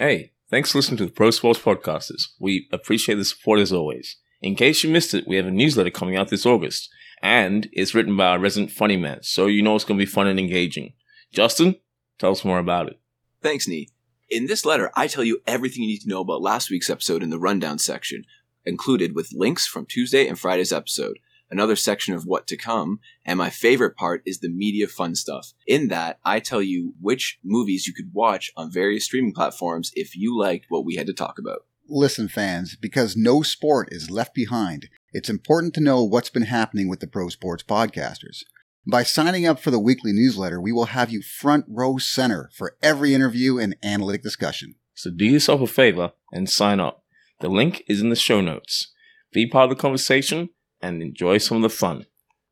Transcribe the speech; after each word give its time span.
Hey, 0.00 0.30
thanks 0.48 0.70
for 0.70 0.78
listening 0.78 0.98
to 0.98 1.06
the 1.06 1.10
Pro 1.10 1.32
Sports 1.32 1.58
Podcasters. 1.58 2.28
We 2.38 2.68
appreciate 2.70 3.16
the 3.16 3.24
support 3.24 3.58
as 3.58 3.72
always. 3.72 4.14
In 4.40 4.54
case 4.54 4.84
you 4.84 4.90
missed 4.90 5.12
it, 5.12 5.26
we 5.26 5.34
have 5.34 5.46
a 5.46 5.50
newsletter 5.50 5.90
coming 5.90 6.16
out 6.16 6.28
this 6.28 6.46
August, 6.46 6.88
and 7.20 7.68
it's 7.72 7.96
written 7.96 8.16
by 8.16 8.26
our 8.26 8.38
resident 8.38 8.70
funny 8.70 8.96
man, 8.96 9.24
so 9.24 9.46
you 9.46 9.60
know 9.60 9.74
it's 9.74 9.84
going 9.84 9.98
to 9.98 10.06
be 10.06 10.08
fun 10.08 10.28
and 10.28 10.38
engaging. 10.38 10.92
Justin, 11.32 11.74
tell 12.16 12.30
us 12.30 12.44
more 12.44 12.60
about 12.60 12.86
it. 12.86 13.00
Thanks, 13.42 13.66
Nii. 13.66 13.88
In 14.30 14.46
this 14.46 14.64
letter, 14.64 14.92
I 14.94 15.08
tell 15.08 15.24
you 15.24 15.40
everything 15.48 15.82
you 15.82 15.88
need 15.88 16.02
to 16.02 16.08
know 16.08 16.20
about 16.20 16.42
last 16.42 16.70
week's 16.70 16.90
episode 16.90 17.24
in 17.24 17.30
the 17.30 17.38
rundown 17.40 17.80
section, 17.80 18.22
included 18.64 19.16
with 19.16 19.32
links 19.34 19.66
from 19.66 19.84
Tuesday 19.84 20.28
and 20.28 20.38
Friday's 20.38 20.72
episode 20.72 21.18
another 21.50 21.76
section 21.76 22.14
of 22.14 22.24
what 22.26 22.46
to 22.48 22.56
come. 22.56 23.00
And 23.24 23.38
my 23.38 23.50
favorite 23.50 23.96
part 23.96 24.22
is 24.26 24.38
the 24.38 24.48
media 24.48 24.86
fun 24.86 25.14
stuff. 25.14 25.52
In 25.66 25.88
that, 25.88 26.18
I 26.24 26.40
tell 26.40 26.62
you 26.62 26.94
which 27.00 27.38
movies 27.44 27.86
you 27.86 27.94
could 27.94 28.12
watch 28.12 28.50
on 28.56 28.72
various 28.72 29.04
streaming 29.04 29.32
platforms 29.32 29.90
if 29.94 30.16
you 30.16 30.38
liked 30.38 30.66
what 30.68 30.84
we 30.84 30.96
had 30.96 31.06
to 31.06 31.14
talk 31.14 31.38
about. 31.38 31.64
Listen, 31.88 32.28
fans, 32.28 32.76
because 32.76 33.16
no 33.16 33.42
sport 33.42 33.88
is 33.90 34.10
left 34.10 34.34
behind, 34.34 34.90
it's 35.12 35.30
important 35.30 35.72
to 35.74 35.80
know 35.80 36.04
what's 36.04 36.28
been 36.28 36.42
happening 36.42 36.86
with 36.86 37.00
the 37.00 37.06
pro 37.06 37.30
sports 37.30 37.62
podcasters. 37.62 38.42
By 38.86 39.02
signing 39.02 39.46
up 39.46 39.58
for 39.58 39.70
the 39.70 39.78
weekly 39.78 40.12
newsletter, 40.12 40.60
we 40.60 40.72
will 40.72 40.86
have 40.86 41.10
you 41.10 41.22
front 41.22 41.64
row 41.68 41.98
center 41.98 42.50
for 42.54 42.76
every 42.82 43.14
interview 43.14 43.58
and 43.58 43.76
analytic 43.82 44.22
discussion. 44.22 44.74
So 44.94 45.10
do 45.10 45.24
yourself 45.24 45.60
a 45.60 45.66
favor 45.66 46.12
and 46.32 46.48
sign 46.48 46.80
up. 46.80 47.04
The 47.40 47.48
link 47.48 47.82
is 47.86 48.00
in 48.00 48.10
the 48.10 48.16
show 48.16 48.40
notes. 48.40 48.92
Be 49.32 49.46
part 49.46 49.70
of 49.70 49.76
the 49.76 49.80
conversation 49.80 50.50
and 50.80 51.02
enjoy 51.02 51.38
some 51.38 51.56
of 51.56 51.62
the 51.62 51.70
fun. 51.70 52.06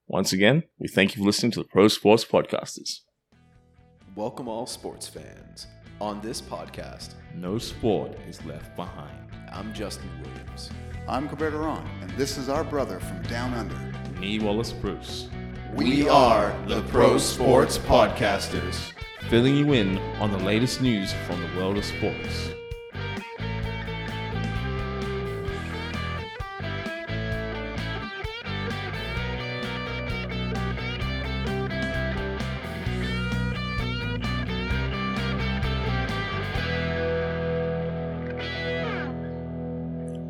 Once 0.08 0.32
again, 0.32 0.62
we 0.78 0.88
thank 0.88 1.14
you 1.14 1.22
for 1.22 1.26
listening 1.26 1.52
to 1.52 1.62
the 1.62 1.68
Pro 1.68 1.88
Sports 1.88 2.24
Podcasters. 2.24 3.00
Welcome, 4.14 4.48
all 4.48 4.66
sports 4.66 5.08
fans. 5.08 5.66
On 6.00 6.20
this 6.20 6.40
podcast, 6.40 7.14
no 7.34 7.58
sport 7.58 8.12
is 8.28 8.44
left 8.44 8.76
behind. 8.76 9.30
I'm 9.52 9.72
Justin 9.72 10.10
Williams. 10.22 10.70
I'm 11.08 11.28
Colbert 11.28 11.54
Aron, 11.54 11.86
and 12.02 12.10
this 12.12 12.36
is 12.36 12.48
our 12.48 12.64
brother 12.64 13.00
from 13.00 13.22
Down 13.22 13.54
Under, 13.54 13.74
Nii 14.20 14.42
Wallace 14.42 14.72
Bruce. 14.72 15.28
We 15.74 16.08
are 16.08 16.54
the 16.66 16.82
Pro 16.82 17.18
Sports 17.18 17.78
Podcasters, 17.78 18.92
filling 19.28 19.56
you 19.56 19.72
in 19.72 19.98
on 20.20 20.32
the 20.32 20.38
latest 20.38 20.80
news 20.80 21.12
from 21.26 21.40
the 21.40 21.58
world 21.58 21.78
of 21.78 21.84
sports. 21.84 22.50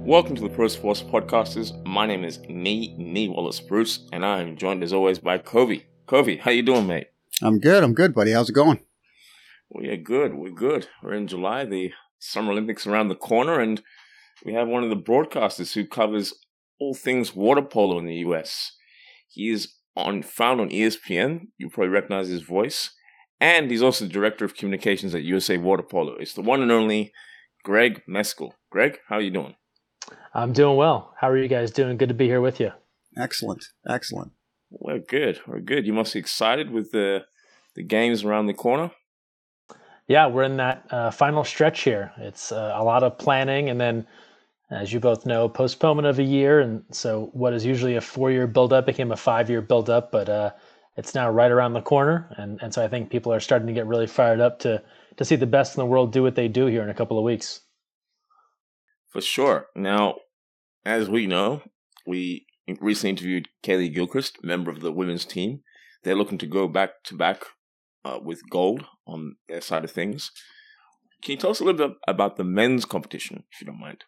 Welcome 0.06 0.36
to 0.36 0.42
the 0.42 0.48
Pro 0.48 0.68
Sports 0.68 1.02
Podcasters. 1.02 1.84
My 1.84 2.06
name 2.06 2.22
is 2.22 2.38
Nii, 2.38 2.96
Nii 2.96 3.34
Wallace 3.34 3.58
Bruce, 3.58 4.06
and 4.12 4.24
I 4.24 4.40
am 4.40 4.56
joined 4.56 4.84
as 4.84 4.92
always 4.92 5.18
by 5.18 5.36
Cobe. 5.38 5.82
Cobe, 6.06 6.38
how 6.38 6.52
you 6.52 6.62
doing, 6.62 6.86
mate? 6.86 7.08
I'm 7.42 7.58
good. 7.58 7.82
I'm 7.82 7.92
good, 7.92 8.14
buddy. 8.14 8.30
How's 8.30 8.48
it 8.48 8.52
going? 8.52 8.78
We're 9.68 9.96
good. 9.96 10.34
We're 10.34 10.54
good. 10.54 10.86
We're 11.02 11.14
in 11.14 11.26
July. 11.26 11.64
The 11.64 11.90
Summer 12.20 12.52
Olympics 12.52 12.86
around 12.86 13.08
the 13.08 13.16
corner, 13.16 13.58
and 13.58 13.82
we 14.44 14.54
have 14.54 14.68
one 14.68 14.84
of 14.84 14.90
the 14.90 14.96
broadcasters 14.96 15.74
who 15.74 15.84
covers 15.84 16.34
all 16.78 16.94
things 16.94 17.34
water 17.34 17.62
polo 17.62 17.98
in 17.98 18.06
the 18.06 18.14
U.S. 18.26 18.76
He 19.26 19.50
is 19.50 19.74
on 19.96 20.22
found 20.22 20.60
on 20.60 20.70
ESPN. 20.70 21.48
You 21.58 21.68
probably 21.68 21.88
recognize 21.88 22.28
his 22.28 22.42
voice, 22.42 22.92
and 23.40 23.72
he's 23.72 23.82
also 23.82 24.04
the 24.04 24.12
director 24.12 24.44
of 24.44 24.54
communications 24.54 25.16
at 25.16 25.24
USA 25.24 25.56
Water 25.56 25.82
Polo. 25.82 26.14
It's 26.20 26.34
the 26.34 26.42
one 26.42 26.62
and 26.62 26.70
only 26.70 27.12
Greg 27.64 28.02
Mescall. 28.08 28.52
Greg, 28.70 28.98
how 29.08 29.16
are 29.16 29.20
you 29.20 29.32
doing? 29.32 29.56
I'm 30.34 30.52
doing 30.52 30.76
well. 30.76 31.14
How 31.18 31.30
are 31.30 31.38
you 31.38 31.48
guys 31.48 31.70
doing? 31.70 31.96
Good 31.96 32.08
to 32.10 32.14
be 32.14 32.26
here 32.26 32.40
with 32.40 32.60
you. 32.60 32.72
Excellent. 33.16 33.64
Excellent. 33.88 34.32
We're 34.70 34.98
good. 34.98 35.40
We're 35.46 35.60
good. 35.60 35.86
You 35.86 35.92
must 35.92 36.12
be 36.12 36.18
excited 36.18 36.70
with 36.70 36.92
the 36.92 37.24
the 37.74 37.82
games 37.82 38.24
around 38.24 38.46
the 38.46 38.54
corner. 38.54 38.90
Yeah, 40.08 40.26
we're 40.28 40.44
in 40.44 40.56
that 40.58 40.86
uh, 40.90 41.10
final 41.10 41.44
stretch 41.44 41.82
here. 41.82 42.12
It's 42.18 42.52
uh, 42.52 42.72
a 42.74 42.84
lot 42.84 43.02
of 43.02 43.18
planning, 43.18 43.70
and 43.70 43.80
then, 43.80 44.06
as 44.70 44.92
you 44.92 45.00
both 45.00 45.26
know, 45.26 45.48
postponement 45.48 46.06
of 46.06 46.18
a 46.18 46.22
year, 46.22 46.60
and 46.60 46.84
so 46.92 47.30
what 47.32 47.52
is 47.52 47.64
usually 47.64 47.96
a 47.96 48.00
four-year 48.00 48.46
build-up 48.46 48.86
became 48.86 49.10
a 49.10 49.16
five-year 49.16 49.62
build-up. 49.62 50.12
But 50.12 50.28
uh, 50.28 50.50
it's 50.96 51.14
now 51.14 51.30
right 51.30 51.50
around 51.50 51.72
the 51.72 51.82
corner, 51.82 52.32
and 52.36 52.60
and 52.62 52.72
so 52.72 52.84
I 52.84 52.88
think 52.88 53.10
people 53.10 53.32
are 53.32 53.40
starting 53.40 53.66
to 53.66 53.74
get 53.74 53.86
really 53.86 54.06
fired 54.06 54.40
up 54.40 54.58
to 54.60 54.82
to 55.16 55.24
see 55.24 55.36
the 55.36 55.46
best 55.46 55.76
in 55.76 55.80
the 55.80 55.86
world 55.86 56.12
do 56.12 56.22
what 56.22 56.34
they 56.34 56.48
do 56.48 56.66
here 56.66 56.82
in 56.82 56.90
a 56.90 56.94
couple 56.94 57.18
of 57.18 57.24
weeks. 57.24 57.62
For 59.16 59.22
sure. 59.22 59.68
Now, 59.74 60.16
as 60.84 61.08
we 61.08 61.26
know, 61.26 61.62
we 62.06 62.44
recently 62.82 63.08
interviewed 63.08 63.48
Kaleigh 63.62 63.94
Gilchrist, 63.94 64.44
member 64.44 64.70
of 64.70 64.80
the 64.80 64.92
women's 64.92 65.24
team. 65.24 65.62
They're 66.04 66.14
looking 66.14 66.36
to 66.36 66.46
go 66.46 66.68
back 66.68 67.02
to 67.04 67.16
back 67.16 67.44
uh, 68.04 68.18
with 68.22 68.42
gold 68.50 68.84
on 69.06 69.36
their 69.48 69.62
side 69.62 69.84
of 69.84 69.90
things. 69.90 70.30
Can 71.22 71.32
you 71.32 71.38
tell 71.38 71.48
us 71.48 71.60
a 71.60 71.64
little 71.64 71.88
bit 71.88 71.96
about 72.06 72.36
the 72.36 72.44
men's 72.44 72.84
competition, 72.84 73.44
if 73.50 73.62
you 73.62 73.66
don't 73.66 73.80
mind? 73.80 74.04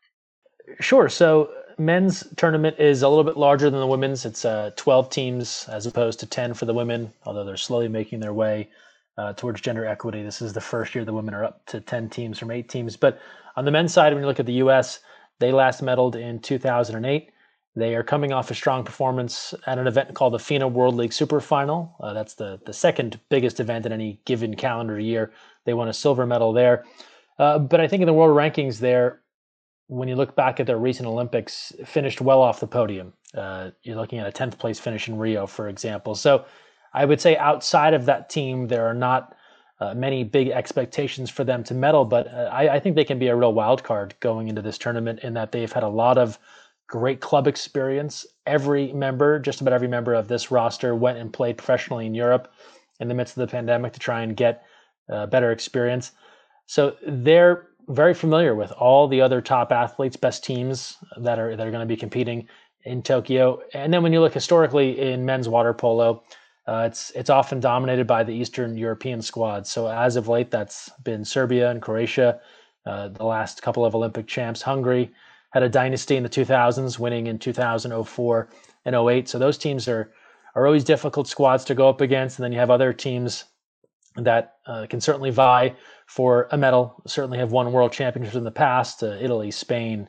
Sure. 0.79 1.09
So, 1.09 1.53
men's 1.79 2.25
tournament 2.37 2.79
is 2.79 3.01
a 3.01 3.09
little 3.09 3.25
bit 3.25 3.39
larger 3.39 3.71
than 3.71 3.81
the 3.81 3.87
women's. 3.87 4.27
It's 4.27 4.45
uh, 4.45 4.73
12 4.77 5.09
teams 5.09 5.67
as 5.73 5.87
opposed 5.87 6.21
to 6.21 6.27
10 6.27 6.53
for 6.53 6.67
the 6.67 6.75
women, 6.75 7.11
although 7.25 7.45
they're 7.45 7.57
slowly 7.57 7.89
making 7.89 8.21
their 8.21 8.35
way 8.35 8.69
uh, 9.17 9.33
towards 9.33 9.63
gender 9.63 9.87
equity. 9.87 10.23
This 10.23 10.43
is 10.43 10.53
the 10.53 10.61
first 10.61 10.95
year 10.95 11.07
the 11.07 11.15
women 11.15 11.33
are 11.33 11.45
up 11.45 11.65
to 11.69 11.81
10 11.81 12.11
teams 12.11 12.39
from 12.39 12.51
eight 12.51 12.69
teams. 12.69 12.95
But 12.95 13.19
on 13.59 13.65
the 13.65 13.73
men's 13.73 13.93
side, 13.93 14.13
when 14.13 14.23
you 14.23 14.29
look 14.29 14.39
at 14.39 14.47
the 14.47 14.53
U.S., 14.65 15.01
they 15.41 15.51
last 15.51 15.83
medaled 15.83 16.15
in 16.15 16.39
2008. 16.39 17.33
They 17.75 17.95
are 17.97 18.05
coming 18.05 18.33
off 18.33 18.53
a 18.53 18.55
strong 18.55 18.85
performance 18.85 19.53
at 19.67 19.79
an 19.79 19.89
event 19.89 20.15
called 20.15 20.35
the 20.35 20.39
FINA 20.39 20.69
World 20.69 20.95
League 20.95 21.13
Super 21.13 21.41
Final. 21.41 21.97
Uh, 21.99 22.13
that's 22.13 22.35
the, 22.35 22.61
the 22.67 22.73
second 22.73 23.19
biggest 23.31 23.59
event 23.59 23.85
in 23.85 23.91
any 23.91 24.21
given 24.27 24.55
calendar 24.55 25.01
year. 25.01 25.33
They 25.65 25.75
won 25.75 25.89
a 25.89 25.93
silver 25.93 26.25
medal 26.25 26.53
there. 26.53 26.85
Uh, 27.41 27.59
but 27.59 27.81
I 27.81 27.89
think 27.89 28.01
in 28.01 28.07
the 28.07 28.13
world 28.13 28.37
rankings 28.37 28.79
there, 28.79 29.23
when 29.89 30.09
you 30.09 30.15
look 30.15 30.37
back 30.37 30.61
at 30.61 30.67
their 30.69 30.79
recent 30.79 31.09
Olympics, 31.09 31.73
finished 31.85 32.21
well 32.21 32.41
off 32.41 32.61
the 32.61 32.69
podium. 32.69 33.13
Uh, 33.37 33.71
you're 33.83 33.97
looking 33.97 34.21
at 34.21 34.29
a 34.29 34.33
10th 34.33 34.57
place 34.59 34.79
finish 34.79 35.09
in 35.09 35.19
Rio, 35.19 35.49
for 35.49 35.69
example. 35.69 36.15
So 36.15 36.45
I 36.95 37.05
would 37.05 37.21
say 37.21 37.37
outside 37.37 37.93
of 37.93 38.07
that 38.07 38.31
team, 38.31 38.69
there 38.69 38.87
are 38.87 38.95
not 38.95 39.35
uh, 39.81 39.94
many 39.94 40.25
big 40.25 40.49
expectations 40.49 41.31
for 41.31 41.44
them 41.44 41.62
to 41.65 41.75
medal, 41.75 42.05
but 42.05 42.27
uh, 42.28 42.50
I, 42.53 42.75
I, 42.75 42.81
think 42.81 42.97
they 42.97 43.05
can 43.05 43.19
be 43.19 43.28
a 43.28 43.37
real 43.37 43.53
wild 43.53 43.84
card 43.84 44.15
going 44.19 44.49
into 44.49 44.61
this 44.61 44.77
tournament 44.77 45.21
in 45.21 45.34
that 45.34 45.53
they've 45.53 45.71
had 45.71 45.84
a 45.84 45.89
lot 45.89 46.19
of 46.19 46.39
great 46.89 47.21
club 47.21 47.47
experience. 47.47 48.27
Every 48.47 48.93
member, 48.93 49.39
just 49.39 49.61
about 49.61 49.72
every 49.72 49.87
member 49.87 50.15
of 50.15 50.27
this 50.27 50.50
roster, 50.50 50.94
went 50.97 51.19
and 51.19 51.33
played 51.33 51.59
professionally 51.59 52.06
in 52.06 52.15
Europe 52.15 52.53
in 52.99 53.06
the 53.06 53.15
midst 53.15 53.37
of 53.37 53.41
the 53.43 53.50
pandemic 53.50 53.93
to 53.93 54.00
try 54.00 54.22
and 54.22 54.37
get 54.37 54.65
uh, 55.09 55.27
better 55.27 55.53
experience. 55.53 56.10
So 56.66 56.97
they're 57.06 57.69
very 57.89 58.15
familiar 58.15 58.55
with 58.55 58.72
all 58.72 59.06
the 59.06 59.21
other 59.21 59.41
top 59.41 59.71
athletes, 59.71 60.16
best 60.16 60.45
teams 60.45 60.97
that 61.16 61.39
are 61.39 61.56
that 61.56 61.66
are 61.66 61.71
going 61.71 61.87
to 61.87 61.87
be 61.87 61.97
competing 61.97 62.49
in 62.84 63.03
Tokyo. 63.03 63.60
And 63.75 63.93
then 63.93 64.03
when 64.03 64.12
you 64.12 64.21
look 64.21 64.34
historically 64.34 64.99
in 64.99 65.25
men's 65.25 65.49
water 65.49 65.72
polo, 65.72 66.22
uh, 66.69 66.84
it's 66.87 67.11
it's 67.12 67.31
often 67.31 67.61
dominated 67.61 68.06
by 68.06 68.23
the 68.23 68.33
Eastern 68.33 68.77
European 68.77 69.23
squads. 69.23 69.71
So 69.71 69.89
as 69.89 70.17
of 70.17 70.29
late, 70.29 70.51
that's 70.51 70.91
been 71.03 71.25
Serbia 71.25 71.71
and 71.71 71.81
Croatia. 71.81 72.41
Uh, 72.84 73.09
the 73.09 73.25
last 73.25 73.62
couple 73.62 73.87
of 73.87 73.95
Olympic 73.95 74.27
champs, 74.27 74.61
Hungary 74.61 75.11
had 75.53 75.62
a 75.62 75.69
dynasty 75.69 76.17
in 76.17 76.23
the 76.23 76.28
2000s, 76.28 76.99
winning 76.99 77.27
in 77.27 77.39
2004 77.39 78.49
and 78.84 78.95
08. 78.95 79.28
So 79.28 79.39
those 79.39 79.57
teams 79.57 79.89
are 79.89 80.12
are 80.55 80.67
always 80.67 80.84
difficult 80.84 81.27
squads 81.27 81.65
to 81.65 81.75
go 81.75 81.89
up 81.89 82.03
against. 82.03 82.39
And 82.39 82.45
then 82.45 82.53
you 82.53 82.59
have 82.59 82.71
other 82.71 82.93
teams 82.93 83.45
that 84.17 84.57
uh, 84.67 84.87
can 84.91 85.01
certainly 85.01 85.31
vie 85.31 85.75
for 86.07 86.49
a 86.53 86.59
medal. 86.59 87.03
Certainly 87.07 87.39
have 87.39 87.51
won 87.51 87.73
world 87.73 87.93
championships 87.93 88.37
in 88.37 88.45
the 88.45 88.51
past. 88.51 89.03
Uh, 89.03 89.16
Italy, 89.21 89.51
Spain, 89.51 90.07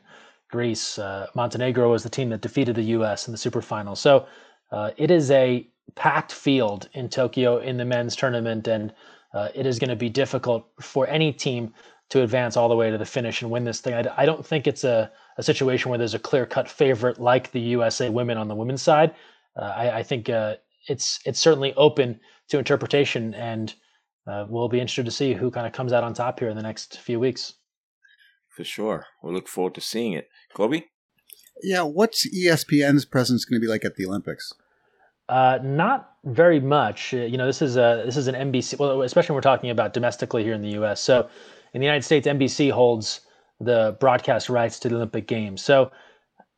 Greece, 0.50 0.98
uh, 0.98 1.28
Montenegro 1.34 1.90
was 1.90 2.02
the 2.02 2.10
team 2.10 2.28
that 2.30 2.42
defeated 2.42 2.74
the 2.74 2.82
U.S. 2.98 3.28
in 3.28 3.32
the 3.32 3.38
super 3.38 3.62
final. 3.62 3.96
So 3.96 4.26
uh, 4.72 4.90
it 4.98 5.10
is 5.10 5.30
a 5.30 5.66
packed 5.94 6.32
field 6.32 6.88
in 6.92 7.08
Tokyo 7.08 7.58
in 7.58 7.76
the 7.76 7.84
men's 7.84 8.16
tournament, 8.16 8.68
and 8.68 8.92
uh, 9.34 9.48
it 9.54 9.66
is 9.66 9.78
going 9.78 9.90
to 9.90 9.96
be 9.96 10.08
difficult 10.08 10.66
for 10.80 11.06
any 11.08 11.32
team 11.32 11.72
to 12.10 12.22
advance 12.22 12.56
all 12.56 12.68
the 12.68 12.76
way 12.76 12.90
to 12.90 12.98
the 12.98 13.04
finish 13.04 13.40
and 13.40 13.50
win 13.50 13.64
this 13.64 13.80
thing. 13.80 13.94
I, 13.94 14.22
I 14.22 14.26
don't 14.26 14.44
think 14.44 14.66
it's 14.66 14.84
a, 14.84 15.10
a 15.38 15.42
situation 15.42 15.90
where 15.90 15.98
there's 15.98 16.14
a 16.14 16.18
clear 16.18 16.44
cut 16.44 16.68
favorite 16.68 17.20
like 17.20 17.52
the 17.52 17.60
USA 17.60 18.10
women 18.10 18.36
on 18.36 18.48
the 18.48 18.54
women's 18.54 18.82
side. 18.82 19.14
Uh, 19.56 19.72
I, 19.76 19.98
I, 19.98 20.02
think 20.02 20.28
uh, 20.28 20.56
it's 20.88 21.20
it's 21.24 21.40
certainly 21.40 21.72
open 21.74 22.20
to 22.48 22.58
interpretation, 22.58 23.34
and 23.34 23.72
uh, 24.26 24.46
we'll 24.48 24.68
be 24.68 24.80
interested 24.80 25.04
to 25.04 25.10
see 25.10 25.34
who 25.34 25.50
kind 25.50 25.66
of 25.66 25.72
comes 25.72 25.92
out 25.92 26.04
on 26.04 26.14
top 26.14 26.40
here 26.40 26.48
in 26.48 26.56
the 26.56 26.62
next 26.62 26.98
few 26.98 27.20
weeks. 27.20 27.54
For 28.48 28.64
sure, 28.64 29.06
we 29.22 29.32
look 29.32 29.48
forward 29.48 29.74
to 29.76 29.80
seeing 29.80 30.12
it. 30.12 30.28
Cobe. 30.54 30.84
Yeah, 31.62 31.82
what's 31.82 32.26
ESPN's 32.28 33.04
presence 33.04 33.44
going 33.44 33.60
to 33.60 33.64
be 33.64 33.70
like 33.70 33.84
at 33.84 33.96
the 33.96 34.06
Olympics? 34.06 34.52
Uh, 35.30 35.58
not 35.62 36.16
very 36.24 36.60
much. 36.60 37.14
Uh, 37.14 37.18
you 37.18 37.38
know, 37.38 37.46
this 37.46 37.62
is 37.62 37.76
a 37.76 38.02
this 38.04 38.16
is 38.16 38.26
an 38.26 38.34
NBC. 38.34 38.78
Well, 38.78 39.02
especially 39.02 39.32
when 39.32 39.36
we're 39.36 39.52
talking 39.52 39.70
about 39.70 39.92
domestically 39.92 40.42
here 40.42 40.54
in 40.54 40.60
the 40.60 40.70
U.S. 40.70 41.00
So 41.00 41.28
in 41.72 41.80
the 41.80 41.86
United 41.86 42.02
States, 42.02 42.26
NBC 42.26 42.70
holds 42.72 43.20
the 43.60 43.96
broadcast 44.00 44.48
rights 44.48 44.78
to 44.80 44.88
the 44.88 44.96
Olympic 44.96 45.26
Games. 45.26 45.62
So 45.62 45.92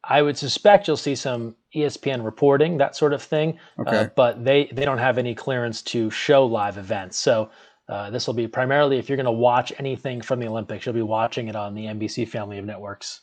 I 0.05 0.23
would 0.23 0.37
suspect 0.37 0.89
you'll 0.89 0.97
see 0.97 1.15
some 1.15 1.55
ESPN 1.75 2.25
reporting, 2.25 2.79
that 2.79 2.97
sort 2.97 3.13
of 3.13 3.23
thing. 3.23 3.59
Uh, 3.79 3.83
okay. 3.83 3.97
Uh, 3.99 4.09
but 4.17 4.45
they, 4.45 4.69
they 4.73 4.85
don't 4.85 4.99
have 4.99 5.19
any 5.19 5.35
clearance 5.35 5.83
to 5.83 6.11
show 6.11 6.45
live 6.45 6.79
events. 6.79 7.19
So 7.19 7.51
uh, 7.89 8.11
this 8.11 8.27
will 8.27 8.35
be 8.35 8.49
primarily 8.49 8.99
if 8.99 9.09
you're 9.09 9.17
going 9.17 9.27
to 9.27 9.33
watch 9.33 9.73
anything 9.79 10.21
from 10.21 10.41
the 10.41 10.47
Olympics, 10.47 10.87
you'll 10.87 10.95
be 10.95 11.03
watching 11.03 11.49
it 11.49 11.57
on 11.57 11.75
the 11.75 11.87
NBC 11.87 12.29
family 12.29 12.59
of 12.59 12.65
networks. 12.65 13.21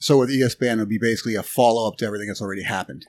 So 0.00 0.18
with 0.18 0.30
ESPN, 0.30 0.74
it'll 0.74 0.86
be 0.86 0.98
basically 0.98 1.34
a 1.34 1.42
follow 1.42 1.88
up 1.88 1.96
to 1.98 2.06
everything 2.06 2.28
that's 2.28 2.42
already 2.42 2.62
happened. 2.62 3.06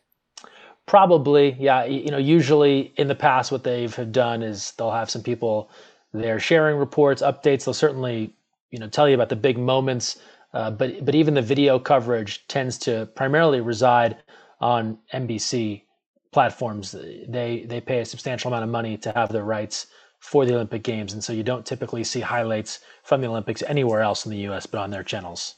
Probably, 0.88 1.56
yeah. 1.60 1.86
You 1.86 2.12
know, 2.12 2.18
usually 2.18 2.94
in 2.98 3.08
the 3.08 3.16
past, 3.16 3.52
what 3.52 3.64
they've 3.64 3.94
have 3.96 4.12
done 4.12 4.44
is 4.44 4.72
they'll 4.74 4.92
have 4.92 5.10
some 5.10 5.24
people 5.24 5.70
there 6.14 6.40
sharing 6.40 6.78
reports, 6.78 7.22
updates. 7.24 7.66
They'll 7.66 7.74
certainly, 7.74 8.36
you 8.70 8.80
know, 8.80 8.88
tell 8.88 9.10
you 9.10 9.16
about 9.16 9.30
the 9.30 9.36
big 9.36 9.58
moments. 9.58 10.20
Uh, 10.54 10.72
but 10.72 11.04
but 11.04 11.16
even 11.16 11.34
the 11.34 11.42
video 11.42 11.80
coverage 11.80 12.48
tends 12.48 12.78
to 12.80 13.08
primarily 13.16 13.62
reside 13.62 14.18
on 14.62 15.00
NBC 15.14 15.84
platforms. 16.32 16.92
They 16.92 17.66
they 17.68 17.82
pay 17.82 18.00
a 18.02 18.06
substantial 18.06 18.50
amount 18.50 18.64
of 18.66 18.70
money 18.70 18.98
to 18.98 19.12
have 19.14 19.32
the 19.32 19.44
rights 19.44 19.88
for 20.20 20.46
the 20.46 20.54
Olympic 20.56 20.84
Games, 20.84 21.14
and 21.14 21.24
so 21.24 21.34
you 21.34 21.44
don't 21.44 21.66
typically 21.66 22.04
see 22.04 22.22
highlights 22.22 22.80
from 23.04 23.22
the 23.22 23.28
Olympics 23.28 23.64
anywhere 23.64 24.02
else 24.02 24.26
in 24.26 24.32
the 24.32 24.38
U.S. 24.50 24.66
but 24.68 24.80
on 24.80 24.92
their 24.92 25.04
channels. 25.04 25.56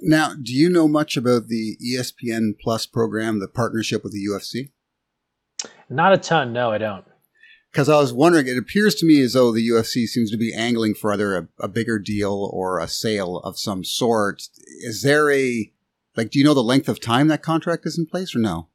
Now, 0.00 0.34
do 0.34 0.52
you 0.52 0.68
know 0.68 0.88
much 0.88 1.16
about 1.16 1.48
the 1.48 1.76
ESPN 1.84 2.58
Plus 2.60 2.86
program, 2.86 3.40
the 3.40 3.48
partnership 3.48 4.02
with 4.04 4.12
the 4.12 4.26
UFC? 4.26 4.72
Not 5.88 6.12
a 6.12 6.18
ton, 6.18 6.52
no, 6.52 6.70
I 6.70 6.78
don't. 6.78 7.04
Because 7.72 7.88
I 7.88 7.96
was 7.96 8.12
wondering, 8.12 8.46
it 8.46 8.58
appears 8.58 8.94
to 8.96 9.06
me 9.06 9.20
as 9.20 9.34
though 9.34 9.52
the 9.52 9.68
UFC 9.68 10.06
seems 10.06 10.30
to 10.30 10.36
be 10.36 10.54
angling 10.54 10.94
for 10.94 11.12
either 11.12 11.36
a, 11.36 11.48
a 11.60 11.68
bigger 11.68 11.98
deal 11.98 12.50
or 12.52 12.78
a 12.78 12.88
sale 12.88 13.38
of 13.38 13.58
some 13.58 13.84
sort. 13.84 14.42
Is 14.80 15.02
there 15.02 15.30
a 15.30 15.70
like? 16.16 16.30
Do 16.30 16.38
you 16.38 16.44
know 16.44 16.54
the 16.54 16.62
length 16.62 16.88
of 16.88 17.00
time 17.00 17.28
that 17.28 17.42
contract 17.42 17.84
is 17.84 17.98
in 17.98 18.06
place, 18.06 18.34
or 18.34 18.38
no? 18.38 18.68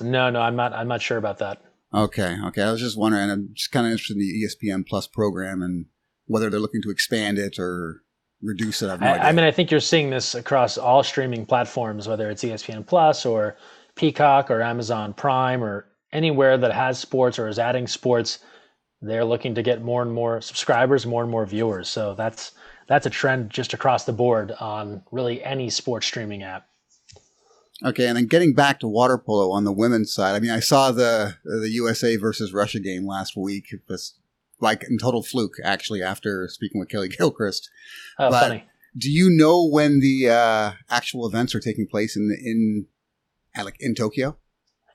No, 0.00 0.28
no, 0.28 0.40
I'm 0.40 0.56
not. 0.56 0.74
I'm 0.74 0.88
not 0.88 1.00
sure 1.00 1.16
about 1.16 1.38
that. 1.38 1.62
Okay, 1.94 2.36
okay. 2.46 2.62
I 2.62 2.72
was 2.72 2.80
just 2.80 2.98
wondering. 2.98 3.30
I'm 3.30 3.50
just 3.54 3.72
kind 3.72 3.86
of 3.86 3.92
interested 3.92 4.18
in 4.18 4.20
the 4.20 4.44
ESPN 4.44 4.86
Plus 4.86 5.06
program 5.06 5.62
and 5.62 5.86
whether 6.26 6.50
they're 6.50 6.60
looking 6.60 6.82
to 6.82 6.90
expand 6.90 7.38
it 7.38 7.58
or 7.58 8.01
reduce 8.42 8.82
it. 8.82 8.90
I, 8.90 8.96
no 8.96 9.06
I, 9.06 9.28
I 9.28 9.32
mean, 9.32 9.44
I 9.44 9.50
think 9.50 9.70
you're 9.70 9.80
seeing 9.80 10.10
this 10.10 10.34
across 10.34 10.76
all 10.76 11.02
streaming 11.02 11.46
platforms, 11.46 12.08
whether 12.08 12.30
it's 12.30 12.42
ESPN 12.42 12.86
Plus 12.86 13.24
or 13.24 13.56
Peacock 13.94 14.50
or 14.50 14.62
Amazon 14.62 15.14
Prime 15.14 15.62
or 15.62 15.86
anywhere 16.12 16.58
that 16.58 16.72
has 16.72 16.98
sports 16.98 17.38
or 17.38 17.48
is 17.48 17.58
adding 17.58 17.86
sports. 17.86 18.40
They're 19.00 19.24
looking 19.24 19.54
to 19.54 19.62
get 19.62 19.82
more 19.82 20.02
and 20.02 20.12
more 20.12 20.40
subscribers, 20.40 21.06
more 21.06 21.22
and 21.22 21.30
more 21.30 21.46
viewers. 21.46 21.88
So 21.88 22.14
that's 22.14 22.52
that's 22.88 23.06
a 23.06 23.10
trend 23.10 23.50
just 23.50 23.72
across 23.72 24.04
the 24.04 24.12
board 24.12 24.52
on 24.60 25.02
really 25.10 25.42
any 25.42 25.70
sports 25.70 26.06
streaming 26.06 26.42
app. 26.42 26.66
Okay, 27.84 28.06
and 28.06 28.16
then 28.16 28.26
getting 28.26 28.54
back 28.54 28.78
to 28.80 28.86
water 28.86 29.18
polo 29.18 29.50
on 29.50 29.64
the 29.64 29.72
women's 29.72 30.12
side, 30.12 30.36
I 30.36 30.40
mean, 30.40 30.50
I 30.50 30.60
saw 30.60 30.92
the 30.92 31.36
the 31.44 31.70
USA 31.70 32.16
versus 32.16 32.52
Russia 32.52 32.78
game 32.78 33.06
last 33.06 33.36
week. 33.36 33.72
It 33.72 33.80
was 33.88 34.14
like 34.62 34.84
in 34.88 34.98
total 34.98 35.22
fluke, 35.22 35.56
actually, 35.62 36.02
after 36.02 36.48
speaking 36.48 36.80
with 36.80 36.88
Kaleigh 36.88 37.16
Gilchrist. 37.18 37.68
Oh, 38.18 38.30
but 38.30 38.40
funny. 38.40 38.64
Do 38.96 39.10
you 39.10 39.30
know 39.30 39.66
when 39.66 40.00
the 40.00 40.28
uh, 40.28 40.72
actual 40.90 41.26
events 41.26 41.54
are 41.54 41.60
taking 41.60 41.86
place 41.86 42.16
in 42.16 42.30
in 42.42 42.86
like 43.62 43.76
in 43.80 43.94
Tokyo? 43.94 44.36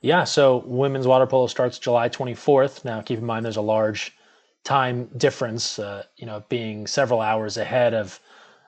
Yeah, 0.02 0.24
so 0.24 0.64
women's 0.66 1.08
water 1.08 1.26
polo 1.26 1.48
starts 1.48 1.80
July 1.80 2.08
24th. 2.08 2.86
Now, 2.86 3.02
keep 3.02 3.18
in 3.18 3.26
mind 3.26 3.44
there's 3.44 3.58
a 3.58 3.62
large 3.62 4.16
time 4.64 5.10
difference, 5.18 5.80
uh, 5.80 6.04
you 6.18 6.26
know, 6.26 6.44
being 6.50 6.88
several 6.88 7.22
hours 7.22 7.58
ahead 7.58 7.94
of 7.94 8.20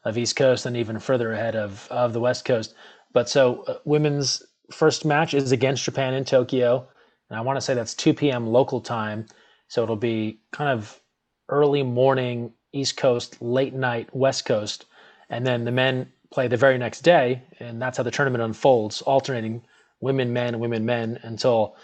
of 0.06 0.18
East 0.18 0.36
Coast 0.36 0.66
and 0.66 0.78
even 0.78 1.00
further 1.00 1.34
ahead 1.34 1.56
of 1.56 1.88
of 1.92 2.14
the 2.14 2.20
West 2.20 2.46
Coast. 2.46 2.74
But 3.14 3.30
so 3.30 3.64
uh, 3.64 3.78
women's 3.86 4.42
first 4.72 5.06
match 5.06 5.34
is 5.34 5.52
against 5.52 5.84
Japan 5.84 6.14
in 6.14 6.26
Tokyo, 6.26 6.88
and 7.30 7.38
I 7.38 7.42
want 7.42 7.58
to 7.58 7.62
say 7.62 7.74
that's 7.74 7.94
2 7.94 8.14
p.m. 8.14 8.48
local 8.48 8.82
time. 8.82 9.26
So 9.70 9.84
it'll 9.84 9.96
be 9.96 10.42
kind 10.52 10.70
of 10.70 11.00
early 11.48 11.84
morning 11.84 12.54
East 12.74 12.98
Coast, 12.98 13.42
late 13.42 13.74
night 13.74 14.14
West 14.14 14.46
Coast, 14.46 14.86
and 15.30 15.46
then 15.46 15.64
the 15.64 15.72
men 15.72 16.12
play 16.32 16.48
the 16.48 16.58
very 16.58 16.78
next 16.78 17.02
day, 17.02 17.44
and 17.60 17.82
that's 17.82 17.98
how 17.98 18.04
the 18.04 18.12
tournament 18.12 18.44
unfolds, 18.44 19.02
alternating 19.02 19.64
women, 20.02 20.34
men, 20.34 20.60
women, 20.60 20.86
men 20.86 21.20
until 21.24 21.76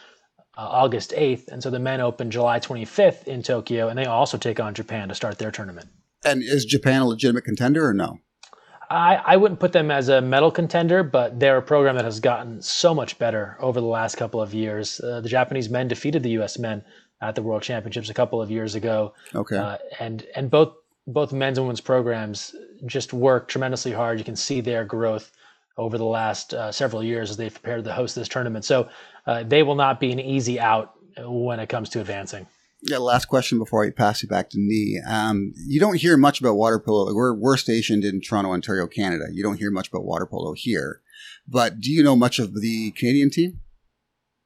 uh, 0.57 0.61
August 0.61 1.11
8th. 1.11 1.47
And 1.47 1.61
so 1.61 1.69
the 1.69 1.79
men 1.79 2.01
open 2.01 2.31
July 2.31 2.59
25th 2.59 3.25
in 3.25 3.41
Tokyo, 3.43 3.87
and 3.87 3.97
they 3.97 4.05
also 4.05 4.37
take 4.37 4.59
on 4.59 4.73
Japan 4.73 5.09
to 5.09 5.15
start 5.15 5.37
their 5.37 5.51
tournament. 5.51 5.89
And 6.23 6.41
is 6.43 6.65
Japan 6.65 7.01
a 7.01 7.07
legitimate 7.07 7.43
contender 7.43 7.87
or 7.87 7.93
no? 7.93 8.19
I, 8.89 9.15
I 9.15 9.37
wouldn't 9.37 9.59
put 9.59 9.73
them 9.73 9.89
as 9.89 10.09
a 10.09 10.21
medal 10.21 10.51
contender, 10.51 11.01
but 11.03 11.39
they're 11.39 11.57
a 11.57 11.61
program 11.61 11.95
that 11.95 12.05
has 12.05 12.19
gotten 12.19 12.61
so 12.61 12.93
much 12.93 13.17
better 13.17 13.57
over 13.59 13.79
the 13.79 13.87
last 13.87 14.15
couple 14.15 14.41
of 14.41 14.53
years. 14.53 14.99
Uh, 14.99 15.21
the 15.21 15.29
Japanese 15.29 15.69
men 15.69 15.87
defeated 15.87 16.21
the 16.21 16.29
U.S. 16.31 16.59
men 16.59 16.83
at 17.29 17.35
the 17.35 17.41
World 17.41 17.61
Championships 17.61 18.09
a 18.09 18.13
couple 18.13 18.41
of 18.41 18.49
years 18.51 18.75
ago. 18.75 19.13
Okay. 19.33 19.57
Uh, 19.57 19.77
and 19.99 20.25
and 20.35 20.49
both 20.49 20.73
both 21.07 21.31
men's 21.31 21.57
and 21.57 21.65
women's 21.65 21.81
programs 21.81 22.55
just 22.85 23.13
work 23.13 23.47
tremendously 23.47 23.91
hard. 23.91 24.17
You 24.17 24.25
can 24.25 24.35
see 24.35 24.61
their 24.61 24.85
growth 24.85 25.31
over 25.77 25.97
the 25.97 26.05
last 26.05 26.53
uh, 26.53 26.71
several 26.71 27.03
years 27.03 27.29
as 27.29 27.37
they've 27.37 27.53
prepared 27.53 27.83
to 27.83 27.93
host 27.93 28.15
this 28.15 28.27
tournament. 28.27 28.65
So 28.65 28.89
uh, 29.27 29.43
they 29.43 29.63
will 29.63 29.75
not 29.75 29.99
be 29.99 30.11
an 30.11 30.19
easy 30.19 30.59
out 30.59 30.93
when 31.17 31.59
it 31.59 31.69
comes 31.69 31.89
to 31.89 31.99
advancing. 32.01 32.47
Yeah, 32.81 32.97
last 32.97 33.25
question 33.25 33.57
before 33.57 33.83
I 33.83 33.89
pass 33.89 34.23
it 34.23 34.29
back 34.29 34.49
to 34.51 34.57
Nii. 34.57 35.07
Um, 35.09 35.53
you 35.55 35.79
don't 35.79 35.95
hear 35.95 36.17
much 36.17 36.39
about 36.39 36.53
water 36.53 36.79
polo. 36.79 37.13
We're, 37.13 37.33
we're 37.33 37.57
stationed 37.57 38.03
in 38.03 38.21
Toronto, 38.21 38.51
Ontario, 38.51 38.85
Canada. 38.85 39.25
You 39.31 39.41
don't 39.41 39.57
hear 39.57 39.71
much 39.71 39.87
about 39.87 40.05
water 40.05 40.25
polo 40.25 40.53
here. 40.53 41.01
But 41.47 41.79
do 41.79 41.91
you 41.91 42.03
know 42.03 42.15
much 42.15 42.37
of 42.37 42.53
the 42.53 42.91
Canadian 42.91 43.31
team? 43.31 43.59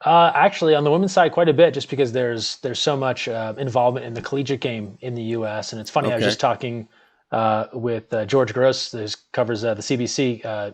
Uh, 0.05 0.31
actually, 0.33 0.75
on 0.75 0.83
the 0.83 0.91
women's 0.91 1.11
side, 1.11 1.31
quite 1.31 1.49
a 1.49 1.53
bit, 1.53 1.73
just 1.73 1.89
because 1.89 2.11
there's 2.13 2.57
there's 2.57 2.79
so 2.79 2.95
much 2.95 3.27
uh, 3.27 3.53
involvement 3.57 4.05
in 4.05 4.13
the 4.13 4.21
collegiate 4.21 4.61
game 4.61 4.97
in 5.01 5.13
the 5.13 5.23
U.S. 5.23 5.73
And 5.73 5.81
it's 5.81 5.91
funny, 5.91 6.07
okay. 6.07 6.13
I 6.13 6.17
was 6.17 6.25
just 6.25 6.39
talking 6.39 6.87
uh, 7.31 7.65
with 7.73 8.13
uh, 8.13 8.25
George 8.25 8.53
Gross, 8.53 8.91
who 8.91 9.05
covers 9.33 9.63
uh, 9.63 9.73
the 9.73 9.81
CBC 9.81 10.45
uh, 10.45 10.71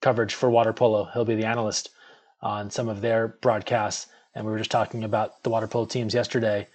coverage 0.00 0.34
for 0.34 0.48
water 0.48 0.72
polo. 0.72 1.08
He'll 1.12 1.24
be 1.24 1.34
the 1.34 1.44
analyst 1.44 1.90
on 2.40 2.70
some 2.70 2.88
of 2.88 3.00
their 3.00 3.28
broadcasts, 3.28 4.06
and 4.34 4.46
we 4.46 4.52
were 4.52 4.58
just 4.58 4.70
talking 4.70 5.02
about 5.02 5.42
the 5.42 5.50
water 5.50 5.66
polo 5.66 5.84
teams 5.84 6.14
yesterday. 6.14 6.68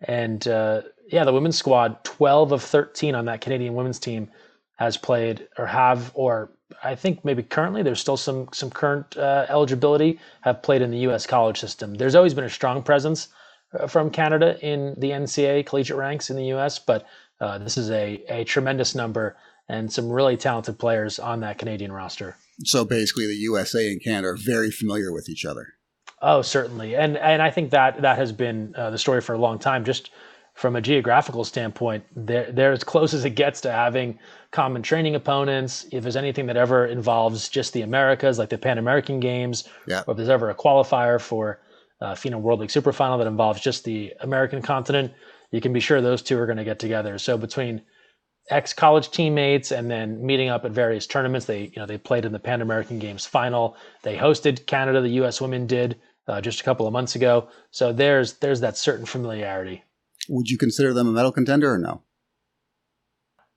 And 0.00 0.46
yeah, 0.46 1.24
the 1.24 1.32
women's 1.32 1.56
squad, 1.56 2.04
12 2.04 2.52
of 2.52 2.62
13 2.62 3.14
on 3.14 3.24
that 3.26 3.40
Canadian 3.40 3.74
women's 3.74 3.98
team, 3.98 4.30
has 4.78 4.96
played 4.96 5.46
or 5.58 5.66
have 5.66 6.10
or 6.14 6.50
I 6.82 6.94
think 6.94 7.24
maybe 7.24 7.42
currently 7.42 7.82
there's 7.82 8.00
still 8.00 8.16
some 8.16 8.48
some 8.52 8.70
current 8.70 9.16
uh, 9.16 9.46
eligibility 9.48 10.18
have 10.42 10.62
played 10.62 10.82
in 10.82 10.90
the 10.90 10.98
U.S. 11.00 11.26
college 11.26 11.58
system. 11.58 11.94
There's 11.94 12.14
always 12.14 12.34
been 12.34 12.44
a 12.44 12.50
strong 12.50 12.82
presence 12.82 13.28
uh, 13.78 13.86
from 13.86 14.10
Canada 14.10 14.58
in 14.60 14.94
the 14.98 15.10
NCAA 15.10 15.66
collegiate 15.66 15.96
ranks 15.96 16.30
in 16.30 16.36
the 16.36 16.46
U.S., 16.46 16.78
but 16.78 17.06
uh, 17.40 17.58
this 17.58 17.76
is 17.76 17.90
a 17.90 18.22
a 18.28 18.44
tremendous 18.44 18.94
number 18.94 19.36
and 19.68 19.92
some 19.92 20.10
really 20.10 20.36
talented 20.36 20.78
players 20.78 21.18
on 21.18 21.40
that 21.40 21.58
Canadian 21.58 21.92
roster. 21.92 22.36
So 22.64 22.84
basically, 22.84 23.26
the 23.26 23.34
USA 23.34 23.90
and 23.90 24.02
Canada 24.02 24.28
are 24.28 24.36
very 24.36 24.70
familiar 24.70 25.12
with 25.12 25.28
each 25.28 25.44
other. 25.44 25.74
Oh, 26.22 26.42
certainly, 26.42 26.94
and 26.94 27.16
and 27.16 27.42
I 27.42 27.50
think 27.50 27.70
that 27.70 28.02
that 28.02 28.16
has 28.18 28.32
been 28.32 28.74
uh, 28.76 28.90
the 28.90 28.98
story 28.98 29.20
for 29.20 29.34
a 29.34 29.38
long 29.38 29.58
time. 29.58 29.84
Just 29.84 30.10
from 30.54 30.74
a 30.74 30.80
geographical 30.80 31.44
standpoint, 31.44 32.04
they're, 32.16 32.50
they're 32.50 32.72
as 32.72 32.82
close 32.82 33.14
as 33.14 33.24
it 33.24 33.30
gets 33.30 33.60
to 33.60 33.70
having 33.70 34.18
common 34.50 34.82
training 34.82 35.14
opponents. 35.14 35.86
If 35.92 36.02
there's 36.02 36.16
anything 36.16 36.46
that 36.46 36.56
ever 36.56 36.86
involves 36.86 37.48
just 37.48 37.72
the 37.72 37.82
Americas, 37.82 38.38
like 38.38 38.48
the 38.48 38.58
Pan 38.58 38.78
American 38.78 39.20
Games, 39.20 39.68
yeah. 39.86 40.02
or 40.06 40.12
if 40.12 40.16
there's 40.16 40.28
ever 40.28 40.50
a 40.50 40.54
qualifier 40.54 41.20
for 41.20 41.60
uh, 42.00 42.14
FINA 42.14 42.38
World 42.38 42.60
League 42.60 42.70
Super 42.70 42.92
Final 42.92 43.18
that 43.18 43.26
involves 43.26 43.60
just 43.60 43.84
the 43.84 44.12
American 44.20 44.62
continent, 44.62 45.12
you 45.50 45.60
can 45.60 45.72
be 45.72 45.80
sure 45.80 46.00
those 46.00 46.22
two 46.22 46.38
are 46.38 46.46
going 46.46 46.58
to 46.58 46.64
get 46.64 46.78
together. 46.78 47.18
So 47.18 47.36
between 47.36 47.82
ex 48.50 48.72
college 48.72 49.10
teammates 49.10 49.72
and 49.72 49.90
then 49.90 50.24
meeting 50.24 50.48
up 50.48 50.64
at 50.64 50.72
various 50.72 51.06
tournaments, 51.06 51.46
they 51.46 51.64
you 51.64 51.76
know 51.76 51.86
they 51.86 51.98
played 51.98 52.24
in 52.24 52.32
the 52.32 52.38
Pan 52.38 52.62
American 52.62 52.98
Games 52.98 53.26
final. 53.26 53.76
They 54.02 54.16
hosted 54.16 54.66
Canada. 54.66 55.00
The 55.00 55.08
U.S. 55.10 55.40
women 55.40 55.66
did 55.66 55.98
uh, 56.26 56.40
just 56.40 56.60
a 56.60 56.64
couple 56.64 56.86
of 56.86 56.92
months 56.92 57.14
ago. 57.14 57.48
So 57.70 57.92
there's 57.92 58.34
there's 58.34 58.60
that 58.60 58.76
certain 58.76 59.06
familiarity. 59.06 59.84
Would 60.28 60.48
you 60.48 60.58
consider 60.58 60.92
them 60.92 61.08
a 61.08 61.12
medal 61.12 61.32
contender 61.32 61.72
or 61.72 61.78
no? 61.78 62.02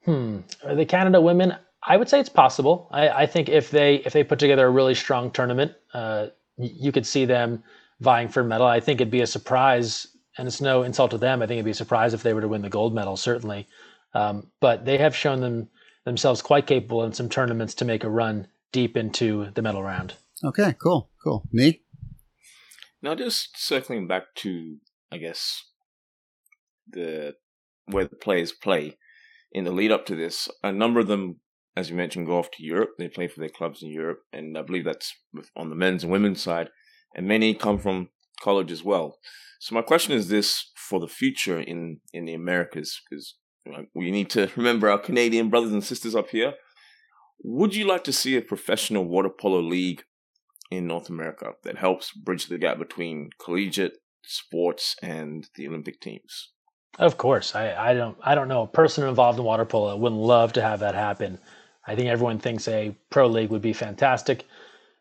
Hmm. 0.06 0.40
The 0.66 0.86
Canada 0.86 1.22
women, 1.22 1.56
I 1.84 1.98
would 1.98 2.10
say 2.10 2.20
it's 2.20 2.30
possible. 2.30 2.88
I, 2.92 3.10
I 3.10 3.26
think 3.26 3.50
if 3.50 3.72
they 3.72 3.96
if 3.98 4.14
they 4.14 4.24
put 4.24 4.40
together 4.40 4.68
a 4.68 4.72
really 4.72 4.96
strong 4.96 5.32
tournament, 5.32 5.74
uh, 5.94 6.28
you 6.58 6.92
could 6.92 7.06
see 7.06 7.26
them 7.26 7.64
vying 8.00 8.28
for 8.28 8.44
medal. 8.44 8.68
I 8.68 8.80
think 8.80 9.00
it'd 9.00 9.12
be 9.12 9.22
a 9.22 9.28
surprise, 9.28 10.08
and 10.38 10.48
it's 10.48 10.62
no 10.62 10.84
insult 10.84 11.12
to 11.12 11.18
them. 11.18 11.42
I 11.42 11.48
think 11.48 11.58
it'd 11.58 11.66
be 11.66 11.72
a 11.72 11.76
surprise 11.76 12.14
if 12.14 12.24
they 12.24 12.34
were 12.34 12.42
to 12.42 12.48
win 12.48 12.62
the 12.62 12.70
gold 12.70 12.94
medal, 12.94 13.18
certainly. 13.18 13.68
Um, 14.14 14.48
but 14.60 14.86
they 14.86 14.98
have 14.98 15.16
shown 15.16 15.42
them 15.42 15.70
themselves 16.06 16.42
quite 16.42 16.66
capable 16.66 17.04
in 17.04 17.14
some 17.14 17.30
tournaments 17.30 17.76
to 17.76 17.86
make 17.86 18.04
a 18.04 18.10
run 18.10 18.48
deep 18.72 18.98
into 18.98 19.52
the 19.54 19.62
medal 19.62 19.84
round. 19.84 20.16
Okay, 20.44 20.74
cool, 20.82 21.10
cool. 21.24 21.44
Nii? 21.54 21.80
Now, 23.02 23.16
just 23.16 23.58
circling 23.58 24.08
back 24.08 24.34
to, 24.38 24.78
I 25.12 25.18
guess, 25.18 25.64
the 26.90 27.36
where 27.86 28.06
the 28.06 28.16
players 28.16 28.52
play. 28.52 28.98
In 29.52 29.64
the 29.64 29.72
lead 29.72 29.92
up 29.92 30.06
to 30.08 30.16
this. 30.16 30.48
A 30.64 30.72
number 30.72 31.00
of 31.00 31.08
them, 31.08 31.40
as 31.76 31.90
you 31.90 31.96
mentioned, 31.96 32.28
go 32.28 32.38
off 32.38 32.52
to 32.52 32.64
Europe. 32.64 32.92
They 32.98 33.08
play 33.08 33.28
for 33.28 33.40
their 33.40 33.50
clubs 33.50 33.84
in 33.84 33.90
Europe, 33.90 34.22
and 34.32 34.58
I 34.58 34.62
believe 34.62 34.86
that's 34.86 35.14
on 35.56 35.70
the 35.70 35.76
men's 35.76 36.04
and 36.04 36.12
women's 36.12 36.42
side. 36.42 36.70
And 37.16 37.28
many 37.28 37.54
come 37.54 37.78
from 37.78 38.10
college 38.42 38.72
as 38.72 38.84
well. 38.84 39.18
So 39.60 39.76
my 39.76 39.82
question 39.82 40.14
is 40.14 40.30
this 40.30 40.72
for 40.76 41.00
the 41.00 41.08
future 41.08 41.60
in 41.60 42.00
in 42.14 42.26
the 42.26 42.34
Americas, 42.34 43.02
because 43.10 43.36
we 43.94 44.12
need 44.12 44.30
to 44.32 44.50
remember 44.56 44.90
our 44.90 45.00
Canadian 45.00 45.50
brothers 45.50 45.72
and 45.72 45.84
sisters 45.84 46.16
up 46.16 46.30
here. 46.30 46.54
Would 47.44 47.76
you 47.76 47.86
like 47.86 48.04
to 48.06 48.14
see 48.14 48.38
a 48.38 48.42
professional 48.42 49.06
water 49.06 49.30
polo 49.30 49.60
league 49.60 50.04
in 50.70 50.88
North 50.88 51.10
America 51.10 51.54
that 51.64 51.78
helps 51.78 52.12
bridge 52.12 52.48
the 52.48 52.58
gap 52.58 52.78
between 52.78 53.30
collegiate 53.44 53.98
sports 54.24 54.96
and 55.02 55.50
the 55.56 55.68
Olympic 55.68 56.00
teams? 56.00 56.52
Of 57.00 57.18
course, 57.18 57.56
I, 57.56 57.92
I 57.92 57.94
don't 57.94 58.18
I 58.24 58.36
don't 58.36 58.48
know 58.48 58.64
a 58.64 58.68
person 58.68 59.08
involved 59.08 59.40
in 59.40 59.46
water 59.46 59.66
polo 59.66 59.96
wouldn't 59.98 60.22
love 60.22 60.54
to 60.54 60.62
have 60.62 60.80
that 60.82 60.96
happen. 60.96 61.40
I 61.88 61.96
think 61.96 62.08
everyone 62.10 62.40
thinks 62.40 62.68
a 62.68 62.96
pro 63.10 63.28
league 63.28 63.50
would 63.50 63.62
be 63.62 63.74
fantastic. 63.74 64.46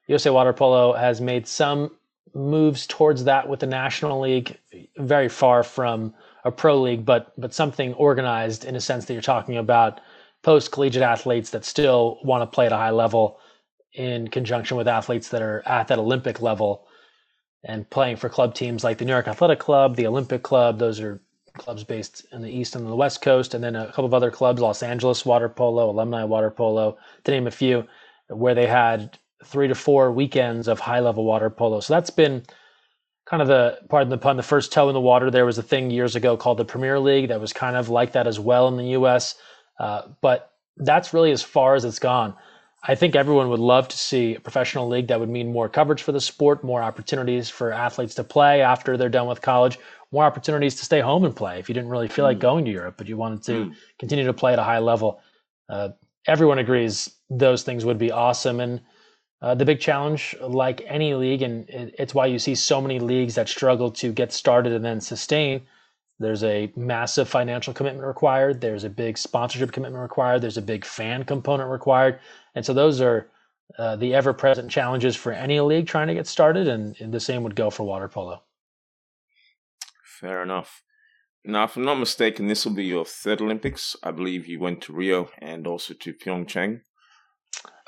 USA 0.07 0.31
Water 0.31 0.53
Polo 0.53 0.93
has 0.95 1.21
made 1.21 1.47
some 1.47 1.91
moves 2.35 2.87
towards 2.87 3.25
that 3.25 3.49
with 3.49 3.61
the 3.61 3.67
National 3.67 4.21
League, 4.21 4.59
very 4.99 5.29
far 5.29 5.63
from 5.63 6.15
a 6.45 6.51
pro 6.51 6.81
league, 6.81 7.05
but 7.05 7.33
but 7.39 7.55
something 7.55 7.95
organized 7.95 8.65
in 8.65 8.77
a 8.77 8.81
sense 8.81 9.05
that 9.05 9.13
you're 9.13 9.23
talking 9.23 9.57
about 9.57 10.01
post 10.43 10.73
collegiate 10.73 11.03
athletes 11.03 11.51
that 11.51 11.65
still 11.65 12.19
want 12.25 12.43
to 12.43 12.47
play 12.55 12.67
at 12.67 12.73
a 12.73 12.77
high 12.77 12.91
level 12.91 13.39
in 13.95 14.29
conjunction 14.29 14.77
with 14.77 14.89
athletes 14.89 15.29
that 15.29 15.43
are 15.43 15.63
at 15.67 15.89
that 15.89 15.99
Olympic 15.99 16.41
level 16.41 16.87
and 17.65 17.89
playing 17.91 18.17
for 18.17 18.29
club 18.29 18.55
teams 18.55 18.83
like 18.85 18.99
the 18.99 19.05
New 19.05 19.13
York 19.13 19.29
Athletic 19.29 19.59
Club, 19.59 19.97
the 19.97 20.07
Olympic 20.07 20.43
Club. 20.43 20.79
Those 20.79 21.01
are 21.01 21.21
clubs 21.61 21.85
based 21.85 22.27
in 22.33 22.43
the 22.43 22.51
East 22.51 22.75
and 22.75 22.87
the 22.87 22.97
West 22.97 23.23
Coast, 23.23 23.55
and 23.55 23.63
then 23.63 23.77
a 23.77 23.87
couple 23.87 24.07
of 24.07 24.15
other 24.15 24.31
clubs, 24.31 24.61
Los 24.61 24.83
Angeles 24.83 25.25
Water 25.25 25.49
Polo, 25.49 25.91
Alumni 25.91 26.25
Water 26.25 26.51
Polo, 26.51 26.99
to 27.25 27.31
name 27.31 27.47
a 27.47 27.53
few, 27.53 27.87
where 28.29 28.55
they 28.55 28.67
had 28.67 29.19
three 29.45 29.69
to 29.69 29.75
four 29.75 30.11
weekends 30.11 30.69
of 30.69 30.81
high 30.81 31.01
level 31.01 31.25
water 31.25 31.51
polo. 31.51 31.81
So 31.81 31.95
that's 31.95 32.11
been 32.11 32.43
kind 33.27 33.41
of 33.41 33.49
the 33.49 33.79
pardon 33.89 34.11
the 34.11 34.19
pun, 34.19 34.37
the 34.37 34.43
first 34.43 34.73
toe 34.73 34.89
in 34.89 34.95
the 34.95 35.01
water. 35.01 35.31
There 35.31 35.47
was 35.47 35.59
a 35.59 35.63
thing 35.63 35.91
years 35.91 36.17
ago 36.17 36.37
called 36.37 36.59
the 36.59 36.65
Premier 36.65 36.99
League 36.99 37.29
that 37.29 37.41
was 37.41 37.53
kind 37.53 37.77
of 37.77 37.89
like 37.89 38.13
that 38.13 38.27
as 38.27 38.41
well 38.41 38.69
in 38.69 38.77
the 38.77 38.89
U.S. 38.89 39.37
Uh, 39.79 40.03
but 40.21 40.53
that's 40.77 41.15
really 41.15 41.31
as 41.31 41.43
far 41.43 41.75
as 41.75 41.85
it's 41.85 41.99
gone. 41.99 42.35
I 42.83 42.95
think 42.95 43.15
everyone 43.15 43.51
would 43.51 43.61
love 43.61 43.89
to 43.89 43.99
see 43.99 44.37
a 44.37 44.41
professional 44.41 44.89
league 44.89 45.09
that 45.09 45.21
would 45.21 45.29
mean 45.29 45.53
more 45.53 45.69
coverage 45.69 46.03
for 46.03 46.13
the 46.13 46.21
sport, 46.21 46.65
more 46.65 46.83
opportunities 46.83 47.51
for 47.51 47.73
athletes 47.73 48.15
to 48.15 48.25
play 48.25 48.63
after 48.63 48.97
they're 48.97 49.11
done 49.11 49.27
with 49.27 49.43
college, 49.43 49.79
more 50.13 50.25
opportunities 50.25 50.75
to 50.77 50.85
stay 50.85 51.01
home 51.01 51.25
and 51.25 51.35
play 51.35 51.59
if 51.59 51.69
you 51.69 51.75
didn't 51.75 51.91
really 51.91 52.09
feel 52.09 52.25
mm. 52.25 52.29
like 52.29 52.39
going 52.39 52.65
to 52.65 52.71
Europe, 52.71 52.95
but 52.97 53.09
you 53.09 53.17
wanted 53.17 53.43
to 53.45 53.53
mm. 53.53 53.75
continue 53.99 54.25
to 54.25 54.33
play 54.33 54.53
at 54.53 54.59
a 54.59 54.65
high 54.65 54.79
level. 54.79 55.21
Uh, 55.69 55.91
everyone 56.27 56.59
agrees 56.59 57.11
those 57.29 57.63
things 57.63 57.85
would 57.85 57.99
be 57.99 58.11
awesome. 58.11 58.61
And 58.61 58.81
uh, 59.43 59.55
the 59.55 59.65
big 59.65 59.81
challenge, 59.81 60.35
like 60.41 60.83
any 60.87 61.15
league, 61.15 61.43
and 61.43 61.65
it's 61.71 62.15
why 62.15 62.27
you 62.27 62.39
see 62.39 62.55
so 62.55 62.81
many 62.81 62.99
leagues 62.99 63.35
that 63.37 63.49
struggle 63.49 63.91
to 63.93 64.13
get 64.13 64.33
started 64.33 64.73
and 64.73 64.85
then 64.85 65.01
sustain. 65.01 65.63
There's 66.19 66.45
a 66.45 66.71
massive 66.77 67.29
financial 67.29 67.73
commitment 67.73 68.07
required. 68.07 68.61
There's 68.61 68.85
a 68.85 68.91
big 68.91 69.17
sponsorship 69.17 69.73
commitment 69.73 70.03
required. 70.03 70.43
There's 70.43 70.59
a 70.59 70.63
big 70.63 70.85
fan 70.85 71.25
component 71.25 71.71
required. 71.71 72.19
And 72.55 72.67
so 72.67 72.75
those 72.75 73.01
are 73.01 73.29
uh, 73.79 73.97
the 73.97 74.15
ever 74.15 74.35
present 74.35 74.71
challenges 74.71 75.17
for 75.17 75.33
any 75.33 75.59
league 75.61 75.87
trying 75.87 76.09
to 76.09 76.15
get 76.15 76.27
started. 76.27 76.69
And, 76.69 76.95
and 77.01 77.15
the 77.15 77.21
same 77.21 77.43
would 77.45 77.57
go 77.57 77.71
for 77.71 77.85
water 77.85 78.09
polo. 78.09 78.43
Fair 80.21 80.43
enough. 80.43 80.83
Now, 81.45 81.65
if 81.65 81.77
I'm 81.77 81.85
not 81.85 81.99
mistaken, 81.99 82.47
this 82.47 82.67
will 82.67 82.75
be 82.75 82.85
your 82.85 83.07
third 83.07 83.41
Olympics. 83.41 83.97
I 84.03 84.11
believe 84.11 84.47
you 84.47 84.61
went 84.61 84.83
to 84.83 84.93
Rio 84.93 85.31
and 85.39 85.67
also 85.67 85.95
to 85.95 86.13
Pyeongchang. 86.13 86.83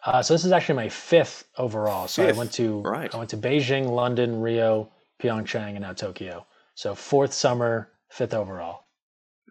Uh, 0.05 0.23
so 0.23 0.33
this 0.33 0.45
is 0.45 0.53
actually 0.53 0.77
my 0.77 0.89
fifth 0.89 1.45
overall. 1.59 2.09
So 2.09 2.25
fifth. 2.25 2.35
I 2.35 2.39
went 2.39 2.53
to 2.55 2.81
right. 2.81 3.15
I 3.15 3.19
went 3.19 3.31
to 3.31 3.37
Beijing, 3.37 3.91
London, 3.91 4.41
Rio, 4.41 4.91
Pyeongchang, 5.23 5.73
and 5.73 5.81
now 5.81 5.93
Tokyo. 5.93 6.47
So 6.75 6.95
fourth 6.95 7.35
summer, 7.35 7.93
fifth 8.11 8.33
overall. 8.33 8.87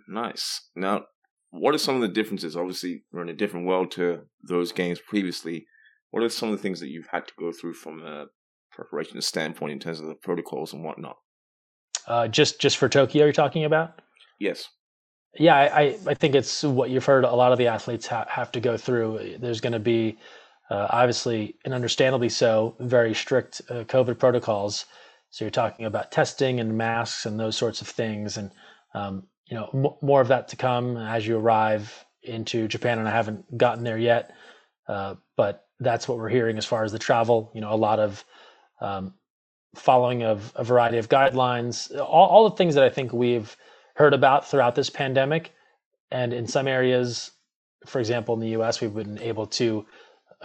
Nice. 0.07 0.61
Now, 0.75 1.05
what 1.51 1.75
are 1.75 1.77
some 1.77 1.95
of 1.95 2.01
the 2.01 2.07
differences? 2.07 2.57
Obviously, 2.57 3.03
we're 3.11 3.21
in 3.21 3.29
a 3.29 3.33
different 3.33 3.67
world 3.67 3.91
to 3.91 4.21
those 4.43 4.71
games 4.71 5.00
previously. 5.00 5.67
What 6.09 6.23
are 6.23 6.29
some 6.29 6.50
of 6.50 6.57
the 6.57 6.61
things 6.61 6.79
that 6.79 6.89
you've 6.89 7.07
had 7.11 7.27
to 7.27 7.33
go 7.39 7.51
through 7.51 7.75
from 7.75 8.01
a 8.01 8.25
preparation 8.71 9.21
standpoint 9.21 9.71
in 9.71 9.79
terms 9.79 10.00
of 10.00 10.07
the 10.07 10.15
protocols 10.15 10.73
and 10.73 10.83
whatnot? 10.83 11.17
Uh, 12.08 12.27
just 12.27 12.60
just 12.60 12.77
for 12.77 12.89
Tokyo, 12.89 13.25
you're 13.25 13.34
talking 13.34 13.65
about? 13.65 14.01
Yes. 14.39 14.70
Yeah, 15.39 15.55
I, 15.55 15.98
I 16.08 16.13
think 16.13 16.36
it's 16.36 16.62
what 16.63 16.89
you've 16.89 17.05
heard 17.05 17.24
a 17.24 17.34
lot 17.34 17.53
of 17.53 17.58
the 17.58 17.67
athletes 17.67 18.08
ha- 18.08 18.25
have 18.27 18.51
to 18.51 18.60
go 18.60 18.75
through. 18.75 19.38
There's 19.39 19.62
going 19.62 19.74
to 19.74 19.79
be, 19.79 20.17
uh, 20.70 20.88
obviously, 20.89 21.55
and 21.63 21.74
understandably 21.74 22.27
so, 22.27 22.75
very 22.79 23.13
strict 23.13 23.62
uh, 23.70 23.86
COVID 23.86 24.20
protocols. 24.20 24.86
So 25.29 25.46
you're 25.46 25.51
talking 25.51 25.86
about 25.86 26.12
testing 26.12 26.60
and 26.60 26.77
masks 26.77 27.25
and 27.25 27.39
those 27.39 27.55
sorts 27.55 27.79
of 27.79 27.88
things, 27.88 28.36
and 28.36 28.51
um, 28.93 29.24
you 29.46 29.55
know 29.55 29.70
m- 29.74 29.96
more 30.05 30.20
of 30.20 30.27
that 30.27 30.50
to 30.50 30.58
come 30.58 30.98
as 30.98 31.25
you 31.25 31.38
arrive 31.38 32.05
into 32.24 32.67
Japan. 32.67 33.00
And 33.00 33.08
I 33.08 33.12
haven't 33.12 33.58
gotten 33.58 33.86
there 33.86 33.98
yet, 33.98 34.36
uh, 34.89 35.15
but 35.38 35.65
that's 35.79 36.10
what 36.10 36.17
we're 36.17 36.29
hearing 36.29 36.58
as 36.58 36.65
far 36.65 36.84
as 36.84 36.91
the 36.91 37.00
travel. 37.00 37.51
You 37.55 37.62
know, 37.62 37.72
a 37.72 37.75
lot 37.75 38.00
of 38.00 38.25
um, 38.81 39.13
following 39.75 40.23
of 40.23 40.51
a 40.55 40.63
variety 40.63 40.97
of 40.97 41.09
guidelines, 41.09 41.95
all, 41.97 42.27
all 42.27 42.49
the 42.49 42.55
things 42.55 42.75
that 42.75 42.83
I 42.83 42.89
think 42.89 43.13
we've 43.13 43.55
heard 43.95 44.13
about 44.13 44.47
throughout 44.47 44.75
this 44.75 44.89
pandemic. 44.89 45.53
And 46.11 46.33
in 46.33 46.47
some 46.47 46.67
areas, 46.67 47.31
for 47.85 47.99
example, 47.99 48.33
in 48.35 48.41
the 48.41 48.61
US, 48.61 48.81
we've 48.81 48.93
been 48.93 49.19
able 49.19 49.47
to 49.47 49.85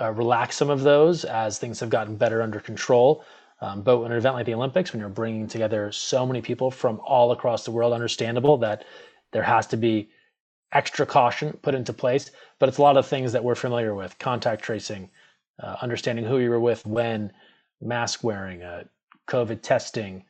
uh, 0.00 0.12
relax 0.12 0.56
some 0.56 0.70
of 0.70 0.82
those 0.82 1.24
as 1.24 1.58
things 1.58 1.80
have 1.80 1.90
gotten 1.90 2.16
better 2.16 2.42
under 2.42 2.60
control. 2.60 3.24
Um, 3.60 3.82
but 3.82 4.00
in 4.02 4.12
an 4.12 4.18
event 4.18 4.34
like 4.34 4.46
the 4.46 4.54
Olympics, 4.54 4.92
when 4.92 5.00
you're 5.00 5.08
bringing 5.08 5.48
together 5.48 5.90
so 5.90 6.26
many 6.26 6.42
people 6.42 6.70
from 6.70 7.00
all 7.04 7.32
across 7.32 7.64
the 7.64 7.70
world, 7.70 7.92
understandable 7.92 8.58
that 8.58 8.84
there 9.32 9.42
has 9.42 9.66
to 9.68 9.76
be 9.76 10.10
extra 10.72 11.06
caution 11.06 11.52
put 11.62 11.74
into 11.74 11.92
place. 11.92 12.30
But 12.58 12.68
it's 12.68 12.78
a 12.78 12.82
lot 12.82 12.96
of 12.96 13.06
things 13.06 13.32
that 13.32 13.42
we're 13.42 13.54
familiar 13.54 13.94
with 13.94 14.18
contact 14.18 14.62
tracing, 14.62 15.10
uh, 15.62 15.76
understanding 15.80 16.24
who 16.24 16.38
you 16.38 16.50
were 16.50 16.60
with 16.60 16.84
when, 16.84 17.32
mask 17.80 18.22
wearing, 18.22 18.62
uh, 18.62 18.84
COVID 19.26 19.62
testing, 19.62 20.24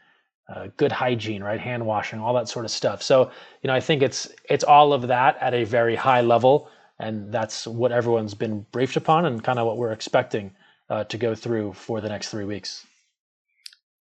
uh, 0.48 0.68
good 0.76 0.92
hygiene, 0.92 1.42
right? 1.42 1.60
Hand 1.60 1.84
washing, 1.84 2.20
all 2.20 2.34
that 2.34 2.48
sort 2.48 2.64
of 2.64 2.70
stuff. 2.70 3.02
So, 3.02 3.30
you 3.62 3.68
know, 3.68 3.74
I 3.74 3.80
think 3.80 4.02
it's 4.02 4.28
it's 4.48 4.64
all 4.64 4.92
of 4.92 5.08
that 5.08 5.36
at 5.40 5.54
a 5.54 5.64
very 5.64 5.96
high 5.96 6.20
level, 6.20 6.68
and 6.98 7.32
that's 7.32 7.66
what 7.66 7.92
everyone's 7.92 8.34
been 8.34 8.64
briefed 8.72 8.96
upon, 8.96 9.26
and 9.26 9.42
kind 9.42 9.58
of 9.58 9.66
what 9.66 9.76
we're 9.76 9.92
expecting 9.92 10.52
uh, 10.88 11.04
to 11.04 11.18
go 11.18 11.34
through 11.34 11.72
for 11.72 12.00
the 12.00 12.08
next 12.08 12.28
three 12.28 12.44
weeks. 12.44 12.86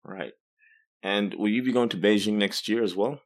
Right. 0.03 0.33
And 1.03 1.33
will 1.35 1.49
you 1.49 1.63
be 1.63 1.71
going 1.71 1.89
to 1.89 1.97
Beijing 1.97 2.33
next 2.33 2.67
year 2.67 2.83
as 2.83 2.95
well? 2.95 3.19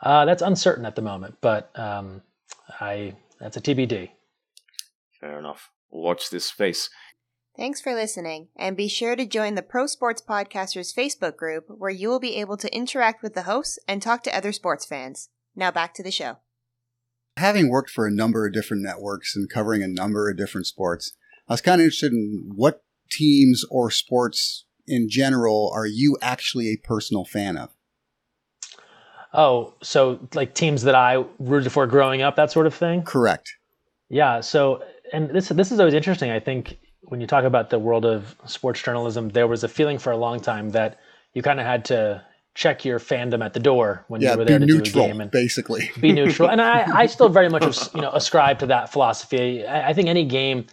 Uh, 0.00 0.24
that's 0.24 0.42
uncertain 0.42 0.84
at 0.84 0.94
the 0.94 1.02
moment, 1.02 1.36
but 1.40 1.76
um, 1.78 2.22
I 2.80 3.14
that's 3.40 3.56
a 3.56 3.60
TBD. 3.60 4.10
Fair 5.20 5.38
enough. 5.38 5.70
Watch 5.90 6.30
this 6.30 6.44
space. 6.44 6.90
Thanks 7.58 7.80
for 7.80 7.92
listening, 7.92 8.46
and 8.54 8.76
be 8.76 8.86
sure 8.86 9.16
to 9.16 9.26
join 9.26 9.56
the 9.56 9.62
Pro 9.62 9.88
Sports 9.88 10.22
Podcasters 10.22 10.94
Facebook 10.94 11.36
group 11.36 11.64
where 11.66 11.90
you 11.90 12.08
will 12.08 12.20
be 12.20 12.36
able 12.36 12.56
to 12.56 12.72
interact 12.72 13.20
with 13.20 13.34
the 13.34 13.42
hosts 13.42 13.80
and 13.88 14.00
talk 14.00 14.22
to 14.22 14.36
other 14.36 14.52
sports 14.52 14.86
fans. 14.86 15.28
Now 15.56 15.72
back 15.72 15.92
to 15.94 16.02
the 16.04 16.12
show. 16.12 16.36
Having 17.36 17.68
worked 17.68 17.90
for 17.90 18.06
a 18.06 18.12
number 18.12 18.46
of 18.46 18.52
different 18.52 18.84
networks 18.84 19.34
and 19.34 19.50
covering 19.50 19.82
a 19.82 19.88
number 19.88 20.30
of 20.30 20.36
different 20.36 20.68
sports, 20.68 21.16
I 21.48 21.54
was 21.54 21.60
kind 21.60 21.80
of 21.80 21.86
interested 21.86 22.12
in 22.12 22.52
what 22.54 22.84
teams 23.10 23.64
or 23.72 23.90
sports 23.90 24.64
in 24.86 25.08
general 25.10 25.72
are 25.74 25.86
you 25.86 26.16
actually 26.22 26.68
a 26.68 26.86
personal 26.86 27.24
fan 27.24 27.56
of? 27.56 27.70
Oh, 29.34 29.74
so 29.82 30.20
like 30.32 30.54
teams 30.54 30.84
that 30.84 30.94
I 30.94 31.24
rooted 31.40 31.72
for 31.72 31.88
growing 31.88 32.22
up, 32.22 32.36
that 32.36 32.52
sort 32.52 32.68
of 32.68 32.74
thing? 32.74 33.02
Correct. 33.02 33.52
Yeah. 34.08 34.42
So, 34.42 34.84
and 35.12 35.30
this 35.30 35.48
this 35.48 35.72
is 35.72 35.80
always 35.80 35.94
interesting. 35.94 36.30
I 36.30 36.38
think 36.38 36.78
when 37.08 37.20
you 37.20 37.26
talk 37.26 37.44
about 37.44 37.70
the 37.70 37.78
world 37.78 38.04
of 38.04 38.36
sports 38.46 38.82
journalism, 38.82 39.30
there 39.30 39.46
was 39.46 39.64
a 39.64 39.68
feeling 39.68 39.98
for 39.98 40.12
a 40.12 40.16
long 40.16 40.40
time 40.40 40.70
that 40.70 40.98
you 41.32 41.42
kind 41.42 41.58
of 41.58 41.66
had 41.66 41.84
to 41.86 42.22
check 42.54 42.84
your 42.84 42.98
fandom 42.98 43.44
at 43.44 43.54
the 43.54 43.60
door 43.60 44.04
when 44.08 44.20
yeah, 44.20 44.32
you 44.32 44.38
were 44.38 44.44
there 44.44 44.58
to 44.58 44.66
neutral, 44.66 44.82
do 44.82 45.00
a 45.00 45.06
game 45.06 45.20
and 45.20 45.30
basically 45.30 45.90
be 46.00 46.12
neutral. 46.12 46.50
and 46.50 46.60
I, 46.60 47.02
I 47.02 47.06
still 47.06 47.28
very 47.28 47.48
much 47.48 47.78
you 47.94 48.00
know 48.00 48.10
ascribe 48.10 48.58
to 48.60 48.66
that 48.66 48.92
philosophy. 48.92 49.64
I, 49.64 49.90
I, 49.90 49.92
think 49.92 50.08
any 50.08 50.24
game 50.24 50.66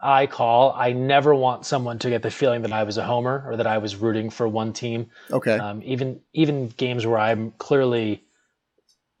I 0.00 0.26
call, 0.26 0.72
I 0.76 0.92
never 0.92 1.34
want 1.34 1.64
someone 1.64 1.98
to 2.00 2.10
get 2.10 2.22
the 2.22 2.30
feeling 2.30 2.62
that 2.62 2.72
I 2.72 2.82
was 2.82 2.98
a 2.98 3.04
homer 3.04 3.44
or 3.46 3.56
that 3.56 3.66
I 3.66 3.78
was 3.78 3.96
rooting 3.96 4.30
for 4.30 4.48
one 4.48 4.72
team. 4.72 5.10
Okay. 5.30 5.56
Um, 5.56 5.80
even 5.84 6.20
even 6.34 6.68
games 6.68 7.06
where 7.06 7.18
I'm 7.18 7.52
clearly 7.52 8.24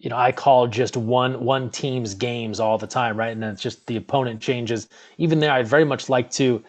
you 0.02 0.10
know, 0.10 0.16
I 0.16 0.32
call 0.32 0.66
just 0.66 0.96
one 0.96 1.44
one 1.44 1.70
team's 1.70 2.12
games 2.12 2.58
all 2.58 2.76
the 2.76 2.88
time, 2.88 3.16
right? 3.16 3.30
And 3.30 3.40
then 3.40 3.50
it's 3.52 3.62
just 3.62 3.86
the 3.86 3.96
opponent 3.96 4.40
changes. 4.40 4.88
Even 5.16 5.38
there, 5.38 5.52
I'd 5.52 5.68
very 5.68 5.84
much 5.84 6.08
like 6.08 6.28
to 6.32 6.62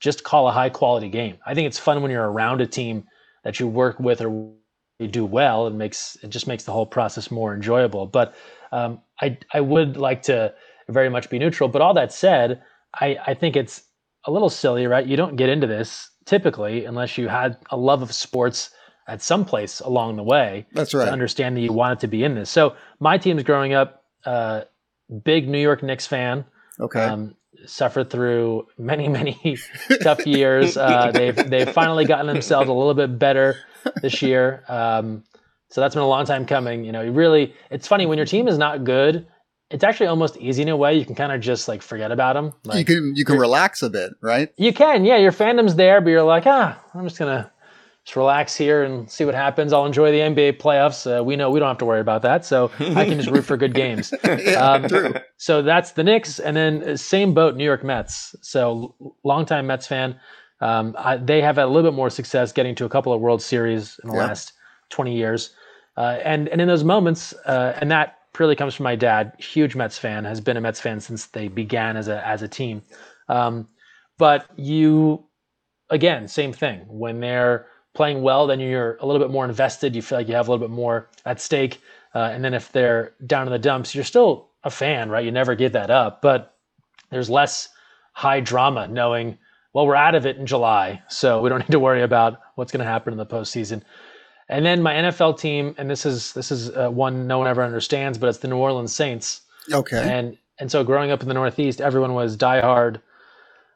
just 0.00 0.24
call 0.24 0.48
a 0.48 0.52
high 0.52 0.70
quality 0.70 1.08
game. 1.08 1.38
I 1.46 1.54
think 1.54 1.66
it's 1.68 1.78
fun 1.78 2.02
when 2.02 2.10
you're 2.10 2.30
around 2.30 2.60
a 2.60 2.66
team 2.66 3.04
that 3.44 3.60
you 3.60 3.68
work 3.68 4.00
with 4.00 4.20
or 4.20 4.50
you 4.98 5.06
do 5.06 5.24
well. 5.24 5.68
It 5.68 5.74
makes 5.74 6.16
it 6.24 6.30
just 6.30 6.48
makes 6.48 6.64
the 6.64 6.72
whole 6.72 6.84
process 6.84 7.30
more 7.30 7.54
enjoyable. 7.54 8.06
But 8.06 8.34
um, 8.72 9.00
I 9.20 9.38
I 9.54 9.60
would 9.60 9.96
like 9.96 10.22
to 10.22 10.52
very 10.88 11.08
much 11.08 11.30
be 11.30 11.38
neutral. 11.38 11.68
But 11.68 11.82
all 11.82 11.94
that 11.94 12.12
said, 12.12 12.60
I 13.00 13.16
I 13.24 13.34
think 13.34 13.54
it's 13.54 13.84
a 14.24 14.32
little 14.32 14.50
silly, 14.50 14.88
right? 14.88 15.06
You 15.06 15.16
don't 15.16 15.36
get 15.36 15.48
into 15.48 15.68
this 15.68 16.10
typically 16.24 16.86
unless 16.86 17.16
you 17.16 17.28
had 17.28 17.56
a 17.70 17.76
love 17.76 18.02
of 18.02 18.12
sports 18.12 18.70
at 19.10 19.20
some 19.20 19.44
place 19.44 19.80
along 19.80 20.16
the 20.16 20.22
way. 20.22 20.66
That's 20.72 20.94
right. 20.94 21.06
To 21.06 21.12
understand 21.12 21.56
that 21.56 21.60
you 21.60 21.72
wanted 21.72 22.00
to 22.00 22.06
be 22.06 22.22
in 22.22 22.36
this. 22.36 22.48
So 22.48 22.76
my 23.00 23.18
team's 23.18 23.42
growing 23.42 23.74
up, 23.74 24.04
uh, 24.24 24.62
big 25.24 25.48
New 25.48 25.58
York 25.58 25.82
Knicks 25.82 26.06
fan. 26.06 26.44
Okay. 26.78 27.02
Um, 27.02 27.34
suffered 27.66 28.08
through 28.08 28.68
many, 28.78 29.08
many 29.08 29.58
tough 30.02 30.26
years. 30.26 30.76
Uh, 30.76 31.10
they've 31.12 31.36
they've 31.36 31.70
finally 31.70 32.04
gotten 32.04 32.26
themselves 32.26 32.70
a 32.70 32.72
little 32.72 32.94
bit 32.94 33.18
better 33.18 33.56
this 34.00 34.22
year. 34.22 34.64
Um, 34.68 35.24
so 35.68 35.80
that's 35.80 35.94
been 35.94 36.02
a 36.02 36.08
long 36.08 36.24
time 36.24 36.46
coming. 36.46 36.84
You 36.84 36.92
know, 36.92 37.02
you 37.02 37.12
really, 37.12 37.54
it's 37.70 37.86
funny 37.86 38.06
when 38.06 38.16
your 38.16 38.26
team 38.26 38.48
is 38.48 38.58
not 38.58 38.84
good. 38.84 39.26
It's 39.70 39.84
actually 39.84 40.06
almost 40.06 40.36
easy 40.36 40.62
in 40.62 40.68
a 40.68 40.76
way. 40.76 40.94
You 40.94 41.04
can 41.04 41.14
kind 41.14 41.32
of 41.32 41.40
just 41.40 41.68
like 41.68 41.82
forget 41.82 42.10
about 42.10 42.34
them. 42.34 42.52
Like, 42.64 42.78
you 42.78 42.84
can 42.84 43.14
you 43.16 43.24
can 43.24 43.38
relax 43.38 43.82
a 43.82 43.90
bit, 43.90 44.12
right? 44.20 44.52
You 44.56 44.72
can, 44.72 45.04
yeah. 45.04 45.16
Your 45.16 45.32
fandom's 45.32 45.74
there, 45.74 46.00
but 46.00 46.10
you're 46.10 46.22
like, 46.22 46.44
ah, 46.46 46.80
I'm 46.94 47.04
just 47.04 47.18
gonna 47.18 47.52
just 48.04 48.16
relax 48.16 48.56
here 48.56 48.82
and 48.82 49.10
see 49.10 49.24
what 49.24 49.34
happens. 49.34 49.72
I'll 49.72 49.86
enjoy 49.86 50.10
the 50.10 50.18
NBA 50.20 50.52
playoffs. 50.58 51.06
Uh, 51.06 51.22
we 51.22 51.36
know 51.36 51.50
we 51.50 51.60
don't 51.60 51.68
have 51.68 51.78
to 51.78 51.84
worry 51.84 52.00
about 52.00 52.22
that, 52.22 52.44
so 52.44 52.70
I 52.94 53.04
can 53.04 53.18
just 53.18 53.28
root 53.28 53.42
for 53.42 53.56
good 53.56 53.74
games. 53.74 54.12
yeah, 54.24 54.56
Um, 54.56 54.88
true. 54.88 55.14
So 55.36 55.62
that's 55.62 55.92
the 55.92 56.04
Knicks, 56.04 56.38
and 56.38 56.56
then 56.56 56.82
uh, 56.82 56.96
same 56.96 57.34
boat, 57.34 57.56
New 57.56 57.64
York 57.64 57.84
Mets. 57.84 58.34
So 58.42 58.94
longtime 59.24 59.66
Mets 59.66 59.86
fan. 59.86 60.18
Um, 60.60 60.94
I, 60.98 61.16
they 61.16 61.40
have 61.40 61.56
had 61.56 61.64
a 61.64 61.68
little 61.68 61.90
bit 61.90 61.96
more 61.96 62.10
success 62.10 62.52
getting 62.52 62.74
to 62.76 62.84
a 62.84 62.88
couple 62.88 63.12
of 63.12 63.20
World 63.20 63.40
Series 63.42 63.98
in 64.02 64.08
the 64.08 64.14
Yeah. 64.14 64.26
last 64.28 64.52
20 64.90 65.14
years, 65.16 65.54
uh, 65.96 66.18
and 66.24 66.48
and 66.48 66.60
in 66.60 66.68
those 66.68 66.84
moments, 66.84 67.32
uh, 67.46 67.78
and 67.80 67.90
that 67.90 68.18
purely 68.34 68.54
comes 68.56 68.74
from 68.74 68.84
my 68.84 68.96
dad, 68.96 69.32
huge 69.38 69.74
Mets 69.76 69.98
fan, 69.98 70.24
has 70.24 70.40
been 70.40 70.56
a 70.56 70.60
Mets 70.60 70.80
fan 70.80 71.00
since 71.00 71.26
they 71.26 71.48
began 71.48 71.96
as 71.96 72.08
a 72.08 72.26
as 72.26 72.42
a 72.42 72.48
team. 72.48 72.82
Um, 73.28 73.68
but 74.18 74.46
you, 74.56 75.24
again, 75.88 76.28
same 76.28 76.52
thing. 76.52 76.80
When 76.86 77.20
they're 77.20 77.66
playing 78.00 78.22
well, 78.22 78.46
then 78.46 78.60
you're 78.60 78.96
a 79.02 79.04
little 79.04 79.20
bit 79.20 79.30
more 79.30 79.44
invested. 79.44 79.94
You 79.94 80.00
feel 80.00 80.16
like 80.16 80.26
you 80.26 80.34
have 80.34 80.48
a 80.48 80.50
little 80.50 80.66
bit 80.66 80.74
more 80.74 81.10
at 81.26 81.38
stake. 81.38 81.82
Uh, 82.14 82.30
and 82.32 82.42
then 82.42 82.54
if 82.54 82.72
they're 82.72 83.12
down 83.26 83.46
in 83.46 83.52
the 83.52 83.58
dumps, 83.58 83.94
you're 83.94 84.04
still 84.04 84.48
a 84.64 84.70
fan, 84.70 85.10
right? 85.10 85.22
You 85.22 85.30
never 85.30 85.54
give 85.54 85.72
that 85.72 85.90
up, 85.90 86.22
but 86.22 86.56
there's 87.10 87.28
less 87.28 87.68
high 88.14 88.40
drama 88.40 88.88
knowing, 88.88 89.36
well, 89.74 89.86
we're 89.86 89.96
out 89.96 90.14
of 90.14 90.24
it 90.24 90.38
in 90.38 90.46
July, 90.46 91.02
so 91.10 91.42
we 91.42 91.50
don't 91.50 91.58
need 91.68 91.72
to 91.72 91.78
worry 91.78 92.02
about 92.02 92.40
what's 92.54 92.72
going 92.72 92.82
to 92.82 92.90
happen 92.90 93.12
in 93.12 93.18
the 93.18 93.26
postseason. 93.26 93.82
And 94.48 94.64
then 94.64 94.80
my 94.80 94.94
NFL 94.94 95.38
team, 95.38 95.74
and 95.76 95.90
this 95.90 96.06
is 96.06 96.32
this 96.32 96.50
is 96.50 96.74
uh, 96.74 96.88
one 96.88 97.26
no 97.26 97.36
one 97.36 97.48
ever 97.48 97.62
understands, 97.62 98.16
but 98.16 98.30
it's 98.30 98.38
the 98.38 98.48
New 98.48 98.56
Orleans 98.56 98.94
Saints. 98.94 99.42
Okay. 99.70 100.00
And 100.10 100.38
and 100.58 100.70
so 100.70 100.84
growing 100.84 101.10
up 101.10 101.20
in 101.20 101.28
the 101.28 101.34
Northeast, 101.34 101.82
everyone 101.82 102.14
was 102.14 102.34
diehard 102.34 103.02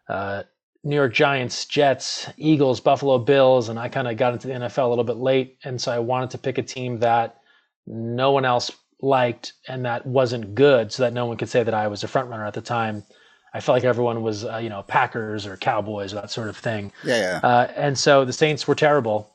uh, 0.08 0.44
New 0.84 0.96
York 0.96 1.14
Giants, 1.14 1.64
Jets, 1.64 2.28
Eagles, 2.36 2.78
Buffalo 2.80 3.18
Bills, 3.18 3.70
and 3.70 3.78
I 3.78 3.88
kind 3.88 4.06
of 4.06 4.16
got 4.16 4.34
into 4.34 4.48
the 4.48 4.54
NFL 4.54 4.86
a 4.86 4.88
little 4.88 5.04
bit 5.04 5.16
late, 5.16 5.58
and 5.64 5.80
so 5.80 5.90
I 5.90 5.98
wanted 5.98 6.30
to 6.30 6.38
pick 6.38 6.58
a 6.58 6.62
team 6.62 6.98
that 7.00 7.40
no 7.86 8.30
one 8.32 8.44
else 8.44 8.70
liked 9.00 9.54
and 9.66 9.84
that 9.84 10.06
wasn't 10.06 10.54
good, 10.54 10.92
so 10.92 11.02
that 11.02 11.12
no 11.12 11.26
one 11.26 11.36
could 11.38 11.48
say 11.48 11.62
that 11.62 11.74
I 11.74 11.88
was 11.88 12.04
a 12.04 12.08
front 12.08 12.28
runner 12.28 12.44
at 12.44 12.54
the 12.54 12.60
time. 12.60 13.02
I 13.54 13.60
felt 13.60 13.76
like 13.76 13.84
everyone 13.84 14.22
was, 14.22 14.44
uh, 14.44 14.58
you 14.58 14.68
know, 14.68 14.82
Packers 14.82 15.46
or 15.46 15.56
Cowboys 15.56 16.12
or 16.12 16.16
that 16.16 16.30
sort 16.30 16.48
of 16.48 16.56
thing. 16.56 16.92
yeah, 17.04 17.40
yeah. 17.42 17.48
Uh, 17.48 17.72
and 17.76 17.96
so 17.96 18.24
the 18.24 18.32
Saints 18.32 18.66
were 18.66 18.74
terrible. 18.74 19.30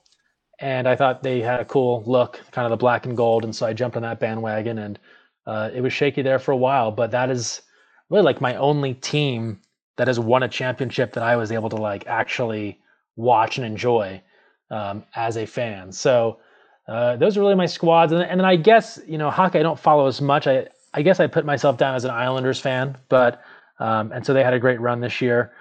And 0.59 0.89
I 0.89 0.95
thought 0.97 1.23
they 1.23 1.39
had 1.39 1.61
a 1.61 1.65
cool 1.65 2.03
look, 2.05 2.41
kind 2.51 2.65
of 2.65 2.69
the 2.69 2.77
black 2.77 3.05
and 3.05 3.15
gold. 3.15 3.45
And 3.45 3.55
so 3.55 3.65
I 3.65 3.71
jumped 3.71 3.95
on 3.95 4.03
that 4.03 4.19
bandwagon 4.19 4.77
and 4.77 4.99
uh, 5.47 5.69
it 5.73 5.79
was 5.79 5.93
shaky 5.93 6.21
there 6.21 6.37
for 6.37 6.51
a 6.51 6.57
while. 6.57 6.91
But 6.91 7.11
that 7.11 7.29
is 7.29 7.61
really 8.09 8.23
like 8.23 8.41
my 8.41 8.55
only 8.55 8.93
team 8.93 9.61
that 9.99 10.07
has 10.07 10.19
won 10.19 10.43
a 10.43 10.49
championship 10.49 11.13
that 11.13 11.23
I 11.23 11.35
was 11.35 11.51
able 11.51 11.69
to 11.69 11.75
like 11.75 12.07
actually 12.07 12.79
watch 13.15 13.57
and 13.57 13.67
enjoy 13.67 14.23
um, 14.71 15.03
as 15.15 15.37
a 15.37 15.45
fan. 15.45 15.91
So 15.91 16.39
uh, 16.87 17.17
those 17.17 17.37
are 17.37 17.41
really 17.41 17.55
my 17.55 17.67
squads. 17.67 18.11
And, 18.11 18.23
and 18.23 18.39
then 18.39 18.45
I 18.45 18.55
guess, 18.55 18.99
you 19.07 19.19
know, 19.19 19.29
hockey 19.29 19.59
I 19.59 19.63
don't 19.63 19.79
follow 19.79 20.07
as 20.07 20.21
much. 20.21 20.47
I, 20.47 20.67
I 20.93 21.03
guess 21.03 21.19
I 21.19 21.27
put 21.27 21.45
myself 21.45 21.77
down 21.77 21.95
as 21.95 22.05
an 22.05 22.11
Islanders 22.11 22.59
fan, 22.59 22.97
but 23.09 23.43
um, 23.79 24.11
and 24.11 24.25
so 24.25 24.33
they 24.33 24.43
had 24.43 24.53
a 24.55 24.59
great 24.59 24.81
run 24.81 25.01
this 25.01 25.21
year 25.21 25.51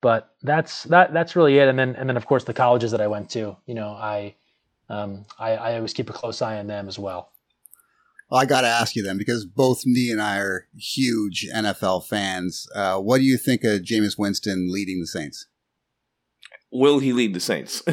but 0.00 0.34
that's 0.42 0.84
that 0.84 1.12
that's 1.12 1.36
really 1.36 1.58
it 1.58 1.68
and 1.68 1.78
then 1.78 1.96
and 1.96 2.08
then 2.08 2.16
of 2.16 2.26
course 2.26 2.44
the 2.44 2.54
colleges 2.54 2.90
that 2.90 3.00
i 3.00 3.06
went 3.06 3.30
to 3.30 3.56
you 3.66 3.74
know 3.74 3.90
i 3.90 4.34
um, 4.90 5.26
I, 5.38 5.50
I 5.52 5.74
always 5.76 5.92
keep 5.92 6.08
a 6.08 6.14
close 6.14 6.40
eye 6.40 6.58
on 6.58 6.66
them 6.66 6.88
as 6.88 6.98
well 6.98 7.30
Well, 8.30 8.40
I 8.40 8.44
got 8.44 8.60
to 8.60 8.68
ask 8.68 8.94
you 8.94 9.02
then, 9.02 9.16
because 9.16 9.46
both 9.46 9.84
Nii 9.86 10.12
and 10.12 10.20
I 10.20 10.38
are 10.38 10.66
huge 10.76 11.46
NFL 11.54 12.04
fans. 12.06 12.66
Uh, 12.74 12.98
what 12.98 13.18
do 13.18 13.24
you 13.24 13.38
think 13.38 13.64
of 13.64 13.80
Jameis 13.82 14.18
Winston 14.18 14.70
leading 14.70 15.00
the 15.00 15.06
Saints? 15.06 15.46
Will 16.70 16.98
he 16.98 17.14
lead 17.14 17.34
the 17.34 17.40
Saints? 17.40 17.82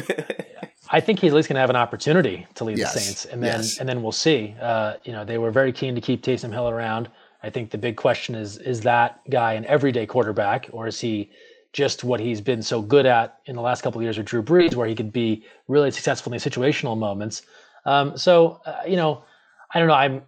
i 0.90 1.00
think 1.00 1.18
he's 1.18 1.32
at 1.32 1.36
least 1.36 1.48
going 1.48 1.54
to 1.54 1.60
have 1.60 1.70
an 1.70 1.76
opportunity 1.76 2.46
to 2.54 2.64
lead 2.64 2.78
Yes, 2.78 2.94
the 2.94 3.00
saints 3.00 3.24
and 3.24 3.42
then 3.42 3.60
yes. 3.60 3.78
and 3.78 3.88
then 3.88 4.02
we'll 4.02 4.12
see 4.12 4.54
uh, 4.60 4.94
you 5.04 5.12
know 5.12 5.24
they 5.24 5.38
were 5.38 5.50
very 5.50 5.72
keen 5.72 5.94
to 5.94 6.00
keep 6.00 6.22
Taysom 6.22 6.52
hill 6.52 6.68
around 6.68 7.08
i 7.42 7.50
think 7.50 7.70
the 7.70 7.78
big 7.78 7.96
question 7.96 8.34
is 8.34 8.58
is 8.58 8.80
that 8.82 9.20
guy 9.30 9.54
an 9.54 9.64
everyday 9.66 10.06
quarterback 10.06 10.68
or 10.72 10.86
is 10.86 11.00
he 11.00 11.30
just 11.72 12.04
what 12.04 12.20
he's 12.20 12.40
been 12.40 12.62
so 12.62 12.80
good 12.80 13.04
at 13.04 13.38
in 13.46 13.56
the 13.56 13.62
last 13.62 13.82
couple 13.82 14.00
of 14.00 14.04
years 14.04 14.16
with 14.16 14.26
drew 14.26 14.42
brees 14.42 14.74
where 14.74 14.86
he 14.86 14.94
could 14.94 15.12
be 15.12 15.44
really 15.68 15.90
successful 15.90 16.32
in 16.32 16.38
these 16.38 16.44
situational 16.44 16.96
moments 16.96 17.42
um, 17.84 18.16
so 18.16 18.60
uh, 18.66 18.82
you 18.86 18.96
know 18.96 19.22
i 19.76 19.78
don't 19.78 19.88
know 19.88 19.94
i'm 19.94 20.22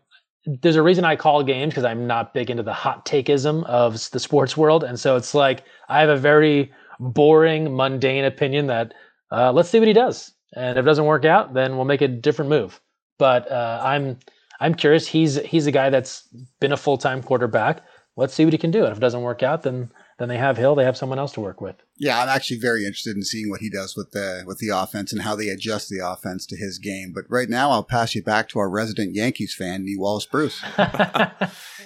there's 0.63 0.77
a 0.77 0.83
reason 0.83 1.05
I 1.05 1.17
call 1.17 1.43
games 1.43 1.73
because 1.73 1.85
I'm 1.85 2.07
not 2.07 2.33
big 2.33 2.51
into 2.51 2.63
the 2.63 2.73
hot 2.73 3.05
takeism 3.05 3.65
of 3.65 4.11
the 4.11 4.21
sports 4.21 4.57
world, 4.57 4.83
and 4.83 4.99
so 4.99 5.17
it's 5.17 5.35
like 5.35 5.65
I 5.89 6.01
have 6.01 6.09
a 6.09 6.17
very 6.17 6.73
boring, 6.99 7.77
mundane 7.77 8.25
opinion 8.25 8.67
that 8.69 8.95
uh, 9.31 9.53
let's 9.53 9.69
see 9.69 9.79
what 9.79 9.89
he 9.89 9.95
does, 9.95 10.33
and 10.55 10.79
if 10.79 10.85
it 10.85 10.87
doesn't 10.87 11.05
work 11.05 11.25
out, 11.25 11.55
then 11.55 11.77
we'll 11.77 11.85
make 11.85 12.01
a 12.01 12.09
different 12.09 12.49
move. 12.49 12.81
But 13.19 13.51
uh, 13.51 13.81
I'm 13.85 14.19
I'm 14.61 14.75
curious. 14.75 15.07
He's 15.07 15.37
he's 15.41 15.67
a 15.67 15.73
guy 15.73 15.91
that's 15.91 16.27
been 16.61 16.73
a 16.73 16.77
full 16.77 16.99
time 16.99 17.23
quarterback. 17.23 17.83
Let's 18.17 18.35
see 18.35 18.45
what 18.45 18.55
he 18.55 18.59
can 18.59 18.71
do. 18.71 18.85
And 18.85 18.93
if 18.93 18.99
it 18.99 19.01
doesn't 19.01 19.23
work 19.23 19.43
out, 19.43 19.63
then 19.63 19.91
then 20.19 20.29
they 20.29 20.37
have 20.37 20.57
Hill. 20.57 20.75
They 20.75 20.85
have 20.85 20.97
someone 20.97 21.19
else 21.19 21.33
to 21.33 21.41
work 21.41 21.61
with. 21.61 21.77
Yeah, 21.97 22.21
I'm 22.21 22.29
actually 22.29 22.59
very 22.59 22.85
interested 22.85 23.17
in 23.17 23.23
seeing 23.23 23.49
what 23.49 23.61
he 23.61 23.71
does 23.71 23.97
with 23.97 24.11
the 24.11 24.43
with 24.47 24.59
the 24.59 24.69
offense 24.69 25.13
and 25.13 25.23
how 25.23 25.37
they 25.37 25.49
adjust 25.49 25.89
the 25.89 26.01
offense 26.05 26.45
to 26.47 26.57
his 26.57 26.79
game. 26.79 27.13
But 27.15 27.25
right 27.29 27.49
now, 27.49 27.71
I'll 27.71 27.85
pass 27.85 28.15
you 28.15 28.23
back 28.23 28.49
to 28.51 28.59
our 28.59 28.69
resident 28.69 29.15
Yankees 29.15 29.55
fan, 29.55 29.87
Nii 29.87 29.97
Wallace 29.97 30.27
Bruce. 30.27 30.61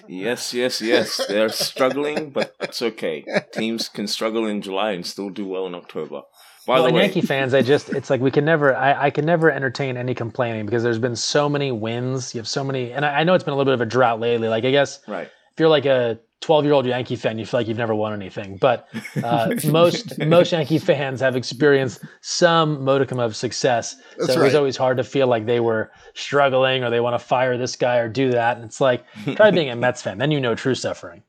yes, 0.09 0.55
yes, 0.55 0.81
yes. 0.81 1.21
They're 1.29 1.51
struggling, 1.51 2.31
but 2.31 2.57
it's 2.61 2.81
okay. 2.81 3.25
Teams 3.53 3.89
can 3.91 4.07
struggle 4.07 4.47
in 4.47 4.63
July 4.63 4.93
and 4.93 5.07
still 5.07 5.29
do 5.29 5.47
well 5.47 5.67
in 5.67 5.75
October. 5.75 6.23
By 6.67 6.75
well, 6.75 6.89
the 6.89 6.95
way, 6.95 7.03
Yankee 7.03 7.23
fans, 7.23 7.55
I 7.55 7.63
just 7.63 7.91
it's 7.91 8.09
like 8.09 8.21
we 8.21 8.31
can 8.31 8.45
never 8.45 8.75
I, 8.75 9.07
I 9.07 9.11
can 9.11 9.27
never 9.27 9.51
entertain 9.51 9.97
any 9.97 10.15
complaining 10.15 10.65
because 10.65 10.83
there's 10.83 10.99
been 10.99 11.17
so 11.17 11.49
many 11.49 11.73
wins. 11.73 12.35
You 12.35 12.41
have 12.41 12.49
so 12.49 12.65
many 12.65 12.93
and 12.93 13.05
I, 13.05 13.21
I 13.21 13.25
know 13.25 13.35
it's 13.35 13.45
been 13.45 13.53
a 13.53 13.57
little 13.57 13.71
bit 13.71 13.75
of 13.75 13.81
a 13.81 13.91
drought 13.91 14.21
lately. 14.21 14.49
Like 14.49 14.65
I 14.65 14.71
guess 14.71 15.01
right. 15.09 15.27
if 15.27 15.61
you're 15.61 15.69
like 15.69 15.87
a 15.87 16.21
12 16.43 16.65
year 16.65 16.75
old 16.75 16.87
Yankee 16.87 17.17
fan, 17.17 17.39
you 17.39 17.47
feel 17.47 17.61
like 17.61 17.69
you've 17.69 17.79
never 17.79 17.95
won 17.95 18.13
anything. 18.13 18.57
But 18.57 18.89
uh, 19.25 19.55
most 19.65 20.19
most 20.19 20.53
Yankee 20.53 20.79
fans 20.79 21.21
have 21.21 21.37
experienced 21.37 22.05
some 22.21 22.85
modicum 22.85 23.19
of 23.19 23.35
success. 23.35 23.97
That's 24.19 24.35
so 24.35 24.41
it 24.41 24.45
was 24.45 24.55
always 24.55 24.77
hard 24.77 24.99
to 24.99 25.05
feel 25.05 25.29
like 25.29 25.47
they 25.47 25.61
were 25.61 25.91
struggling 26.15 26.85
or 26.85 26.91
they 26.91 27.01
want 27.01 27.15
to 27.15 27.25
fire 27.25 27.57
this 27.57 27.77
guy 27.77 27.97
or 27.97 28.09
do 28.09 28.31
that. 28.33 28.57
And 28.57 28.67
it's 28.67 28.81
like 28.81 29.05
try 29.35 29.51
being 29.51 29.71
a 29.71 29.77
Mets 29.77 30.03
fan, 30.03 30.19
then 30.19 30.31
you 30.31 30.41
know 30.41 30.55
true 30.55 30.75
suffering. 30.75 31.23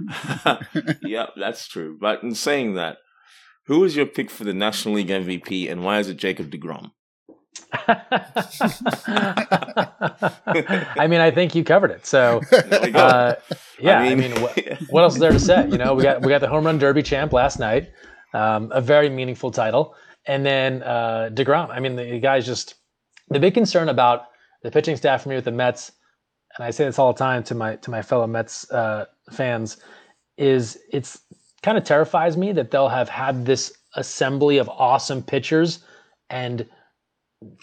yeah, 1.02 1.26
that's 1.36 1.68
true. 1.68 1.96
But 2.00 2.22
in 2.22 2.34
saying 2.34 2.74
that, 2.74 2.98
who 3.66 3.84
is 3.84 3.96
your 3.96 4.06
pick 4.06 4.30
for 4.30 4.44
the 4.44 4.54
National 4.54 4.94
League 4.94 5.08
MVP 5.08 5.70
and 5.70 5.84
why 5.84 5.98
is 5.98 6.08
it 6.08 6.16
Jacob 6.16 6.50
DeGrom? 6.50 6.90
I 10.96 11.06
mean, 11.08 11.20
I 11.20 11.30
think 11.30 11.54
you 11.54 11.64
covered 11.64 11.90
it. 11.90 12.06
So, 12.06 12.40
There 12.50 12.80
we 12.82 12.90
go. 12.90 12.98
uh, 12.98 13.34
yeah, 13.80 13.98
I 13.98 14.14
mean, 14.14 14.40
what, 14.40 14.56
yeah. 14.56 14.78
what 14.90 15.02
else 15.02 15.14
is 15.14 15.20
there 15.20 15.32
to 15.32 15.40
say? 15.40 15.68
You 15.68 15.78
know, 15.78 15.94
we 15.94 16.02
got 16.02 16.22
we 16.22 16.28
got 16.28 16.40
the 16.40 16.48
home 16.48 16.66
run 16.66 16.78
derby 16.78 17.02
champ 17.02 17.32
last 17.32 17.58
night, 17.58 17.90
um, 18.32 18.70
a 18.72 18.80
very 18.80 19.08
meaningful 19.08 19.50
title, 19.50 19.94
and 20.26 20.44
then 20.46 20.82
uh, 20.82 21.30
Degrom. 21.32 21.70
I 21.70 21.80
mean, 21.80 21.96
the 21.96 22.20
guy's 22.20 22.46
just 22.46 22.74
the 23.28 23.40
big 23.40 23.54
concern 23.54 23.88
about 23.88 24.26
the 24.62 24.70
pitching 24.70 24.96
staff 24.96 25.22
for 25.22 25.28
me 25.30 25.34
with 25.34 25.44
the 25.44 25.52
Mets, 25.52 25.92
and 26.56 26.64
I 26.64 26.70
say 26.70 26.84
this 26.84 26.98
all 26.98 27.12
the 27.12 27.18
time 27.18 27.42
to 27.44 27.54
my 27.54 27.76
to 27.76 27.90
my 27.90 28.02
fellow 28.02 28.26
Mets 28.26 28.70
uh, 28.70 29.06
fans, 29.32 29.78
is 30.36 30.78
it's 30.92 31.20
kind 31.62 31.76
of 31.78 31.84
terrifies 31.84 32.36
me 32.36 32.52
that 32.52 32.70
they'll 32.70 32.88
have 32.88 33.08
had 33.08 33.46
this 33.46 33.72
assembly 33.96 34.58
of 34.58 34.68
awesome 34.68 35.22
pitchers 35.22 35.84
and 36.30 36.66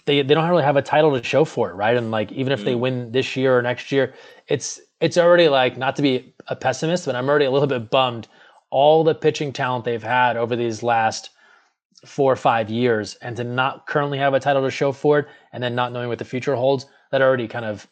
they 0.06 0.22
they 0.22 0.34
don't 0.34 0.48
really 0.48 0.62
have 0.64 0.76
a 0.76 0.82
title 0.82 1.16
to 1.18 1.22
show 1.26 1.44
for 1.44 1.70
it, 1.70 1.74
right? 1.74 1.96
And 1.96 2.10
like 2.10 2.32
even 2.32 2.52
if 2.52 2.64
they 2.64 2.74
Mm. 2.74 2.80
win 2.80 3.12
this 3.12 3.36
year 3.36 3.56
or 3.58 3.62
next 3.62 3.92
year, 3.92 4.14
it's 4.48 4.80
it's 5.00 5.18
already 5.18 5.48
like 5.48 5.76
not 5.76 5.96
to 5.96 6.02
be 6.02 6.34
a 6.48 6.56
pessimist, 6.56 7.06
but 7.06 7.14
I'm 7.16 7.28
already 7.28 7.46
a 7.46 7.50
little 7.50 7.68
bit 7.68 7.90
bummed. 7.90 8.28
All 8.70 9.04
the 9.04 9.14
pitching 9.14 9.52
talent 9.52 9.84
they've 9.84 10.02
had 10.02 10.36
over 10.36 10.56
these 10.56 10.82
last 10.82 11.30
four 12.06 12.32
or 12.32 12.36
five 12.36 12.70
years, 12.70 13.14
and 13.22 13.36
to 13.36 13.44
not 13.44 13.86
currently 13.86 14.18
have 14.18 14.34
a 14.34 14.40
title 14.40 14.62
to 14.62 14.70
show 14.70 14.92
for 14.92 15.20
it, 15.20 15.28
and 15.52 15.62
then 15.62 15.74
not 15.74 15.92
knowing 15.92 16.08
what 16.08 16.18
the 16.18 16.24
future 16.24 16.56
holds, 16.56 16.86
that 17.10 17.22
already 17.22 17.46
kind 17.48 17.64
of 17.64 17.86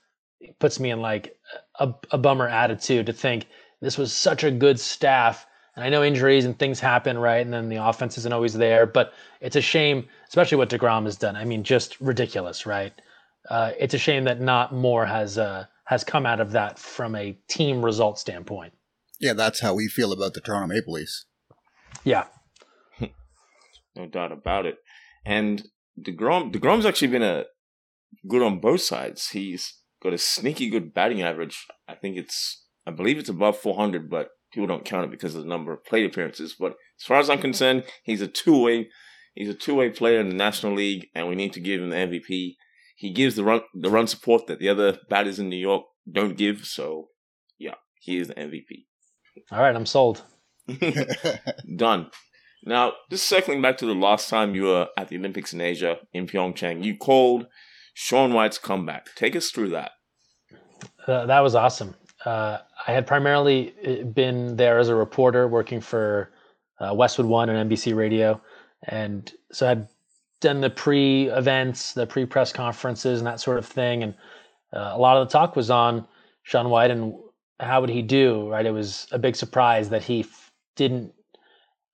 puts 0.58 0.80
me 0.80 0.90
in 0.90 1.00
like 1.00 1.36
a, 1.78 1.92
a 2.10 2.18
bummer 2.18 2.48
attitude 2.48 3.06
to 3.06 3.12
think 3.12 3.46
this 3.80 3.98
was 3.98 4.12
such 4.12 4.44
a 4.44 4.50
good 4.50 4.78
staff. 4.80 5.46
And 5.76 5.84
I 5.84 5.88
know 5.88 6.02
injuries 6.02 6.44
and 6.44 6.58
things 6.58 6.80
happen, 6.80 7.18
right? 7.18 7.40
And 7.44 7.52
then 7.52 7.68
the 7.68 7.76
offense 7.76 8.18
isn't 8.18 8.32
always 8.32 8.54
there, 8.54 8.86
but 8.86 9.12
it's 9.40 9.56
a 9.56 9.60
shame, 9.60 10.08
especially 10.30 10.58
what 10.58 10.70
Degrom 10.70 11.04
has 11.04 11.16
done. 11.16 11.34
I 11.34 11.44
mean, 11.44 11.64
just 11.64 12.00
ridiculous, 12.00 12.64
right? 12.64 12.92
Uh, 13.48 13.72
it's 13.78 13.94
a 13.94 13.98
shame 13.98 14.24
that 14.24 14.40
not 14.40 14.72
more 14.72 15.04
has 15.04 15.36
uh, 15.36 15.66
has 15.84 16.04
come 16.04 16.24
out 16.24 16.40
of 16.40 16.52
that 16.52 16.78
from 16.78 17.16
a 17.16 17.36
team 17.48 17.84
result 17.84 18.18
standpoint. 18.18 18.72
Yeah, 19.18 19.32
that's 19.32 19.60
how 19.60 19.74
we 19.74 19.88
feel 19.88 20.12
about 20.12 20.34
the 20.34 20.40
Toronto 20.40 20.72
Maple 20.72 20.94
Leafs. 20.94 21.26
Yeah, 22.04 22.26
no 23.96 24.06
doubt 24.06 24.32
about 24.32 24.66
it. 24.66 24.78
And 25.26 25.68
Degrom, 26.00 26.52
Degrom's 26.52 26.86
actually 26.86 27.08
been 27.08 27.22
a 27.22 27.44
good 28.28 28.42
on 28.42 28.60
both 28.60 28.82
sides. 28.82 29.30
He's 29.30 29.78
got 30.02 30.12
a 30.14 30.18
sneaky 30.18 30.70
good 30.70 30.94
batting 30.94 31.22
average. 31.22 31.66
I 31.88 31.94
think 31.94 32.16
it's, 32.16 32.64
I 32.86 32.90
believe 32.90 33.18
it's 33.18 33.28
above 33.28 33.58
400, 33.58 34.08
but 34.08 34.30
people 34.52 34.66
don't 34.66 34.84
count 34.84 35.04
it 35.04 35.10
because 35.10 35.34
of 35.34 35.42
the 35.42 35.48
number 35.48 35.72
of 35.72 35.84
plate 35.84 36.06
appearances. 36.06 36.54
But 36.58 36.76
as 36.98 37.06
far 37.06 37.18
as 37.18 37.28
I'm 37.28 37.40
concerned, 37.40 37.84
he's 38.02 38.22
a 38.22 38.28
two 38.28 38.62
way, 38.62 38.88
he's 39.40 39.48
a 39.48 39.54
two 39.54 39.74
way 39.74 39.88
player 39.88 40.20
in 40.20 40.28
the 40.28 40.34
National 40.34 40.74
League, 40.74 41.08
and 41.14 41.26
we 41.26 41.34
need 41.34 41.54
to 41.54 41.60
give 41.60 41.80
him 41.80 41.88
the 41.88 41.96
MVP. 41.96 42.56
He 42.96 43.10
gives 43.10 43.36
the 43.36 43.44
run, 43.44 43.62
the 43.74 43.88
run 43.88 44.06
support 44.06 44.46
that 44.46 44.58
the 44.58 44.68
other 44.68 44.98
batters 45.08 45.38
in 45.38 45.48
New 45.48 45.56
York 45.56 45.84
don't 46.10 46.36
give. 46.36 46.66
So, 46.66 47.08
yeah, 47.58 47.76
he 48.00 48.18
is 48.18 48.28
the 48.28 48.34
MVP. 48.34 48.84
All 49.50 49.62
right, 49.62 49.74
I'm 49.74 49.86
sold. 49.86 50.22
Done. 51.76 52.10
Now, 52.64 52.92
just 53.08 53.26
circling 53.26 53.62
back 53.62 53.78
to 53.78 53.86
the 53.86 53.94
last 53.94 54.28
time 54.28 54.54
you 54.54 54.64
were 54.64 54.88
at 54.98 55.08
the 55.08 55.16
Olympics 55.16 55.54
in 55.54 55.62
Asia 55.62 55.96
in 56.12 56.26
Pyeongchang, 56.26 56.84
you 56.84 56.98
called 56.98 57.46
Shaun 57.94 58.34
White's 58.34 58.58
comeback. 58.58 59.06
Take 59.16 59.34
us 59.34 59.50
through 59.50 59.70
that. 59.70 59.92
Uh, 61.06 61.24
that 61.24 61.40
was 61.40 61.54
awesome. 61.54 61.94
Uh, 62.26 62.58
I 62.86 62.92
had 62.92 63.06
primarily 63.06 63.72
uh, 63.86 64.04
been 64.04 64.56
there 64.56 64.78
as 64.78 64.90
a 64.90 64.94
reporter 64.94 65.48
working 65.48 65.80
for 65.80 66.30
uh, 66.78 66.92
Westwood 66.94 67.26
One 67.26 67.48
and 67.48 67.70
NBC 67.70 67.96
Radio, 67.96 68.42
and 68.84 69.32
so 69.52 69.68
I'd 69.68 69.88
done 70.40 70.60
the 70.60 70.70
pre-events, 70.70 71.92
the 71.92 72.06
pre-press 72.06 72.52
conferences, 72.52 73.20
and 73.20 73.26
that 73.26 73.40
sort 73.40 73.58
of 73.58 73.66
thing. 73.66 74.02
And 74.02 74.14
uh, 74.72 74.92
a 74.94 74.98
lot 74.98 75.16
of 75.16 75.28
the 75.28 75.32
talk 75.32 75.56
was 75.56 75.70
on 75.70 76.06
Shaun 76.42 76.70
White 76.70 76.90
and 76.90 77.14
how 77.58 77.80
would 77.80 77.90
he 77.90 78.02
do. 78.02 78.48
Right, 78.48 78.64
it 78.64 78.70
was 78.72 79.06
a 79.12 79.18
big 79.18 79.36
surprise 79.36 79.90
that 79.90 80.02
he 80.02 80.20
f- 80.20 80.50
didn't 80.76 81.12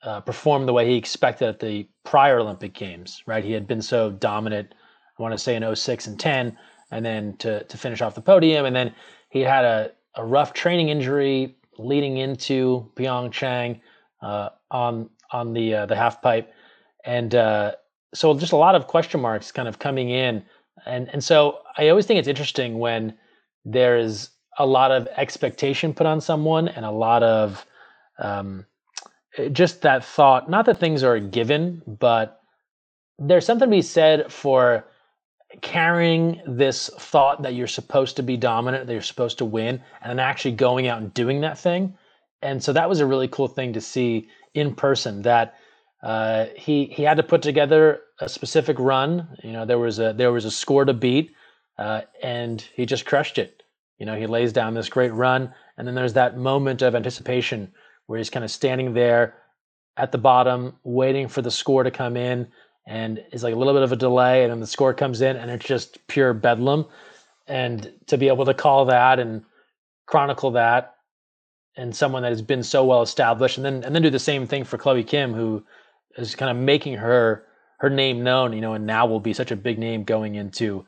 uh, 0.02 0.20
perform 0.20 0.66
the 0.66 0.72
way 0.72 0.86
he 0.86 0.96
expected 0.96 1.48
at 1.48 1.60
the 1.60 1.88
prior 2.04 2.38
Olympic 2.38 2.74
Games. 2.74 3.22
Right, 3.26 3.44
he 3.44 3.52
had 3.52 3.66
been 3.66 3.82
so 3.82 4.10
dominant 4.10 4.74
I 5.18 5.22
want 5.22 5.32
to 5.32 5.38
say 5.38 5.56
in 5.56 5.74
06 5.74 6.06
and 6.06 6.20
10, 6.20 6.58
and 6.90 7.04
then 7.04 7.36
to, 7.38 7.64
to 7.64 7.78
finish 7.78 8.02
off 8.02 8.14
the 8.14 8.20
podium. 8.20 8.66
And 8.66 8.76
then 8.76 8.94
he 9.30 9.40
had 9.40 9.64
a, 9.64 9.92
a 10.14 10.24
rough 10.24 10.52
training 10.52 10.90
injury 10.90 11.56
leading 11.78 12.18
into 12.18 12.90
Pyeongchang 12.96 13.80
uh, 14.22 14.50
on 14.70 15.10
on 15.32 15.52
the 15.52 15.74
uh, 15.74 15.86
the 15.86 15.96
half 15.96 16.22
pipe, 16.22 16.52
and 17.06 17.34
uh, 17.34 17.72
so 18.14 18.36
just 18.38 18.52
a 18.52 18.56
lot 18.56 18.74
of 18.74 18.86
question 18.86 19.20
marks 19.20 19.52
kind 19.52 19.68
of 19.68 19.78
coming 19.78 20.10
in, 20.10 20.44
and 20.84 21.08
and 21.12 21.22
so 21.24 21.60
I 21.78 21.88
always 21.88 22.06
think 22.06 22.18
it's 22.18 22.28
interesting 22.28 22.78
when 22.78 23.14
there 23.64 23.96
is 23.96 24.30
a 24.58 24.66
lot 24.66 24.90
of 24.90 25.06
expectation 25.16 25.94
put 25.94 26.06
on 26.06 26.20
someone 26.20 26.68
and 26.68 26.84
a 26.84 26.90
lot 26.90 27.22
of 27.22 27.64
um, 28.18 28.66
just 29.52 29.82
that 29.82 30.04
thought. 30.04 30.50
Not 30.50 30.66
that 30.66 30.78
things 30.78 31.02
are 31.02 31.18
given, 31.18 31.82
but 31.86 32.40
there's 33.18 33.46
something 33.46 33.68
to 33.68 33.76
be 33.76 33.82
said 33.82 34.32
for 34.32 34.84
carrying 35.62 36.40
this 36.46 36.90
thought 36.98 37.42
that 37.42 37.54
you're 37.54 37.66
supposed 37.66 38.16
to 38.16 38.22
be 38.22 38.36
dominant, 38.36 38.86
that 38.86 38.92
you're 38.92 39.02
supposed 39.02 39.38
to 39.38 39.44
win, 39.44 39.80
and 40.02 40.10
then 40.10 40.18
actually 40.18 40.52
going 40.52 40.86
out 40.88 41.00
and 41.00 41.14
doing 41.14 41.40
that 41.40 41.58
thing. 41.58 41.96
And 42.42 42.62
so 42.62 42.72
that 42.72 42.88
was 42.88 43.00
a 43.00 43.06
really 43.06 43.28
cool 43.28 43.48
thing 43.48 43.72
to 43.72 43.80
see 43.80 44.28
in 44.54 44.74
person. 44.74 45.22
That 45.22 45.54
uh, 46.02 46.46
he 46.56 46.86
he 46.86 47.02
had 47.02 47.16
to 47.16 47.22
put 47.22 47.42
together 47.42 48.00
a 48.20 48.28
specific 48.28 48.78
run. 48.78 49.28
You 49.42 49.52
know, 49.52 49.64
there 49.64 49.78
was 49.78 49.98
a 49.98 50.12
there 50.12 50.32
was 50.32 50.44
a 50.44 50.50
score 50.50 50.84
to 50.84 50.94
beat, 50.94 51.32
uh, 51.78 52.02
and 52.22 52.60
he 52.74 52.86
just 52.86 53.06
crushed 53.06 53.38
it. 53.38 53.62
You 53.98 54.06
know, 54.06 54.16
he 54.16 54.26
lays 54.26 54.52
down 54.52 54.74
this 54.74 54.88
great 54.88 55.12
run, 55.12 55.52
and 55.76 55.86
then 55.86 55.94
there's 55.94 56.12
that 56.14 56.36
moment 56.36 56.82
of 56.82 56.94
anticipation 56.94 57.72
where 58.06 58.18
he's 58.18 58.30
kind 58.30 58.44
of 58.44 58.50
standing 58.50 58.94
there 58.94 59.34
at 59.96 60.12
the 60.12 60.18
bottom, 60.18 60.76
waiting 60.84 61.26
for 61.26 61.42
the 61.42 61.50
score 61.50 61.82
to 61.82 61.90
come 61.90 62.16
in 62.16 62.46
and 62.86 63.22
it's 63.32 63.42
like 63.42 63.54
a 63.54 63.56
little 63.56 63.72
bit 63.72 63.82
of 63.82 63.92
a 63.92 63.96
delay, 63.96 64.44
and 64.44 64.52
then 64.52 64.60
the 64.60 64.66
score 64.66 64.94
comes 64.94 65.20
in, 65.20 65.36
and 65.36 65.50
it's 65.50 65.66
just 65.66 66.06
pure 66.06 66.32
bedlam. 66.32 66.86
And 67.48 67.92
to 68.06 68.16
be 68.16 68.28
able 68.28 68.44
to 68.44 68.54
call 68.54 68.84
that 68.86 69.18
and 69.18 69.44
chronicle 70.06 70.52
that, 70.52 70.94
and 71.76 71.94
someone 71.94 72.22
that 72.22 72.30
has 72.30 72.42
been 72.42 72.62
so 72.62 72.84
well 72.84 73.02
established, 73.02 73.56
and 73.58 73.64
then 73.64 73.82
and 73.84 73.94
then 73.94 74.02
do 74.02 74.10
the 74.10 74.18
same 74.18 74.46
thing 74.46 74.64
for 74.64 74.78
Chloe 74.78 75.02
Kim, 75.02 75.34
who 75.34 75.64
is 76.16 76.34
kind 76.34 76.50
of 76.50 76.56
making 76.56 76.94
her 76.94 77.44
her 77.78 77.90
name 77.90 78.24
known, 78.24 78.52
you 78.52 78.60
know, 78.60 78.72
and 78.72 78.86
now 78.86 79.06
will 79.06 79.20
be 79.20 79.34
such 79.34 79.50
a 79.50 79.56
big 79.56 79.78
name 79.78 80.02
going 80.02 80.34
into 80.34 80.86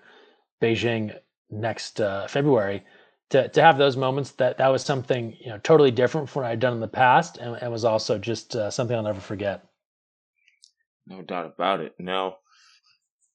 Beijing 0.62 1.14
next 1.50 2.00
uh, 2.00 2.26
February. 2.26 2.84
To, 3.30 3.46
to 3.46 3.60
have 3.60 3.76
those 3.76 3.96
moments 3.96 4.30
that 4.32 4.56
that 4.56 4.68
was 4.68 4.82
something 4.82 5.36
you 5.38 5.50
know 5.50 5.58
totally 5.58 5.90
different 5.90 6.30
from 6.30 6.42
what 6.42 6.50
I'd 6.50 6.60
done 6.60 6.72
in 6.72 6.80
the 6.80 6.88
past, 6.88 7.36
and, 7.36 7.56
and 7.60 7.70
was 7.70 7.84
also 7.84 8.18
just 8.18 8.56
uh, 8.56 8.70
something 8.70 8.96
I'll 8.96 9.02
never 9.02 9.20
forget. 9.20 9.64
No 11.06 11.22
doubt 11.22 11.46
about 11.46 11.80
it. 11.80 11.94
Now, 11.98 12.36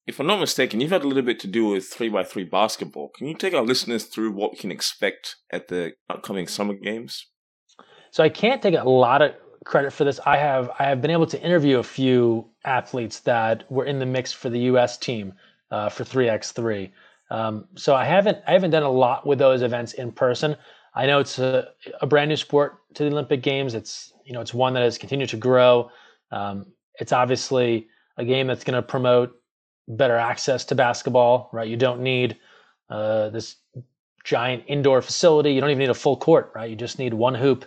if 0.05 0.19
I'm 0.19 0.27
not 0.27 0.39
mistaken, 0.39 0.81
you've 0.81 0.91
had 0.91 1.03
a 1.03 1.07
little 1.07 1.23
bit 1.23 1.39
to 1.41 1.47
do 1.47 1.67
with 1.67 1.93
3x3 1.93 2.49
basketball. 2.49 3.09
Can 3.15 3.27
you 3.27 3.35
take 3.35 3.53
our 3.53 3.63
listeners 3.63 4.05
through 4.05 4.31
what 4.31 4.51
we 4.51 4.57
can 4.57 4.71
expect 4.71 5.37
at 5.51 5.69
the 5.69 5.93
upcoming 6.09 6.47
Summer 6.47 6.73
Games? 6.73 7.27
So 8.11 8.23
I 8.23 8.29
can't 8.29 8.61
take 8.61 8.75
a 8.75 8.87
lot 8.87 9.21
of 9.21 9.31
credit 9.65 9.91
for 9.91 10.03
this. 10.03 10.19
I 10.25 10.37
have 10.37 10.71
I 10.79 10.83
have 10.83 11.01
been 11.01 11.11
able 11.11 11.27
to 11.27 11.41
interview 11.41 11.79
a 11.79 11.83
few 11.83 12.49
athletes 12.65 13.19
that 13.21 13.69
were 13.71 13.85
in 13.85 13.99
the 13.99 14.05
mix 14.05 14.31
for 14.33 14.49
the 14.49 14.59
U.S. 14.59 14.97
team 14.97 15.33
uh, 15.71 15.89
for 15.89 16.03
3x3. 16.03 16.91
Um, 17.31 17.65
so 17.75 17.95
I 17.95 18.05
haven't 18.05 18.39
I 18.47 18.53
haven't 18.53 18.71
done 18.71 18.83
a 18.83 18.91
lot 18.91 19.25
with 19.25 19.39
those 19.39 19.61
events 19.61 19.93
in 19.93 20.11
person. 20.11 20.55
I 20.95 21.05
know 21.05 21.19
it's 21.19 21.39
a, 21.39 21.69
a 22.01 22.07
brand 22.07 22.29
new 22.29 22.35
sport 22.35 22.77
to 22.95 23.03
the 23.03 23.09
Olympic 23.09 23.41
Games. 23.41 23.73
It's 23.73 24.13
you 24.25 24.33
know 24.33 24.41
it's 24.41 24.53
one 24.53 24.73
that 24.73 24.83
has 24.83 24.97
continued 24.97 25.29
to 25.29 25.37
grow. 25.37 25.89
Um, 26.31 26.67
it's 26.99 27.11
obviously 27.11 27.87
a 28.17 28.25
game 28.25 28.47
that's 28.47 28.63
going 28.63 28.75
to 28.75 28.81
promote 28.81 29.35
better 29.87 30.15
access 30.15 30.63
to 30.65 30.75
basketball, 30.75 31.49
right? 31.51 31.67
You 31.67 31.77
don't 31.77 32.01
need 32.01 32.37
uh, 32.89 33.29
this 33.29 33.55
giant 34.23 34.63
indoor 34.67 35.01
facility. 35.01 35.53
You 35.53 35.61
don't 35.61 35.71
even 35.71 35.79
need 35.79 35.89
a 35.89 35.95
full 35.95 36.17
court, 36.17 36.51
right? 36.55 36.69
You 36.69 36.75
just 36.75 36.99
need 36.99 37.13
one 37.13 37.35
hoop, 37.35 37.65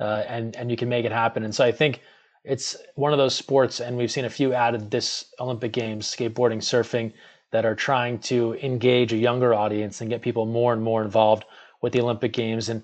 uh, 0.00 0.24
and 0.26 0.56
and 0.56 0.70
you 0.70 0.76
can 0.76 0.88
make 0.88 1.04
it 1.04 1.12
happen. 1.12 1.44
And 1.44 1.54
so 1.54 1.64
I 1.64 1.72
think 1.72 2.00
it's 2.44 2.76
one 2.94 3.12
of 3.12 3.18
those 3.18 3.34
sports, 3.34 3.80
and 3.80 3.96
we've 3.96 4.10
seen 4.10 4.24
a 4.24 4.30
few 4.30 4.52
added 4.54 4.90
this 4.90 5.26
Olympic 5.40 5.72
Games, 5.72 6.06
skateboarding, 6.06 6.58
surfing, 6.58 7.12
that 7.50 7.64
are 7.64 7.74
trying 7.74 8.18
to 8.20 8.54
engage 8.62 9.12
a 9.12 9.16
younger 9.16 9.54
audience 9.54 10.00
and 10.00 10.10
get 10.10 10.22
people 10.22 10.46
more 10.46 10.72
and 10.72 10.82
more 10.82 11.02
involved 11.02 11.44
with 11.82 11.92
the 11.92 12.00
Olympic 12.00 12.32
Games 12.32 12.68
and 12.68 12.82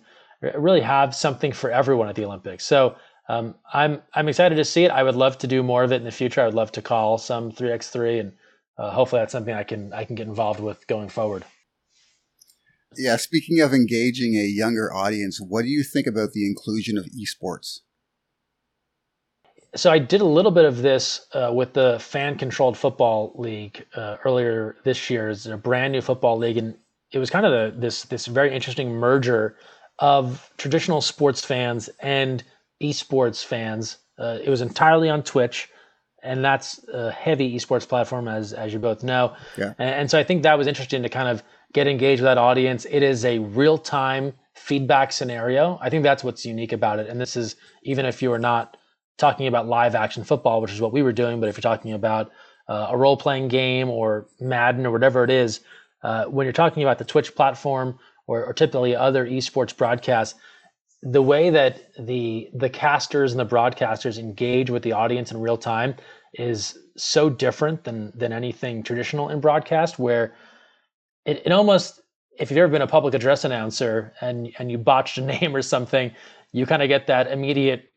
really 0.54 0.80
have 0.80 1.14
something 1.14 1.52
for 1.52 1.70
everyone 1.70 2.08
at 2.08 2.14
the 2.14 2.24
Olympics. 2.24 2.64
So 2.64 2.96
um, 3.28 3.54
I'm 3.72 4.02
I'm 4.14 4.28
excited 4.28 4.56
to 4.56 4.64
see 4.64 4.84
it. 4.84 4.90
I 4.90 5.02
would 5.02 5.16
love 5.16 5.38
to 5.38 5.46
do 5.46 5.62
more 5.62 5.82
of 5.82 5.92
it 5.92 5.96
in 5.96 6.04
the 6.04 6.10
future. 6.10 6.42
I 6.42 6.46
would 6.46 6.54
love 6.54 6.72
to 6.72 6.82
call 6.82 7.18
some 7.18 7.50
3x3, 7.52 8.20
and 8.20 8.32
uh, 8.76 8.90
hopefully 8.90 9.22
that's 9.22 9.32
something 9.32 9.54
I 9.54 9.62
can 9.62 9.92
I 9.92 10.04
can 10.04 10.14
get 10.14 10.26
involved 10.26 10.60
with 10.60 10.86
going 10.86 11.08
forward. 11.08 11.44
Yeah, 12.96 13.16
speaking 13.16 13.60
of 13.60 13.72
engaging 13.72 14.34
a 14.34 14.44
younger 14.44 14.92
audience, 14.92 15.40
what 15.40 15.62
do 15.62 15.68
you 15.68 15.82
think 15.82 16.06
about 16.06 16.32
the 16.32 16.46
inclusion 16.46 16.98
of 16.98 17.06
esports? 17.06 17.80
So 19.76 19.90
I 19.90 19.98
did 19.98 20.20
a 20.20 20.26
little 20.26 20.52
bit 20.52 20.64
of 20.64 20.82
this 20.82 21.26
uh, 21.32 21.50
with 21.52 21.72
the 21.72 21.98
fan-controlled 21.98 22.78
football 22.78 23.32
league 23.36 23.84
uh, 23.96 24.18
earlier 24.24 24.76
this 24.84 25.10
year. 25.10 25.30
It's 25.30 25.46
a 25.46 25.56
brand 25.56 25.92
new 25.92 26.00
football 26.00 26.38
league, 26.38 26.58
and 26.58 26.76
it 27.12 27.18
was 27.18 27.28
kind 27.28 27.44
of 27.44 27.52
the, 27.52 27.80
this 27.80 28.04
this 28.04 28.26
very 28.26 28.54
interesting 28.54 28.90
merger 28.92 29.56
of 29.98 30.50
traditional 30.58 31.00
sports 31.00 31.44
fans 31.44 31.90
and 32.00 32.44
esports 32.80 33.44
fans. 33.44 33.98
Uh, 34.16 34.38
it 34.42 34.48
was 34.48 34.60
entirely 34.60 35.08
on 35.08 35.24
Twitch, 35.24 35.68
and 36.22 36.44
that's 36.44 36.86
a 36.92 37.10
heavy 37.10 37.56
esports 37.56 37.88
platform, 37.88 38.28
as 38.28 38.52
as 38.52 38.72
you 38.72 38.78
both 38.78 39.02
know. 39.02 39.34
Yeah. 39.58 39.74
And, 39.78 39.90
and 39.90 40.10
so 40.10 40.20
I 40.20 40.22
think 40.22 40.44
that 40.44 40.56
was 40.56 40.68
interesting 40.68 41.02
to 41.02 41.08
kind 41.08 41.28
of 41.28 41.42
get 41.74 41.86
engaged 41.86 42.22
with 42.22 42.26
that 42.26 42.38
audience. 42.38 42.86
It 42.90 43.02
is 43.02 43.24
a 43.24 43.40
real 43.40 43.76
time 43.76 44.32
feedback 44.54 45.12
scenario. 45.12 45.78
I 45.82 45.90
think 45.90 46.02
that's 46.04 46.24
what's 46.24 46.46
unique 46.46 46.72
about 46.72 46.98
it. 46.98 47.08
And 47.08 47.20
this 47.20 47.36
is 47.36 47.56
even 47.82 48.06
if 48.06 48.22
you 48.22 48.32
are 48.32 48.38
not 48.38 48.78
talking 49.18 49.46
about 49.46 49.66
live 49.68 49.94
action 49.94 50.24
football, 50.24 50.62
which 50.62 50.72
is 50.72 50.80
what 50.80 50.92
we 50.92 51.02
were 51.02 51.12
doing, 51.12 51.40
but 51.40 51.48
if 51.48 51.56
you're 51.56 51.62
talking 51.62 51.92
about 51.92 52.30
uh, 52.68 52.88
a 52.90 52.96
role 52.96 53.16
playing 53.16 53.48
game 53.48 53.90
or 53.90 54.26
Madden 54.40 54.86
or 54.86 54.90
whatever 54.90 55.22
it 55.24 55.30
is, 55.30 55.60
uh, 56.02 56.24
when 56.24 56.46
you're 56.46 56.52
talking 56.52 56.82
about 56.82 56.98
the 56.98 57.04
Twitch 57.04 57.34
platform 57.34 57.98
or, 58.26 58.44
or 58.44 58.52
typically 58.54 58.96
other 58.96 59.26
esports 59.26 59.76
broadcasts, 59.76 60.38
the 61.02 61.22
way 61.22 61.50
that 61.50 61.92
the 61.98 62.48
the 62.54 62.70
casters 62.70 63.32
and 63.32 63.40
the 63.40 63.46
broadcasters 63.46 64.18
engage 64.18 64.70
with 64.70 64.82
the 64.82 64.92
audience 64.92 65.30
in 65.30 65.40
real 65.40 65.58
time 65.58 65.94
is 66.34 66.78
so 66.96 67.28
different 67.28 67.84
than 67.84 68.10
than 68.16 68.32
anything 68.32 68.82
traditional 68.82 69.28
in 69.28 69.40
broadcast 69.40 69.98
where 69.98 70.34
it, 71.24 71.42
it 71.44 71.52
almost 71.52 72.00
if 72.38 72.50
you've 72.50 72.58
ever 72.58 72.70
been 72.70 72.82
a 72.82 72.86
public 72.86 73.14
address 73.14 73.44
announcer 73.44 74.12
and 74.20 74.52
and 74.58 74.70
you 74.70 74.78
botched 74.78 75.18
a 75.18 75.20
name 75.40 75.54
or 75.54 75.62
something, 75.62 76.12
you 76.52 76.66
kind 76.66 76.82
of 76.82 76.88
get 76.88 77.06
that 77.06 77.30
immediate 77.30 77.90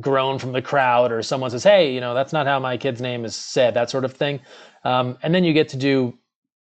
groan 0.00 0.38
from 0.38 0.52
the 0.52 0.62
crowd, 0.62 1.12
or 1.12 1.22
someone 1.22 1.50
says, 1.50 1.64
"Hey, 1.64 1.92
you 1.92 2.00
know, 2.00 2.14
that's 2.14 2.32
not 2.32 2.46
how 2.46 2.58
my 2.58 2.76
kid's 2.76 3.00
name 3.00 3.24
is 3.24 3.34
said," 3.34 3.74
that 3.74 3.90
sort 3.90 4.04
of 4.04 4.12
thing. 4.12 4.40
Um, 4.84 5.18
and 5.22 5.34
then 5.34 5.44
you 5.44 5.52
get 5.52 5.68
to 5.70 5.76
do 5.76 6.18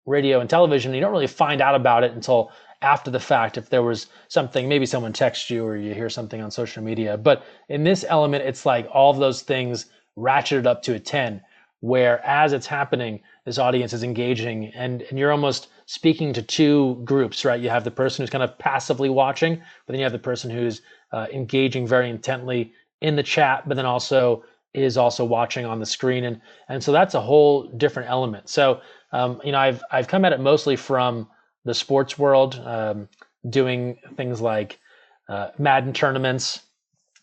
radio 0.06 0.40
and 0.40 0.50
television. 0.50 0.92
And 0.92 0.96
you 0.96 1.02
don't 1.02 1.12
really 1.12 1.28
find 1.28 1.62
out 1.62 1.76
about 1.76 2.04
it 2.04 2.12
until 2.14 2.52
after 2.82 3.12
the 3.12 3.20
fact 3.20 3.58
if 3.58 3.70
there 3.70 3.84
was 3.84 4.08
something 4.30 4.68
maybe 4.68 4.86
someone 4.86 5.14
texts 5.14 5.50
you 5.50 5.66
or 5.66 5.76
you 5.76 5.94
hear 5.94 6.10
something 6.10 6.42
on 6.42 6.50
social 6.50 6.82
media 6.82 7.18
but 7.18 7.44
in 7.68 7.84
this 7.84 8.06
element 8.08 8.44
it's 8.44 8.66
like 8.66 8.88
all 8.94 9.12
of 9.12 9.18
those 9.18 9.42
things 9.42 9.88
ratcheted 10.18 10.66
up 10.66 10.82
to 10.82 10.94
a 10.94 11.00
10 11.00 11.42
where 11.82 12.26
as 12.26 12.54
it's 12.54 12.68
happening 12.68 13.20
this 13.46 13.58
audience 13.58 13.94
is 13.94 14.04
engaging 14.04 14.68
and, 14.68 15.02
and 15.04 15.20
you're 15.20 15.32
almost 15.32 15.68
speaking 15.90 16.34
to 16.34 16.42
two 16.42 17.02
groups 17.04 17.44
right? 17.44 17.60
You 17.60 17.70
have 17.70 17.84
the 17.84 17.90
person 17.90 18.22
who's 18.22 18.30
kind 18.30 18.44
of 18.44 18.58
passively 18.60 19.10
watching 19.10 19.56
but 19.56 19.94
then 19.94 19.98
you 19.98 20.04
have 20.04 20.12
the 20.12 20.20
person 20.20 20.52
who's 20.52 20.82
uh, 21.12 21.26
engaging 21.34 21.88
very 21.88 22.12
intently 22.12 22.74
in 23.02 23.16
the 23.16 23.24
chat 23.24 23.68
but 23.68 23.76
then 23.76 23.88
also 23.88 24.44
is 24.76 24.98
also 24.98 25.26
watching 25.26 25.66
on 25.66 25.80
the 25.80 25.86
screen. 25.86 26.26
And 26.26 26.42
and 26.68 26.84
so 26.84 26.92
that's 26.92 27.16
a 27.16 27.22
whole 27.22 27.70
different 27.70 28.08
element. 28.08 28.50
So 28.50 28.82
um, 29.12 29.42
you 29.44 29.52
know 29.52 29.58
i've 29.58 29.82
i've 29.92 30.08
come 30.08 30.26
at 30.26 30.32
it 30.34 30.40
mostly 30.40 30.76
from 30.76 31.28
the 31.66 31.74
sports 31.74 32.20
world, 32.20 32.62
um, 32.66 33.10
doing 33.50 33.98
things 34.16 34.42
like 34.42 34.80
uh, 35.28 35.50
Madden 35.58 35.94
tournaments, 35.94 36.62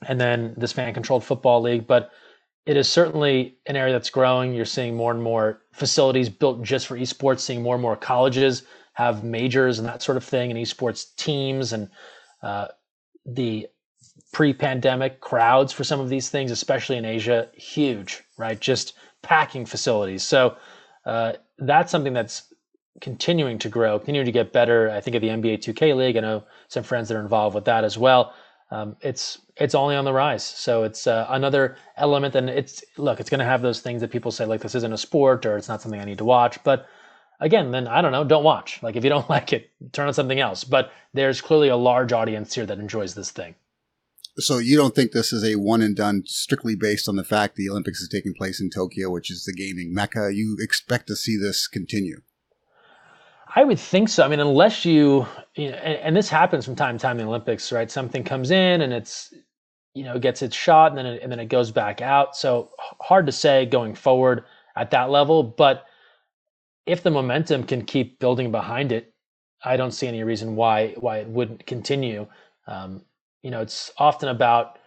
and 0.07 0.21
then 0.21 0.55
this 0.57 0.73
fan-controlled 0.73 1.25
football 1.25 1.63
league. 1.63 1.87
But 1.87 2.11
it 2.67 2.77
is 2.77 2.89
certainly 2.89 3.57
an 3.67 3.77
area 3.77 3.93
that's 3.93 4.11
growing. 4.11 4.53
You're 4.53 4.65
seeing 4.65 4.97
more 4.97 5.13
and 5.13 5.23
more 5.23 5.63
facilities 5.73 6.29
built 6.29 6.63
just 6.63 6.89
for 6.89 6.99
esports. 6.99 7.41
Seeing 7.41 7.63
more 7.63 7.77
and 7.77 7.83
more 7.83 7.97
colleges 7.97 8.65
have 8.95 9.23
majors 9.23 9.79
and 9.79 9.87
that 9.87 10.03
sort 10.03 10.17
of 10.17 10.25
thing, 10.25 10.51
and 10.51 10.59
esports 10.59 11.15
teams, 11.17 11.73
and 11.73 11.89
uh, 12.43 12.67
the 13.25 13.69
pre-pandemic 14.33 15.21
crowds 15.21 15.73
for 15.73 15.85
some 15.85 16.01
of 16.01 16.09
these 16.09 16.29
things, 16.29 16.51
especially 16.51 16.97
in 16.97 17.05
Asia, 17.05 17.49
huge, 17.55 18.23
right? 18.37 18.61
Just 18.61 18.95
packing 19.23 19.65
facilities. 19.65 20.23
So 20.23 20.57
uh, 21.05 21.35
that's 21.59 21.93
something 21.93 22.13
that's 22.13 22.53
continuing 23.01 23.59
to 23.59 23.69
grow, 23.69 23.99
continuing 23.99 24.27
to 24.27 24.33
get 24.33 24.53
better. 24.53 24.91
I 24.91 25.01
think 25.01 25.15
of 25.15 25.23
the 25.23 25.29
NBA 25.29 25.59
2K 25.59 25.95
League. 25.95 26.17
I 26.17 26.21
know 26.21 26.45
some 26.69 26.83
friends 26.83 27.09
that 27.09 27.17
are 27.17 27.21
involved 27.21 27.55
with 27.55 27.65
that 27.67 27.85
as 27.85 27.97
well. 27.97 28.35
Um, 28.71 28.97
it's 29.01 29.41
it's 29.57 29.75
only 29.75 29.95
on 29.95 30.05
the 30.05 30.13
rise. 30.13 30.45
So 30.45 30.83
it's 30.83 31.07
uh, 31.07 31.27
another 31.31 31.77
element, 31.97 32.35
and 32.35 32.51
it's 32.51 32.83
look, 32.97 33.21
it's 33.21 33.31
going 33.31 33.39
to 33.39 33.45
have 33.45 33.63
those 33.63 33.81
things 33.81 34.01
that 34.01 34.11
people 34.11 34.33
say 34.33 34.45
like 34.45 34.61
this 34.61 34.75
isn't 34.75 34.93
a 34.93 34.99
sport 34.99 35.47
or 35.47 35.57
it's 35.57 35.69
not 35.69 35.81
something 35.83 36.01
I 36.01 36.05
need 36.05 36.19
to 36.19 36.25
watch. 36.25 36.63
But 36.65 36.87
again, 37.41 37.71
then 37.71 37.87
I 37.87 38.01
don't 38.01 38.13
know, 38.13 38.25
don't 38.25 38.45
watch. 38.45 38.83
Like 38.83 38.97
if 38.97 39.05
you 39.05 39.11
don't 39.11 39.29
like 39.37 39.53
it, 39.53 39.71
turn 39.93 40.09
on 40.09 40.15
something 40.15 40.41
else. 40.41 40.65
But 40.65 40.91
there's 41.15 41.41
clearly 41.41 41.69
a 41.69 41.77
large 41.77 42.13
audience 42.13 42.55
here 42.55 42.67
that 42.67 42.79
enjoys 42.79 43.15
this 43.15 43.31
thing. 43.31 43.55
So 44.39 44.59
you 44.59 44.77
don't 44.77 44.95
think 44.95 45.13
this 45.13 45.33
is 45.33 45.43
a 45.45 45.57
one 45.57 45.81
and 45.81 45.97
done 45.97 46.25
strictly 46.27 46.77
based 46.77 47.09
on 47.09 47.17
the 47.17 47.25
fact 47.25 47.57
the 47.57 47.71
Olympics 47.71 48.01
is 48.01 48.09
taking 48.09 48.35
place 48.35 48.61
in 48.61 48.69
Tokyo, 48.69 49.09
which 49.09 49.31
is 49.31 49.45
the 49.45 49.55
gaming 49.55 49.95
mecca? 49.95 50.31
You 50.35 50.59
expect 50.61 51.07
to 51.07 51.17
see 51.17 51.39
this 51.39 51.67
continue? 51.67 52.21
I 53.57 53.64
would 53.64 53.81
think 53.81 54.11
so. 54.11 54.23
I 54.23 54.29
mean, 54.29 54.38
unless 54.38 54.85
you, 54.85 55.27
you 55.55 55.71
know, 55.71 55.77
and, 55.79 55.99
and, 55.99 56.16
this 56.16 56.29
happens 56.29 56.66
from 56.66 56.77
time 56.77 56.99
to 56.99 57.03
time 57.03 57.19
in 57.19 57.25
the 57.25 57.31
Olympics, 57.31 57.73
right? 57.73 57.90
Something 57.90 58.23
comes 58.23 58.51
in 58.51 58.83
and 58.83 58.92
it's, 58.92 59.33
you 59.95 60.05
know, 60.05 60.19
gets 60.19 60.42
its 60.42 60.55
shot 60.55 60.90
and 60.90 60.99
then 60.99 61.07
it, 61.07 61.23
and 61.23 61.33
then 61.33 61.40
it 61.40 61.47
goes 61.47 61.71
back 61.71 62.03
out. 62.03 62.37
So 62.37 62.71
hard 63.01 63.25
to 63.25 63.33
say 63.33 63.64
going 63.64 63.95
forward 63.95 64.45
at 64.77 64.90
that 64.90 65.09
level. 65.09 65.42
But 65.42 65.87
if 66.85 67.03
the 67.03 67.11
momentum 67.11 67.64
can 67.64 67.87
keep 67.87 68.19
building 68.19 68.53
behind 68.53 68.92
it, 68.92 69.14
I 69.64 69.79
don't 69.79 69.92
see 69.92 70.07
any 70.07 70.23
reason 70.23 70.55
why 70.55 70.95
why 70.99 71.19
it 71.19 71.29
wouldn't 71.29 71.66
continue. 71.66 72.27
Um, 72.66 73.07
you 73.42 73.51
know, 73.51 73.62
it's 73.62 73.90
often 73.97 74.29
about 74.29 74.79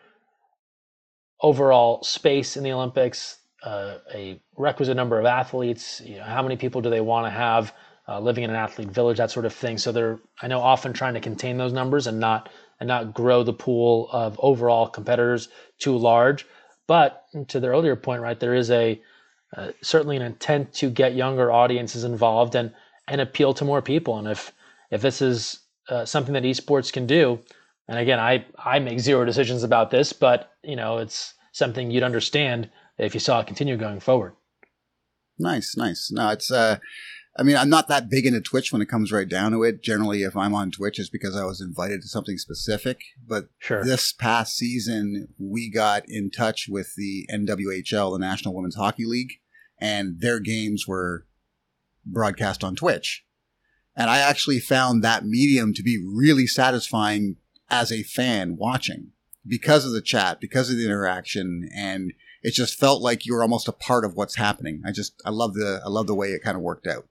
overall 1.42 2.04
space 2.04 2.56
in 2.56 2.64
the 2.64 2.72
Olympics, 2.72 3.40
uh, 3.64 3.98
a 4.14 4.40
requisite 4.56 4.96
number 4.96 5.20
of 5.20 5.26
athletes. 5.26 6.02
You 6.06 6.18
know, 6.18 6.24
how 6.24 6.44
many 6.44 6.56
people 6.56 6.82
do 6.82 6.92
they 6.92 7.02
want 7.02 7.26
to 7.26 7.32
have? 7.32 7.74
Uh, 8.10 8.20
living 8.20 8.44
in 8.44 8.50
an 8.50 8.56
athlete 8.56 8.90
village, 8.90 9.18
that 9.18 9.30
sort 9.30 9.46
of 9.46 9.54
thing. 9.54 9.78
So 9.78 9.92
they're, 9.92 10.20
I 10.42 10.48
know, 10.48 10.60
often 10.60 10.94
trying 10.94 11.14
to 11.14 11.20
contain 11.20 11.58
those 11.58 11.74
numbers 11.74 12.08
and 12.08 12.20
not 12.20 12.50
and 12.80 12.88
not 12.88 13.14
grow 13.14 13.44
the 13.44 13.54
pool 13.54 14.10
of 14.12 14.40
overall 14.42 14.88
competitors 14.88 15.50
too 15.80 15.98
large. 15.98 16.46
But 16.88 17.26
to 17.50 17.60
the 17.60 17.68
earlier 17.68 17.96
point, 17.96 18.22
right, 18.22 18.40
there 18.40 18.56
is 18.56 18.72
a 18.72 19.00
uh, 19.56 19.72
certainly 19.82 20.16
an 20.16 20.22
intent 20.22 20.74
to 20.74 20.90
get 20.90 21.14
younger 21.14 21.52
audiences 21.52 22.04
involved 22.04 22.56
and 22.56 22.74
and 23.08 23.22
appeal 23.22 23.54
to 23.56 23.66
more 23.66 23.82
people. 23.82 24.18
And 24.18 24.28
if 24.28 24.54
if 24.90 25.02
this 25.02 25.22
is 25.22 25.60
uh, 25.90 26.06
something 26.06 26.34
that 26.34 26.44
esports 26.44 26.92
can 26.92 27.06
do, 27.06 27.40
and 27.88 28.00
again, 28.00 28.20
I 28.20 28.46
I 28.58 28.80
make 28.80 29.00
zero 29.00 29.24
decisions 29.24 29.64
about 29.64 29.92
this, 29.92 30.14
but 30.14 30.52
you 30.64 30.76
know, 30.76 30.98
it's 30.98 31.36
something 31.52 31.92
you'd 31.92 32.04
understand 32.04 32.70
if 32.98 33.14
you 33.14 33.20
saw 33.20 33.40
it 33.40 33.48
continue 33.48 33.78
going 33.78 34.00
forward. 34.00 34.34
Nice, 35.38 35.78
nice. 35.78 36.12
No, 36.12 36.30
it's 36.30 36.52
uh 36.52 36.80
I 37.40 37.44
mean, 37.44 37.56
I'm 37.56 37.70
not 37.70 37.88
that 37.88 38.10
big 38.10 38.26
into 38.26 38.42
Twitch 38.42 38.74
when 38.74 38.82
it 38.82 38.90
comes 38.90 39.14
right 39.14 39.28
down 39.28 39.54
to 39.54 39.64
it. 39.64 39.82
Generally, 39.82 40.24
if 40.24 40.36
I'm 40.36 40.54
on 40.54 40.72
Twitch, 40.72 41.00
it's 41.00 41.10
because 41.10 41.38
I 41.38 41.46
was 41.46 41.62
invited 41.62 42.02
to 42.02 42.10
something 42.10 42.38
specific. 42.38 43.00
But 43.26 43.46
sure. 43.60 43.82
this 43.82 44.12
past 44.12 44.58
season, 44.58 45.30
we 45.40 45.72
got 45.72 46.04
in 46.10 46.32
touch 46.32 46.68
with 46.68 46.96
the 46.98 47.30
NWHL, 47.34 48.12
the 48.12 48.20
National 48.20 48.54
Women's 48.54 48.76
Hockey 48.76 49.06
League, 49.06 49.40
and 49.80 50.20
their 50.20 50.42
games 50.42 50.86
were 50.86 51.28
broadcast 52.06 52.62
on 52.62 52.76
Twitch. 52.76 53.24
And 53.96 54.10
I 54.10 54.20
actually 54.20 54.60
found 54.60 55.02
that 55.04 55.26
medium 55.26 55.74
to 55.76 55.84
be 55.84 55.98
really 55.98 56.46
satisfying 56.46 57.38
as 57.70 57.90
a 57.90 58.04
fan 58.04 58.58
watching 58.58 59.12
because 59.48 59.86
of 59.86 59.94
the 59.94 60.02
chat, 60.02 60.42
because 60.42 60.70
of 60.70 60.76
the 60.76 60.86
interaction, 60.86 61.70
and 61.74 62.12
it 62.42 62.52
just 62.52 62.78
felt 62.78 63.02
like 63.02 63.26
you 63.26 63.34
were 63.34 63.42
almost 63.42 63.68
a 63.68 63.74
part 63.74 64.06
of 64.06 64.16
what's 64.16 64.36
happening. 64.36 64.82
I 64.86 64.92
just 64.92 65.22
I 65.26 65.30
love 65.30 65.54
the 65.54 65.82
I 65.86 65.90
love 65.90 66.08
the 66.08 66.16
way 66.16 66.30
it 66.30 66.44
kind 66.44 66.58
of 66.58 66.64
worked 66.64 66.88
out. 66.88 67.08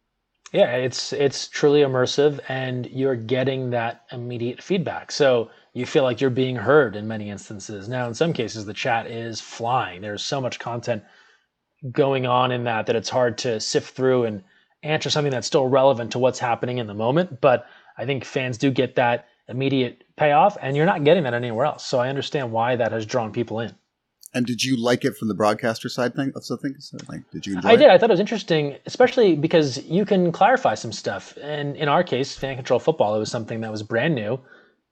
Yeah, 0.53 0.77
it's 0.77 1.13
it's 1.13 1.49
truly 1.49 1.81
immersive, 1.83 2.41
and 2.49 2.87
you're 2.87 3.17
getting 3.17 3.71
that 3.71 4.05
immediate 4.13 4.63
feedback. 4.63 5.13
So 5.13 5.51
you 5.75 5.85
feel 5.85 6.05
like 6.05 6.21
you're 6.21 6.31
being 6.31 6.57
heard 6.57 6.97
in 6.97 7.07
many 7.07 7.29
instances. 7.31 7.89
Now, 7.89 8.07
in 8.09 8.15
some 8.15 8.33
cases, 8.33 8.65
the 8.65 8.73
chat 8.75 9.07
is 9.07 9.41
flying. 9.41 10.01
There's 10.01 10.25
so 10.25 10.41
much 10.41 10.59
content 10.59 11.05
going 11.93 12.27
on 12.27 12.53
in 12.53 12.65
that 12.65 12.87
that 12.87 12.97
it's 12.97 13.11
hard 13.11 13.39
to 13.39 13.61
sift 13.61 13.95
through 13.95 14.25
and 14.25 14.43
answer 14.83 15.11
something 15.11 15.33
that's 15.33 15.47
still 15.47 15.69
relevant 15.69 16.13
to 16.13 16.19
what's 16.19 16.39
happening 16.39 16.79
in 16.79 16.87
the 16.87 16.95
moment. 16.95 17.41
But 17.41 17.67
I 17.99 18.07
think 18.07 18.25
fans 18.25 18.59
do 18.59 18.71
get 18.71 18.97
that 18.97 19.29
immediate 19.49 20.05
payoff, 20.17 20.57
and 20.63 20.77
you're 20.77 20.87
not 20.87 21.05
getting 21.05 21.25
that 21.25 21.35
anywhere 21.35 21.67
else. 21.67 21.87
So 21.87 21.99
I 21.99 22.09
understand 22.09 22.53
why 22.53 22.77
that 22.77 22.93
has 22.93 23.07
drawn 23.07 23.33
people 23.33 23.61
in. 23.61 23.75
And 24.35 24.45
did 24.45 24.63
you 24.63 24.77
like 24.77 25.05
it 25.05 25.17
from 25.17 25.29
the 25.29 25.35
broadcaster 25.35 25.89
side 25.89 26.15
thing 26.15 26.33
of 26.37 26.45
something? 26.45 26.75
Like, 27.09 27.23
did 27.31 27.47
you 27.47 27.57
enjoy 27.57 27.69
it? 27.69 27.71
I 27.71 27.75
it? 27.75 27.77
did. 27.79 27.89
I 27.89 27.99
thought 27.99 28.11
it 28.11 28.13
was 28.13 28.21
interesting, 28.21 28.77
especially 28.85 29.35
because 29.35 29.83
you 29.85 30.05
can 30.05 30.33
clarify 30.33 30.75
some 30.75 30.93
stuff. 30.93 31.37
And 31.41 31.77
in 31.77 31.89
our 31.89 32.05
case, 32.05 32.37
fan 32.37 32.57
control 32.57 32.79
football, 32.79 33.15
it 33.17 33.19
was 33.19 33.31
something 33.31 33.61
that 33.63 33.71
was 33.71 33.83
brand 33.83 34.15
new. 34.15 34.39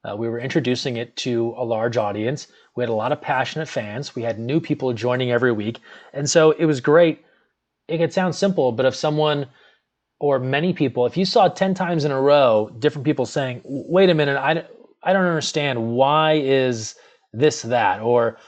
Uh, 0.04 0.16
we 0.16 0.28
were 0.28 0.38
introducing 0.38 0.96
it 0.96 1.16
to 1.16 1.54
a 1.58 1.64
large 1.64 1.96
audience. 1.96 2.46
We 2.76 2.82
had 2.82 2.90
a 2.90 2.94
lot 2.94 3.12
of 3.12 3.20
passionate 3.20 3.68
fans. 3.68 4.14
We 4.14 4.22
had 4.22 4.38
new 4.38 4.60
people 4.60 4.92
joining 4.92 5.32
every 5.32 5.52
week, 5.52 5.80
and 6.12 6.30
so 6.30 6.52
it 6.52 6.64
was 6.64 6.80
great. 6.80 7.24
It 7.88 7.98
could 7.98 8.12
sound 8.12 8.34
simple, 8.34 8.72
but 8.72 8.86
if 8.86 8.94
someone 8.94 9.46
or 10.18 10.38
many 10.38 10.72
people, 10.72 11.06
if 11.06 11.16
you 11.16 11.24
saw 11.24 11.48
ten 11.48 11.74
times 11.74 12.04
in 12.04 12.10
a 12.10 12.20
row 12.20 12.70
different 12.78 13.04
people 13.04 13.26
saying, 13.26 13.62
"Wait 13.64 14.08
a 14.08 14.14
minute, 14.14 14.36
I 14.36 14.64
I 15.02 15.12
don't 15.12 15.24
understand 15.26 15.94
why 15.94 16.34
is 16.34 16.94
this 17.32 17.62
that," 17.62 18.00
or 18.00 18.38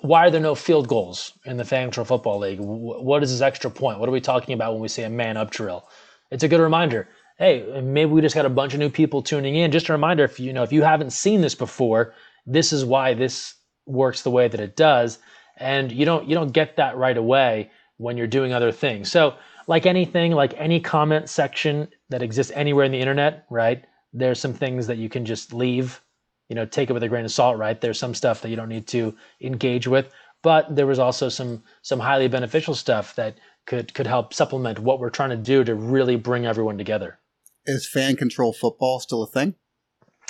why 0.00 0.26
are 0.26 0.30
there 0.30 0.40
no 0.40 0.54
field 0.54 0.88
goals 0.88 1.32
in 1.44 1.56
the 1.56 1.64
Fan 1.64 1.90
Football 1.90 2.38
League? 2.38 2.58
What 2.60 3.22
is 3.22 3.30
this 3.30 3.40
extra 3.40 3.70
point? 3.70 3.98
What 3.98 4.08
are 4.08 4.12
we 4.12 4.20
talking 4.20 4.54
about 4.54 4.72
when 4.72 4.82
we 4.82 4.88
say 4.88 5.04
a 5.04 5.10
man 5.10 5.36
up 5.36 5.50
drill? 5.50 5.88
It's 6.30 6.44
a 6.44 6.48
good 6.48 6.60
reminder. 6.60 7.08
Hey, 7.38 7.80
maybe 7.82 8.10
we 8.10 8.20
just 8.20 8.34
got 8.34 8.46
a 8.46 8.50
bunch 8.50 8.74
of 8.74 8.80
new 8.80 8.90
people 8.90 9.22
tuning 9.22 9.56
in. 9.56 9.72
Just 9.72 9.88
a 9.88 9.92
reminder, 9.92 10.24
if 10.24 10.38
you 10.38 10.52
know 10.52 10.62
if 10.62 10.72
you 10.72 10.82
haven't 10.82 11.10
seen 11.10 11.40
this 11.40 11.54
before, 11.54 12.14
this 12.46 12.72
is 12.72 12.84
why 12.84 13.14
this 13.14 13.54
works 13.86 14.22
the 14.22 14.30
way 14.30 14.48
that 14.48 14.60
it 14.60 14.76
does, 14.76 15.18
and 15.56 15.90
you 15.90 16.04
don't 16.04 16.28
you 16.28 16.34
don't 16.34 16.52
get 16.52 16.76
that 16.76 16.96
right 16.96 17.16
away 17.16 17.70
when 17.96 18.16
you're 18.16 18.26
doing 18.26 18.52
other 18.52 18.72
things. 18.72 19.10
So, 19.10 19.34
like 19.66 19.86
anything, 19.86 20.32
like 20.32 20.54
any 20.56 20.80
comment 20.80 21.28
section 21.28 21.88
that 22.10 22.22
exists 22.22 22.52
anywhere 22.54 22.84
in 22.84 22.92
the 22.92 23.00
internet, 23.00 23.46
right? 23.50 23.84
There's 24.12 24.40
some 24.40 24.54
things 24.54 24.86
that 24.86 24.98
you 24.98 25.08
can 25.08 25.24
just 25.24 25.52
leave 25.52 26.00
you 26.48 26.54
know 26.54 26.66
take 26.66 26.90
it 26.90 26.92
with 26.92 27.02
a 27.02 27.08
grain 27.08 27.24
of 27.24 27.32
salt 27.32 27.58
right? 27.58 27.80
There's 27.80 27.98
some 27.98 28.14
stuff 28.14 28.42
that 28.42 28.48
you 28.48 28.56
don't 28.56 28.68
need 28.68 28.86
to 28.88 29.14
engage 29.40 29.86
with 29.86 30.10
but 30.44 30.76
there 30.76 30.86
was 30.86 31.00
also 31.00 31.28
some 31.28 31.64
some 31.82 31.98
highly 31.98 32.28
beneficial 32.28 32.74
stuff 32.74 33.16
that 33.16 33.38
could 33.66 33.92
could 33.94 34.06
help 34.06 34.32
supplement 34.32 34.78
what 34.78 35.00
we're 35.00 35.10
trying 35.10 35.30
to 35.30 35.36
do 35.36 35.64
to 35.64 35.74
really 35.74 36.14
bring 36.14 36.46
everyone 36.46 36.78
together. 36.78 37.18
Is 37.66 37.88
fan 37.88 38.14
control 38.14 38.52
football 38.52 39.00
still 39.00 39.22
a 39.22 39.26
thing? 39.26 39.54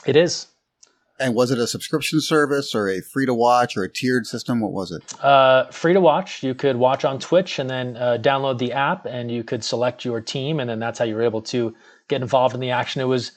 It 0.07 0.17
is. 0.17 0.47
And 1.19 1.35
was 1.35 1.51
it 1.51 1.59
a 1.59 1.67
subscription 1.67 2.21
service 2.21 2.75
or 2.75 2.89
a 2.89 3.01
free 3.01 3.27
to 3.27 3.35
watch 3.35 3.77
or 3.77 3.85
a 3.85 3.93
tiered 3.93 4.27
system? 4.27 4.61
What 4.61 4.73
was 4.73 4.91
it? 4.91 5.03
Uh, 5.23 5.67
free 5.71 5.93
to 5.93 6.01
watch. 6.01 6.43
You 6.43 6.55
could 6.55 6.77
watch 6.77 7.05
on 7.05 7.21
twitch 7.21 7.59
and 7.59 7.71
then 7.71 7.97
uh, 7.97 8.19
download 8.21 8.59
the 8.59 8.73
app 8.73 9.07
and 9.07 9.31
you 9.31 9.45
could 9.45 9.63
select 9.63 10.05
your 10.05 10.21
team 10.21 10.59
and 10.59 10.69
then 10.69 10.81
that's 10.81 10.99
how 10.99 11.05
you 11.05 11.15
were 11.15 11.23
able 11.23 11.43
to 11.43 11.75
get 12.09 12.21
involved 12.21 12.55
in 12.55 12.61
the 12.61 12.71
action. 12.71 13.01
It 13.01 13.05
was 13.05 13.33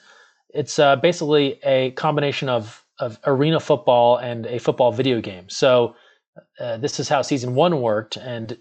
it's 0.50 0.78
uh, 0.78 0.96
basically 0.96 1.58
a 1.64 1.92
combination 1.92 2.48
of 2.48 2.84
of 3.00 3.18
arena 3.26 3.60
football 3.60 4.16
and 4.16 4.46
a 4.46 4.58
football 4.58 4.90
video 4.90 5.20
game. 5.20 5.48
So 5.48 5.94
uh, 6.58 6.78
this 6.78 6.98
is 6.98 7.08
how 7.08 7.22
season 7.22 7.54
one 7.54 7.80
worked, 7.80 8.16
and 8.16 8.58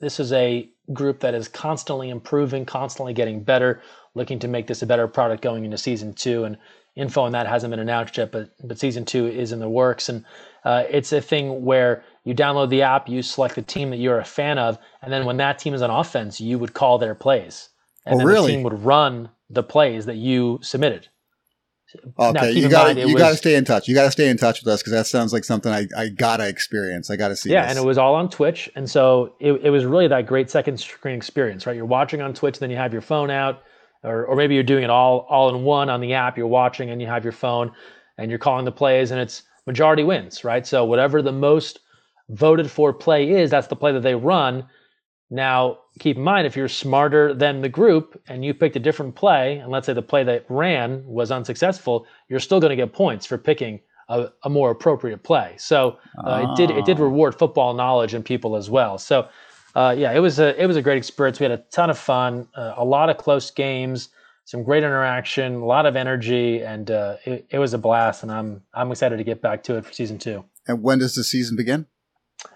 this 0.00 0.20
is 0.20 0.32
a 0.32 0.68
group 0.92 1.20
that 1.20 1.34
is 1.34 1.48
constantly 1.48 2.10
improving, 2.10 2.64
constantly 2.64 3.12
getting 3.12 3.42
better, 3.42 3.82
looking 4.14 4.38
to 4.40 4.48
make 4.48 4.66
this 4.66 4.82
a 4.82 4.86
better 4.86 5.08
product 5.08 5.42
going 5.42 5.64
into 5.64 5.78
season 5.78 6.12
two. 6.12 6.44
And 6.44 6.58
info 6.96 7.22
on 7.22 7.32
that 7.32 7.46
hasn't 7.46 7.70
been 7.70 7.80
announced 7.80 8.16
yet, 8.16 8.32
but 8.32 8.50
but 8.64 8.78
season 8.78 9.04
two 9.04 9.26
is 9.26 9.52
in 9.52 9.60
the 9.60 9.68
works, 9.68 10.08
and 10.08 10.24
uh, 10.64 10.84
it's 10.90 11.12
a 11.12 11.20
thing 11.20 11.64
where 11.64 12.02
you 12.24 12.34
download 12.34 12.68
the 12.68 12.82
app, 12.82 13.08
you 13.08 13.22
select 13.22 13.54
the 13.54 13.62
team 13.62 13.90
that 13.90 13.96
you're 13.96 14.18
a 14.18 14.24
fan 14.24 14.58
of, 14.58 14.78
and 15.02 15.12
then 15.12 15.24
when 15.24 15.38
that 15.38 15.58
team 15.58 15.72
is 15.74 15.82
on 15.82 15.90
offense, 15.90 16.40
you 16.40 16.58
would 16.58 16.74
call 16.74 16.98
their 16.98 17.14
plays, 17.14 17.68
and 18.04 18.16
Oh, 18.16 18.18
then 18.18 18.26
really? 18.26 18.50
the 18.52 18.56
team 18.58 18.62
would 18.64 18.84
run 18.84 19.30
the 19.50 19.62
plays 19.62 20.06
that 20.06 20.16
you 20.16 20.58
submitted. 20.62 21.08
Okay, 22.18 22.32
Now, 22.32 22.44
you 22.44 22.68
got 22.68 22.96
you 22.96 23.16
got 23.16 23.30
to 23.30 23.36
stay 23.36 23.56
in 23.56 23.64
touch. 23.64 23.88
You 23.88 23.94
got 23.94 24.04
to 24.04 24.10
stay 24.12 24.28
in 24.28 24.36
touch 24.36 24.60
with 24.60 24.72
us 24.72 24.80
because 24.80 24.92
that 24.92 25.08
sounds 25.08 25.32
like 25.32 25.42
something 25.42 25.72
I, 25.72 25.88
I 25.96 26.08
gotta 26.08 26.46
experience. 26.46 27.10
I 27.10 27.16
gotta 27.16 27.34
see. 27.34 27.50
Yeah, 27.50 27.62
this. 27.62 27.70
and 27.70 27.78
it 27.84 27.86
was 27.86 27.98
all 27.98 28.14
on 28.14 28.28
Twitch, 28.30 28.70
and 28.76 28.88
so 28.88 29.34
it, 29.40 29.52
it 29.64 29.70
was 29.70 29.84
really 29.84 30.06
that 30.06 30.26
great 30.26 30.50
second 30.50 30.78
screen 30.78 31.16
experience, 31.16 31.66
right? 31.66 31.74
You're 31.74 31.84
watching 31.84 32.20
on 32.22 32.32
Twitch, 32.32 32.60
then 32.60 32.70
you 32.70 32.76
have 32.76 32.92
your 32.92 33.02
phone 33.02 33.28
out, 33.28 33.64
or, 34.04 34.24
or 34.24 34.36
maybe 34.36 34.54
you're 34.54 34.62
doing 34.62 34.84
it 34.84 34.90
all 34.90 35.26
all 35.28 35.52
in 35.54 35.64
one 35.64 35.90
on 35.90 36.00
the 36.00 36.14
app. 36.14 36.38
You're 36.38 36.46
watching 36.46 36.90
and 36.90 37.00
you 37.00 37.08
have 37.08 37.24
your 37.24 37.32
phone, 37.32 37.72
and 38.18 38.30
you're 38.30 38.38
calling 38.38 38.64
the 38.64 38.72
plays, 38.72 39.10
and 39.10 39.20
it's 39.20 39.42
majority 39.66 40.04
wins, 40.04 40.44
right? 40.44 40.64
So 40.64 40.84
whatever 40.84 41.22
the 41.22 41.32
most 41.32 41.80
voted 42.28 42.70
for 42.70 42.92
play 42.92 43.30
is, 43.30 43.50
that's 43.50 43.66
the 43.66 43.76
play 43.76 43.90
that 43.92 44.02
they 44.02 44.14
run. 44.14 44.64
Now, 45.28 45.78
keep 46.00 46.16
in 46.16 46.22
mind 46.24 46.46
if 46.46 46.56
you're 46.56 46.68
smarter 46.68 47.32
than 47.32 47.60
the 47.60 47.68
group 47.68 48.20
and 48.28 48.44
you 48.44 48.52
picked 48.54 48.74
a 48.74 48.80
different 48.80 49.14
play, 49.14 49.58
and 49.58 49.70
let's 49.70 49.86
say 49.86 49.92
the 49.92 50.02
play 50.02 50.24
that 50.24 50.44
ran 50.48 51.04
was 51.06 51.30
unsuccessful, 51.30 52.06
you're 52.28 52.40
still 52.40 52.58
going 52.58 52.70
to 52.70 52.76
get 52.76 52.92
points 52.92 53.24
for 53.26 53.38
picking 53.38 53.80
a, 54.08 54.28
a 54.42 54.50
more 54.50 54.70
appropriate 54.72 55.22
play. 55.22 55.54
So 55.58 55.98
uh, 56.26 56.46
it 56.50 56.56
did 56.56 56.70
it 56.76 56.84
did 56.84 56.98
Ah. 56.98 57.04
reward 57.04 57.34
football 57.38 57.74
knowledge 57.74 58.12
in 58.14 58.22
people 58.24 58.56
as 58.56 58.68
well. 58.68 58.98
So 58.98 59.28
uh, 59.76 59.94
yeah, 59.96 60.10
it 60.12 60.18
was 60.18 60.40
a 60.40 60.60
it 60.60 60.66
was 60.66 60.76
a 60.76 60.82
great 60.82 60.98
experience. 60.98 61.38
We 61.38 61.44
had 61.44 61.52
a 61.52 61.62
ton 61.70 61.90
of 61.90 61.98
fun, 61.98 62.48
uh, 62.56 62.74
a 62.76 62.84
lot 62.84 63.08
of 63.10 63.16
close 63.18 63.52
games, 63.52 64.08
some 64.46 64.64
great 64.64 64.82
interaction, 64.82 65.54
a 65.56 65.64
lot 65.64 65.86
of 65.86 65.94
energy, 65.94 66.60
and 66.60 66.90
uh, 66.90 67.16
it, 67.24 67.46
it 67.50 67.58
was 67.60 67.72
a 67.72 67.78
blast. 67.78 68.24
And 68.24 68.32
I'm 68.32 68.62
I'm 68.74 68.90
excited 68.90 69.18
to 69.18 69.24
get 69.24 69.40
back 69.40 69.62
to 69.64 69.76
it 69.76 69.86
for 69.86 69.92
season 69.92 70.18
two. 70.18 70.44
And 70.66 70.82
when 70.82 70.98
does 70.98 71.14
the 71.14 71.22
season 71.22 71.56
begin? 71.56 71.86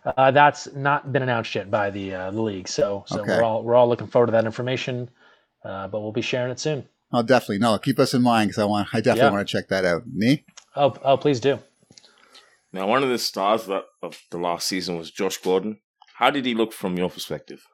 Uh, 0.05 0.31
that's 0.31 0.73
not 0.75 1.12
been 1.12 1.23
announced 1.23 1.55
yet 1.55 1.70
by 1.70 1.90
the 1.90 2.14
uh, 2.14 2.31
the 2.31 2.40
league, 2.42 2.68
so 2.68 3.05
so 3.07 3.20
Okay. 3.20 3.37
we're 3.37 3.42
all 3.42 3.62
we're 3.62 3.75
all 3.75 3.88
looking 3.88 4.07
forward 4.07 4.27
to 4.27 4.33
that 4.33 4.44
information. 4.47 5.11
Uh, 5.64 5.88
but 5.88 6.01
we'll 6.01 6.12
be 6.12 6.20
sharing 6.23 6.53
it 6.53 6.61
soon. 6.61 6.87
Oh, 7.12 7.23
definitely. 7.23 7.59
No, 7.59 7.79
keep 7.79 7.99
us 7.99 8.12
in 8.14 8.23
mind 8.23 8.49
because 8.49 8.62
I 8.62 8.64
want. 8.66 8.88
I 8.92 8.99
definitely 9.01 9.20
Yeah. 9.29 9.31
want 9.33 9.49
to 9.49 9.53
check 9.53 9.68
that 9.68 9.85
out. 9.85 10.03
Me? 10.07 10.44
Oh 10.77 10.94
oh, 11.03 11.16
please 11.16 11.40
do. 11.40 11.59
Now, 12.73 12.87
one 12.88 13.03
of 13.03 13.09
the 13.09 13.18
stars 13.18 13.68
of, 13.68 13.85
of 14.03 14.20
the 14.31 14.38
last 14.38 14.66
season 14.66 14.97
was 14.99 15.11
Josh 15.11 15.37
Gordon. 15.38 15.79
How 16.16 16.31
did 16.31 16.44
he 16.44 16.55
look 16.55 16.73
from 16.73 16.97
your 16.99 17.09
perspective? 17.11 17.64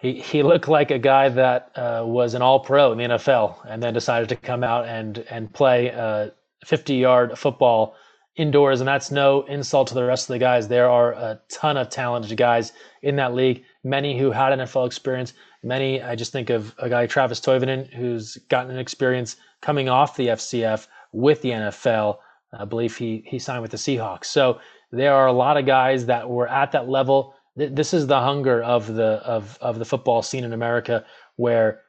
He 0.00 0.20
he 0.20 0.42
looked 0.42 0.68
like 0.68 0.90
a 0.90 0.98
guy 0.98 1.28
that 1.28 1.70
uh, 1.76 2.02
was 2.04 2.34
an 2.34 2.42
All 2.42 2.60
Pro 2.60 2.92
in 2.92 2.98
the 2.98 3.04
NFL, 3.04 3.56
and 3.68 3.82
then 3.82 3.94
decided 3.94 4.28
to 4.30 4.36
come 4.36 4.64
out 4.64 4.86
and 4.86 5.18
and 5.30 5.52
play 5.52 5.90
uh, 5.92 6.30
50 6.64 6.94
yard 6.96 7.38
football 7.38 7.94
indoors. 8.36 8.80
And 8.80 8.88
that's 8.88 9.10
no 9.10 9.42
insult 9.42 9.88
to 9.88 9.94
the 9.94 10.04
rest 10.04 10.28
of 10.28 10.34
the 10.34 10.38
guys. 10.38 10.68
There 10.68 10.88
are 10.88 11.12
a 11.12 11.40
ton 11.50 11.76
of 11.76 11.88
talented 11.88 12.36
guys 12.36 12.72
in 13.02 13.16
that 13.16 13.34
league. 13.34 13.64
Many 13.84 14.18
who 14.18 14.30
had 14.30 14.58
NFL 14.58 14.86
experience. 14.86 15.34
Many 15.62 16.02
I 16.02 16.14
just 16.14 16.32
think 16.32 16.50
of 16.50 16.74
a 16.78 16.88
guy 16.88 17.06
Travis 17.06 17.40
Toivonen 17.40 17.92
who's 17.92 18.36
gotten 18.48 18.70
an 18.70 18.78
experience 18.78 19.36
coming 19.60 19.88
off 19.88 20.16
the 20.16 20.28
FCF 20.28 20.86
with 21.12 21.42
the 21.42 21.50
NFL. 21.50 22.18
I 22.52 22.64
believe 22.64 22.96
he 22.96 23.24
he 23.26 23.38
signed 23.38 23.62
with 23.62 23.70
the 23.70 23.76
Seahawks. 23.76 24.26
So 24.26 24.60
there 24.90 25.14
are 25.14 25.26
a 25.26 25.32
lot 25.32 25.56
of 25.56 25.66
guys 25.66 26.06
that 26.06 26.28
were 26.28 26.48
at 26.48 26.72
that 26.72 26.88
level. 26.88 27.34
This 27.56 27.94
is 27.94 28.06
the 28.06 28.20
hunger 28.20 28.62
of 28.62 28.94
the 28.94 29.22
of 29.24 29.58
of 29.60 29.78
the 29.78 29.84
football 29.84 30.22
scene 30.22 30.44
in 30.44 30.52
America, 30.52 31.04
where 31.36 31.82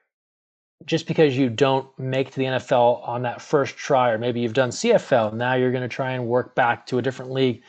just 0.86 1.08
because 1.08 1.38
you 1.38 1.50
don't 1.50 1.88
make 1.98 2.32
to 2.32 2.38
the 2.38 2.46
NFL 2.46 3.08
on 3.08 3.22
that 3.24 3.42
first 3.42 3.78
try, 3.78 4.12
or 4.12 4.18
maybe 4.18 4.42
you've 4.42 4.54
done 4.54 4.70
CFL, 4.70 5.34
now 5.34 5.54
you're 5.54 5.72
going 5.72 5.84
to 5.84 5.88
try 5.88 6.12
and 6.12 6.28
work 6.28 6.56
back 6.56 6.86
to 6.88 6.98
a 6.98 7.02
different 7.02 7.32
league. 7.32 7.62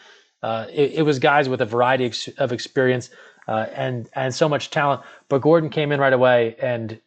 Uh, 0.42 0.66
it, 0.72 0.92
it 0.94 1.03
was 1.03 1.18
guys 1.18 1.48
with 1.48 1.61
a 1.61 1.66
variety 1.66 2.12
of 2.38 2.53
experience 2.53 3.11
uh, 3.48 3.66
and 3.74 4.09
and 4.14 4.35
so 4.35 4.48
much 4.48 4.70
talent. 4.70 5.03
But 5.29 5.40
Gordon 5.40 5.70
came 5.70 5.92
in 5.92 6.00
right 6.00 6.12
away, 6.12 6.57
and 6.61 7.00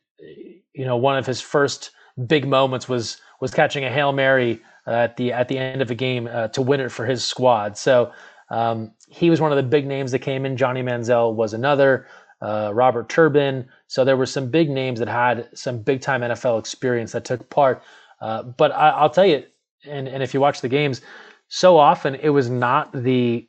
you 0.73 0.85
know 0.85 0.97
one 0.97 1.17
of 1.17 1.25
his 1.25 1.41
first 1.41 1.91
big 2.27 2.47
moments 2.47 2.87
was 2.89 3.21
was 3.39 3.53
catching 3.53 3.83
a 3.83 3.91
hail 3.91 4.11
mary 4.11 4.61
uh, 4.87 4.91
at 4.91 5.17
the 5.17 5.33
at 5.33 5.47
the 5.47 5.57
end 5.57 5.81
of 5.81 5.91
a 5.91 5.95
game 5.95 6.27
uh, 6.31 6.47
to 6.49 6.61
win 6.61 6.79
it 6.79 6.91
for 6.91 7.05
his 7.05 7.23
squad. 7.23 7.77
So 7.77 8.11
um, 8.49 8.91
he 9.09 9.29
was 9.29 9.41
one 9.41 9.51
of 9.51 9.57
the 9.57 9.63
big 9.63 9.85
names 9.85 10.11
that 10.11 10.19
came 10.19 10.45
in. 10.45 10.57
Johnny 10.57 10.81
Manziel 10.81 11.33
was 11.33 11.53
another. 11.53 12.07
Uh, 12.41 12.71
Robert 12.73 13.09
Turbin. 13.09 13.67
So 13.87 14.03
there 14.03 14.17
were 14.17 14.25
some 14.25 14.49
big 14.49 14.69
names 14.69 14.99
that 14.99 15.07
had 15.07 15.49
some 15.53 15.79
big 15.79 16.01
time 16.01 16.21
NFL 16.21 16.59
experience 16.59 17.13
that 17.13 17.25
took 17.25 17.49
part. 17.49 17.81
Uh, 18.21 18.43
but 18.43 18.71
I, 18.71 18.89
I'll 18.89 19.09
tell 19.09 19.25
you, 19.25 19.43
and, 19.85 20.07
and 20.07 20.21
if 20.21 20.33
you 20.33 20.41
watch 20.41 20.61
the 20.61 20.69
games, 20.69 21.01
so 21.47 21.77
often 21.77 22.15
it 22.15 22.29
was 22.29 22.49
not 22.49 22.91
the 22.91 23.47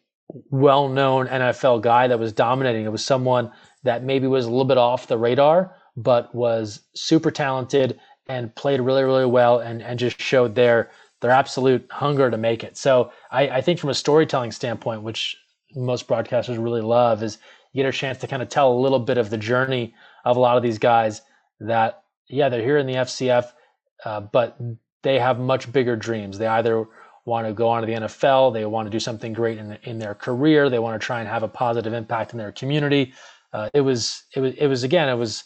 well 0.51 0.88
known 0.88 1.27
NFL 1.27 1.83
guy 1.83 2.07
that 2.07 2.18
was 2.18 2.33
dominating. 2.33 2.85
It 2.85 2.92
was 2.92 3.05
someone 3.05 3.51
that 3.83 4.05
maybe 4.05 4.27
was 4.27 4.44
a 4.44 4.51
little 4.51 4.64
bit 4.64 4.79
off 4.79 5.07
the 5.07 5.18
radar, 5.18 5.74
but 5.96 6.33
was 6.35 6.81
super 6.94 7.31
talented 7.31 7.98
and 8.29 8.55
played 8.55 8.81
really, 8.81 9.05
really 9.05 9.27
well 9.27 9.59
and, 9.61 9.83
and 9.83 9.98
just 9.98 10.20
showed 10.20 10.55
their 10.55 10.90
their 11.20 11.31
absolute 11.33 11.85
hunger 11.90 12.31
to 12.31 12.37
make 12.37 12.62
it. 12.62 12.77
So 12.77 13.11
I, 13.33 13.48
I 13.48 13.61
think 13.61 13.81
from 13.81 13.90
a 13.90 13.94
storytelling 13.94 14.53
standpoint, 14.53 15.03
which 15.03 15.37
most 15.74 16.07
broadcasters 16.07 16.62
really 16.62 16.81
love, 16.81 17.24
is 17.24 17.38
you 17.72 17.83
get 17.83 17.88
a 17.88 17.92
chance 17.92 18.18
to 18.18 18.29
kind 18.29 18.40
of 18.40 18.48
tell 18.48 18.72
a 18.72 18.79
little 18.79 19.01
bit 19.01 19.18
of 19.18 19.31
the 19.31 19.37
journey 19.37 19.94
of 20.28 20.36
a 20.36 20.40
lot 20.40 20.56
of 20.56 20.62
these 20.62 20.78
guys 20.78 21.22
that, 21.60 22.02
yeah, 22.28 22.48
they're 22.48 22.62
here 22.62 22.78
in 22.78 22.86
the 22.86 22.94
FCF, 22.94 23.52
uh, 24.04 24.20
but 24.20 24.56
they 25.02 25.18
have 25.18 25.38
much 25.38 25.72
bigger 25.72 25.96
dreams. 25.96 26.38
They 26.38 26.46
either 26.46 26.86
want 27.24 27.46
to 27.46 27.52
go 27.52 27.68
on 27.68 27.82
to 27.82 27.86
the 27.86 27.94
NFL, 27.94 28.52
they 28.52 28.64
want 28.64 28.86
to 28.86 28.90
do 28.90 29.00
something 29.00 29.32
great 29.32 29.58
in, 29.58 29.78
in 29.82 29.98
their 29.98 30.14
career, 30.14 30.70
they 30.70 30.78
want 30.78 31.00
to 31.00 31.04
try 31.04 31.20
and 31.20 31.28
have 31.28 31.42
a 31.42 31.48
positive 31.48 31.92
impact 31.92 32.32
in 32.32 32.38
their 32.38 32.52
community. 32.52 33.12
Uh, 33.52 33.68
it 33.72 33.80
was, 33.80 34.24
it 34.34 34.40
was, 34.40 34.54
it 34.54 34.66
was 34.66 34.82
again, 34.82 35.08
it 35.08 35.14
was 35.14 35.44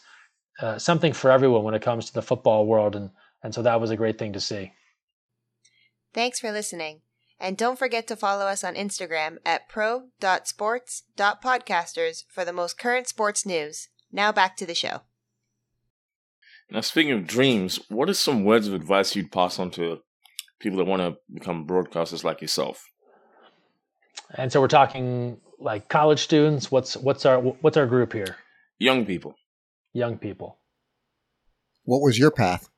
uh, 0.61 0.77
something 0.77 1.13
for 1.13 1.31
everyone 1.31 1.63
when 1.63 1.73
it 1.73 1.81
comes 1.81 2.05
to 2.05 2.13
the 2.13 2.21
football 2.21 2.65
world, 2.65 2.95
and 2.95 3.09
and 3.43 3.53
so 3.53 3.61
that 3.61 3.81
was 3.81 3.91
a 3.91 3.97
great 3.97 4.17
thing 4.17 4.33
to 4.33 4.39
see. 4.39 4.71
Thanks 6.13 6.39
for 6.39 6.51
listening. 6.51 7.01
And 7.39 7.57
don't 7.57 7.79
forget 7.79 8.07
to 8.07 8.15
follow 8.15 8.45
us 8.45 8.63
on 8.63 8.75
Instagram 8.75 9.37
at 9.45 9.67
pro.sports.podcasters 9.67 12.23
for 12.29 12.45
the 12.45 12.53
most 12.53 12.77
current 12.77 13.09
sports 13.09 13.45
news. 13.45 13.89
Now 14.13 14.31
back 14.31 14.55
to 14.57 14.65
the 14.65 14.75
show. 14.75 15.01
Now, 16.69 16.81
speaking 16.81 17.11
of 17.11 17.27
dreams, 17.27 17.79
what 17.89 18.09
are 18.09 18.13
some 18.13 18.45
words 18.45 18.67
of 18.67 18.73
advice 18.73 19.15
you'd 19.15 19.31
pass 19.31 19.59
on 19.59 19.71
to 19.71 19.99
people 20.59 20.77
that 20.77 20.85
want 20.85 21.01
to 21.01 21.17
become 21.33 21.67
broadcasters 21.67 22.23
like 22.23 22.41
yourself? 22.41 22.85
And 24.35 24.51
so 24.51 24.61
we're 24.61 24.67
talking 24.67 25.41
like 25.59 25.89
college 25.89 26.19
students. 26.19 26.71
What's 26.71 26.95
what's 26.95 27.25
our 27.25 27.39
what's 27.39 27.75
our 27.75 27.87
group 27.87 28.13
here? 28.13 28.37
Young 28.79 29.05
people. 29.05 29.35
Young 29.93 30.17
people. 30.17 30.59
What 31.83 32.01
was 32.01 32.17
your 32.17 32.31
path? 32.31 32.69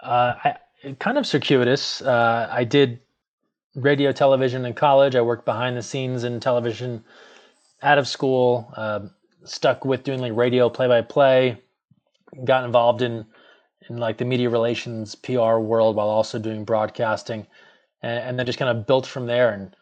Uh, 0.00 0.34
I, 0.44 0.56
kind 0.98 1.18
of 1.18 1.26
circuitous. 1.26 2.00
Uh, 2.00 2.48
I 2.50 2.64
did 2.64 3.00
radio, 3.74 4.12
television 4.12 4.64
in 4.64 4.74
college. 4.74 5.16
I 5.16 5.20
worked 5.20 5.44
behind 5.44 5.76
the 5.76 5.82
scenes 5.82 6.24
in 6.24 6.40
television 6.40 7.04
out 7.82 7.98
of 7.98 8.06
school. 8.06 8.72
Uh, 8.76 9.08
stuck 9.44 9.84
with 9.84 10.04
doing 10.04 10.20
like 10.20 10.32
radio 10.34 10.68
play 10.68 10.88
by 10.88 11.02
play. 11.02 11.62
Got 12.44 12.64
involved 12.64 13.02
in 13.02 13.26
in 13.88 13.96
like 13.96 14.18
the 14.18 14.24
media 14.24 14.50
relations 14.50 15.14
PR 15.14 15.56
world 15.58 15.96
while 15.96 16.08
also 16.08 16.38
doing 16.38 16.64
broadcasting, 16.64 17.46
and, 18.02 18.18
and 18.20 18.38
then 18.38 18.46
just 18.46 18.58
kind 18.58 18.76
of 18.76 18.86
built 18.86 19.06
from 19.06 19.26
there 19.26 19.50
and 19.50 19.74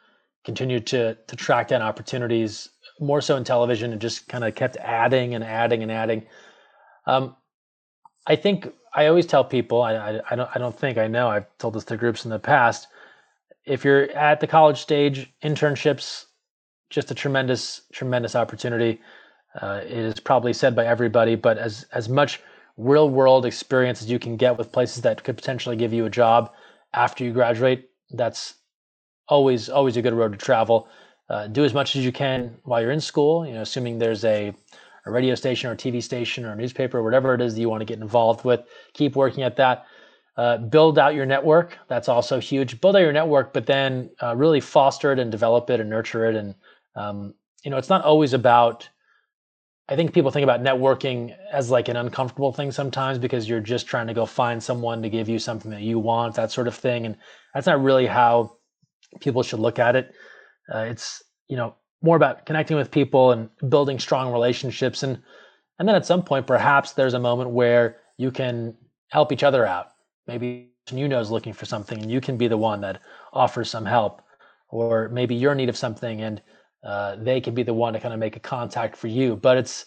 continued 0.44 0.86
to 0.88 1.16
to 1.26 1.36
track 1.36 1.68
down 1.68 1.82
opportunities 1.82 2.68
more 3.00 3.20
so 3.20 3.36
in 3.36 3.44
television 3.44 3.92
and 3.92 4.00
just 4.00 4.28
kind 4.28 4.44
of 4.44 4.54
kept 4.54 4.76
adding 4.78 5.34
and 5.34 5.44
adding 5.44 5.82
and 5.82 5.92
adding. 5.92 6.26
Um, 7.07 7.36
I 8.26 8.36
think 8.36 8.72
I 8.94 9.07
always 9.07 9.26
tell 9.26 9.44
people 9.44 9.82
I, 9.82 9.94
I, 9.94 10.20
I 10.30 10.36
don't 10.36 10.50
I 10.54 10.59
don't 10.59 10.78
think 10.78 10.98
I 10.98 11.09
know 11.09 11.28
I've 11.28 11.46
told 11.59 11.74
this 11.74 11.84
to 11.84 11.96
groups 11.96 12.24
in 12.24 12.30
the 12.30 12.38
past. 12.38 12.88
If 13.64 13.84
you're 13.84 14.11
at 14.12 14.40
the 14.40 14.46
college 14.46 14.78
stage, 14.78 15.32
internships 15.42 16.26
just 16.90 17.11
a 17.11 17.14
tremendous 17.14 17.82
tremendous 17.92 18.34
opportunity. 18.36 19.00
Uh, 19.61 19.80
it 19.84 19.92
is 19.92 20.20
probably 20.20 20.52
said 20.52 20.76
by 20.76 20.86
everybody, 20.86 21.36
but 21.36 21.59
as 21.59 21.86
as 21.92 22.09
much 22.09 22.40
real 22.78 23.11
world 23.11 23.46
experience 23.46 24.02
as 24.02 24.11
you 24.11 24.18
can 24.18 24.36
get 24.36 24.59
with 24.59 24.72
places 24.72 25.02
that 25.02 25.24
could 25.24 25.36
potentially 25.36 25.76
give 25.76 25.92
you 25.94 26.07
a 26.07 26.11
job 26.11 26.52
after 26.94 27.24
you 27.24 27.32
graduate, 27.32 27.90
that's 28.11 28.54
always 29.28 29.68
always 29.68 29.96
a 29.96 30.02
good 30.02 30.14
road 30.14 30.32
to 30.32 30.38
travel. 30.38 30.88
Uh, 31.30 31.48
do 31.48 31.64
as 31.64 31.74
much 31.74 31.96
as 31.96 32.04
you 32.04 32.12
can 32.12 32.57
while 32.64 32.80
you're 32.82 32.92
in 32.92 33.00
school. 33.00 33.46
You 33.46 33.54
know, 33.54 33.62
assuming 33.62 33.98
there's 33.98 34.24
a 34.24 34.54
a 35.07 35.11
radio 35.11 35.34
station 35.36 35.70
or 35.70 35.74
a 35.74 35.76
TV 35.76 36.02
station 36.02 36.44
or 36.44 36.52
a 36.52 36.57
newspaper 36.57 36.98
or 36.98 37.04
whatever 37.04 37.34
it 37.34 37.40
is 37.40 37.54
that 37.54 37.61
you 37.61 37.70
want 37.70 37.80
to 37.82 37.86
get 37.86 38.00
involved 38.00 38.44
with. 38.44 38.61
Keep 38.94 39.16
working 39.16 39.44
at 39.44 39.57
that. 39.57 39.86
uh, 40.36 40.59
build 40.59 40.98
out 40.98 41.14
your 41.14 41.26
network. 41.26 41.78
That's 41.88 42.09
also 42.09 42.40
huge. 42.40 42.80
Build 42.82 42.96
out 42.96 43.00
your 43.00 43.12
network, 43.12 43.54
but 43.54 43.66
then 43.66 44.11
uh, 44.22 44.36
really 44.36 44.61
foster 44.61 45.12
it 45.12 45.20
and 45.20 45.32
develop 45.32 45.70
it 45.70 45.80
and 45.80 45.90
nurture 45.90 46.26
it. 46.26 46.36
And 46.36 46.57
um, 46.96 47.34
you 47.64 47.70
know, 47.70 47.78
it's 47.78 47.90
not 47.90 48.04
always 48.04 48.34
about. 48.34 48.88
I 49.89 49.95
think 49.95 50.12
people 50.12 50.30
think 50.30 50.43
about 50.43 50.62
networking 50.62 51.34
as 51.53 51.70
like 51.70 51.89
an 51.89 51.97
uncomfortable 51.97 52.53
thing 52.53 52.72
sometimes 52.72 53.18
because 53.18 53.49
you're 53.49 53.61
just 53.61 53.87
trying 53.87 54.09
to 54.09 54.14
go 54.14 54.26
find 54.26 54.62
someone 54.62 55.01
to 55.03 55.09
give 55.09 55.28
you 55.28 55.39
something 55.39 55.70
that 55.70 55.82
you 55.82 55.99
want, 55.99 56.34
that 56.34 56.51
sort 56.51 56.66
of 56.66 56.74
thing. 56.74 57.07
And 57.07 57.16
that's 57.55 57.66
not 57.66 57.82
really 57.82 58.07
how 58.07 58.57
people 59.20 59.45
should 59.45 59.61
look 59.61 59.78
at 59.78 59.95
it. 59.95 60.12
Uh, 60.72 60.78
it's 60.78 61.22
you 61.49 61.57
know 61.57 61.74
more 62.03 62.16
about 62.16 62.47
connecting 62.47 62.76
with 62.76 62.91
people 62.91 63.32
and 63.32 63.49
building 63.68 63.99
strong 63.99 64.32
relationships 64.32 65.03
and 65.03 65.20
and 65.78 65.89
then 65.89 65.97
at 65.97 66.07
some 66.07 66.22
point 66.22 66.47
perhaps 66.47 66.93
there's 66.93 67.14
a 67.14 67.18
moment 67.18 67.51
where 67.51 67.99
you 68.16 68.30
can 68.30 68.76
help 69.09 69.32
each 69.32 69.43
other 69.43 69.66
out 69.66 69.93
maybe 70.26 70.70
you 70.93 71.09
know 71.09 71.20
is 71.20 71.30
looking 71.30 71.53
for 71.53 71.66
something 71.66 72.01
and 72.01 72.11
you 72.11 72.20
can 72.20 72.37
be 72.37 72.49
the 72.49 72.57
one 72.57 72.80
that 72.80 73.01
offers 73.32 73.70
some 73.70 73.84
help 73.84 74.22
or 74.68 75.09
maybe 75.11 75.34
you're 75.34 75.53
in 75.53 75.59
need 75.59 75.68
of 75.68 75.76
something 75.76 76.20
and 76.20 76.43
uh, 76.84 77.16
they 77.16 77.40
can 77.40 77.54
be 77.54 77.62
the 77.62 77.74
one 77.74 77.92
to 77.92 78.00
kind 78.00 78.14
of 78.14 78.20
make 78.20 78.36
a 78.36 78.40
contact 78.40 78.96
for 78.96 79.08
you 79.08 79.36
but 79.36 79.56
it's 79.56 79.86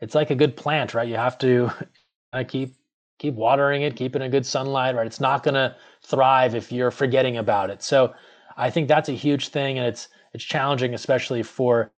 it's 0.00 0.14
like 0.14 0.30
a 0.30 0.34
good 0.34 0.56
plant 0.56 0.94
right 0.94 1.08
you 1.08 1.16
have 1.16 1.38
to 1.38 1.70
uh, 2.32 2.44
keep 2.46 2.74
keep 3.18 3.34
watering 3.34 3.82
it 3.82 3.96
keep 3.96 4.16
it 4.16 4.22
in 4.22 4.30
good 4.30 4.46
sunlight 4.46 4.94
right 4.94 5.06
it's 5.06 5.20
not 5.20 5.44
to 5.44 5.74
thrive 6.04 6.54
if 6.54 6.72
you're 6.72 6.90
forgetting 6.90 7.36
about 7.38 7.70
it 7.70 7.82
so 7.82 8.14
i 8.56 8.70
think 8.70 8.88
that's 8.88 9.08
a 9.08 9.12
huge 9.12 9.48
thing 9.48 9.78
and 9.78 9.86
it's 9.86 10.08
it's 10.34 10.44
challenging 10.44 10.94
especially 10.94 11.42
for 11.42 11.90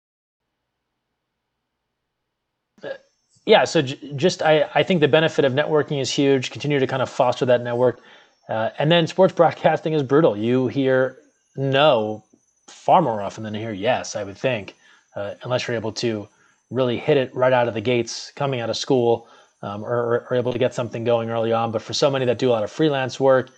yeah, 3.45 3.65
so 3.65 3.81
j- 3.81 4.13
just 4.15 4.41
I, 4.41 4.69
I 4.75 4.83
think 4.83 5.01
the 5.01 5.07
benefit 5.07 5.45
of 5.45 5.53
networking 5.53 6.01
is 6.01 6.11
huge. 6.11 6.51
Continue 6.51 6.79
to 6.79 6.87
kind 6.87 7.01
of 7.01 7.09
foster 7.09 7.45
that 7.47 7.61
network. 7.61 8.01
Uh, 8.49 8.69
and 8.79 8.91
then 8.91 9.07
sports 9.07 9.33
broadcasting 9.33 9.93
is 9.93 10.03
brutal. 10.03 10.37
You 10.37 10.67
hear 10.67 11.17
no 11.55 12.23
far 12.69 13.01
more 13.01 13.21
often 13.21 13.43
than 13.43 13.53
hear 13.53 13.73
yes, 13.73 14.15
I 14.15 14.23
would 14.23 14.37
think, 14.37 14.75
uh, 15.15 15.35
unless 15.43 15.67
you're 15.67 15.75
able 15.75 15.91
to 15.93 16.27
really 16.69 16.97
hit 16.97 17.17
it 17.17 17.33
right 17.35 17.53
out 17.53 17.67
of 17.67 17.73
the 17.73 17.81
gates 17.81 18.31
coming 18.35 18.59
out 18.59 18.69
of 18.69 18.77
school 18.77 19.27
um, 19.61 19.83
or, 19.83 20.27
or, 20.29 20.35
able 20.35 20.53
to 20.53 20.59
get 20.59 20.73
something 20.73 21.03
going 21.03 21.29
early 21.29 21.51
on. 21.51 21.71
But 21.71 21.81
for 21.81 21.93
so 21.93 22.09
many 22.09 22.25
that 22.25 22.37
do 22.37 22.49
a 22.49 22.51
lot 22.51 22.63
of 22.63 22.71
freelance 22.71 23.19
work, 23.19 23.49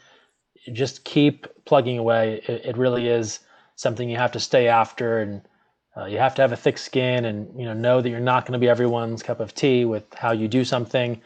just 0.74 1.04
keep 1.04 1.48
plugging 1.66 1.98
away. 1.98 2.42
It, 2.48 2.66
it 2.66 2.78
really 2.78 3.08
is 3.08 3.40
something 3.76 4.10
you 4.10 4.18
have 4.18 4.32
to 4.32 4.40
stay 4.40 4.68
after 4.68 5.20
and 5.20 5.42
uh, 5.98 6.06
you 6.06 6.18
have 6.18 6.34
to 6.36 6.42
have 6.42 6.54
a 6.54 6.58
thick 6.58 6.78
skin 6.78 7.26
and 7.26 7.48
you 7.60 7.66
know 7.66 7.74
know 7.74 8.02
that 8.02 8.10
you're 8.10 8.20
not 8.20 8.46
going 8.46 8.54
to 8.54 8.60
be 8.60 8.70
everyone's 8.70 9.22
cup 9.22 9.40
of 9.40 9.54
tea 9.54 9.84
with 9.86 10.06
how 10.14 10.32
you 10.32 10.48
do 10.48 10.64
something. 10.64 11.22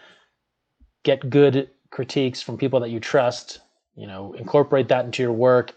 Get 1.03 1.29
good 1.29 1.69
critiques 1.91 2.41
from 2.41 2.57
people 2.57 2.79
that 2.79 2.89
you 2.89 2.99
trust. 2.99 3.59
You 3.95 4.07
know, 4.07 4.33
incorporate 4.33 4.87
that 4.89 5.05
into 5.05 5.21
your 5.21 5.31
work. 5.31 5.73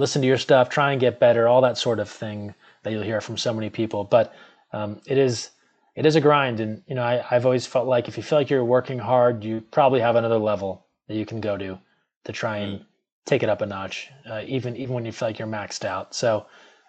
Listen 0.00 0.22
to 0.22 0.28
your 0.28 0.38
stuff. 0.38 0.70
Try 0.70 0.92
and 0.92 1.00
get 1.00 1.20
better. 1.20 1.46
All 1.46 1.60
that 1.60 1.76
sort 1.76 2.00
of 2.00 2.08
thing 2.08 2.54
that 2.82 2.90
you'll 2.90 3.02
hear 3.02 3.20
from 3.20 3.36
so 3.36 3.52
many 3.52 3.68
people. 3.68 4.02
But 4.02 4.34
um, 4.72 4.98
it 5.06 5.18
is 5.18 5.50
it 5.94 6.06
is 6.06 6.16
a 6.16 6.22
grind, 6.22 6.58
and 6.58 6.82
you 6.86 6.94
know 6.94 7.02
I, 7.02 7.22
I've 7.30 7.44
always 7.44 7.66
felt 7.66 7.86
like 7.86 8.08
if 8.08 8.16
you 8.16 8.22
feel 8.22 8.38
like 8.38 8.48
you're 8.48 8.64
working 8.64 8.98
hard, 8.98 9.44
you 9.44 9.60
probably 9.60 10.00
have 10.00 10.16
another 10.16 10.38
level 10.38 10.86
that 11.06 11.16
you 11.16 11.26
can 11.26 11.42
go 11.42 11.58
to 11.58 11.78
to 12.24 12.32
try 12.32 12.56
and 12.56 12.82
take 13.26 13.42
it 13.42 13.50
up 13.50 13.60
a 13.60 13.66
notch, 13.66 14.08
uh, 14.30 14.42
even 14.46 14.74
even 14.74 14.94
when 14.94 15.04
you 15.04 15.12
feel 15.12 15.28
like 15.28 15.38
you're 15.38 15.46
maxed 15.46 15.84
out. 15.84 16.14
So 16.14 16.46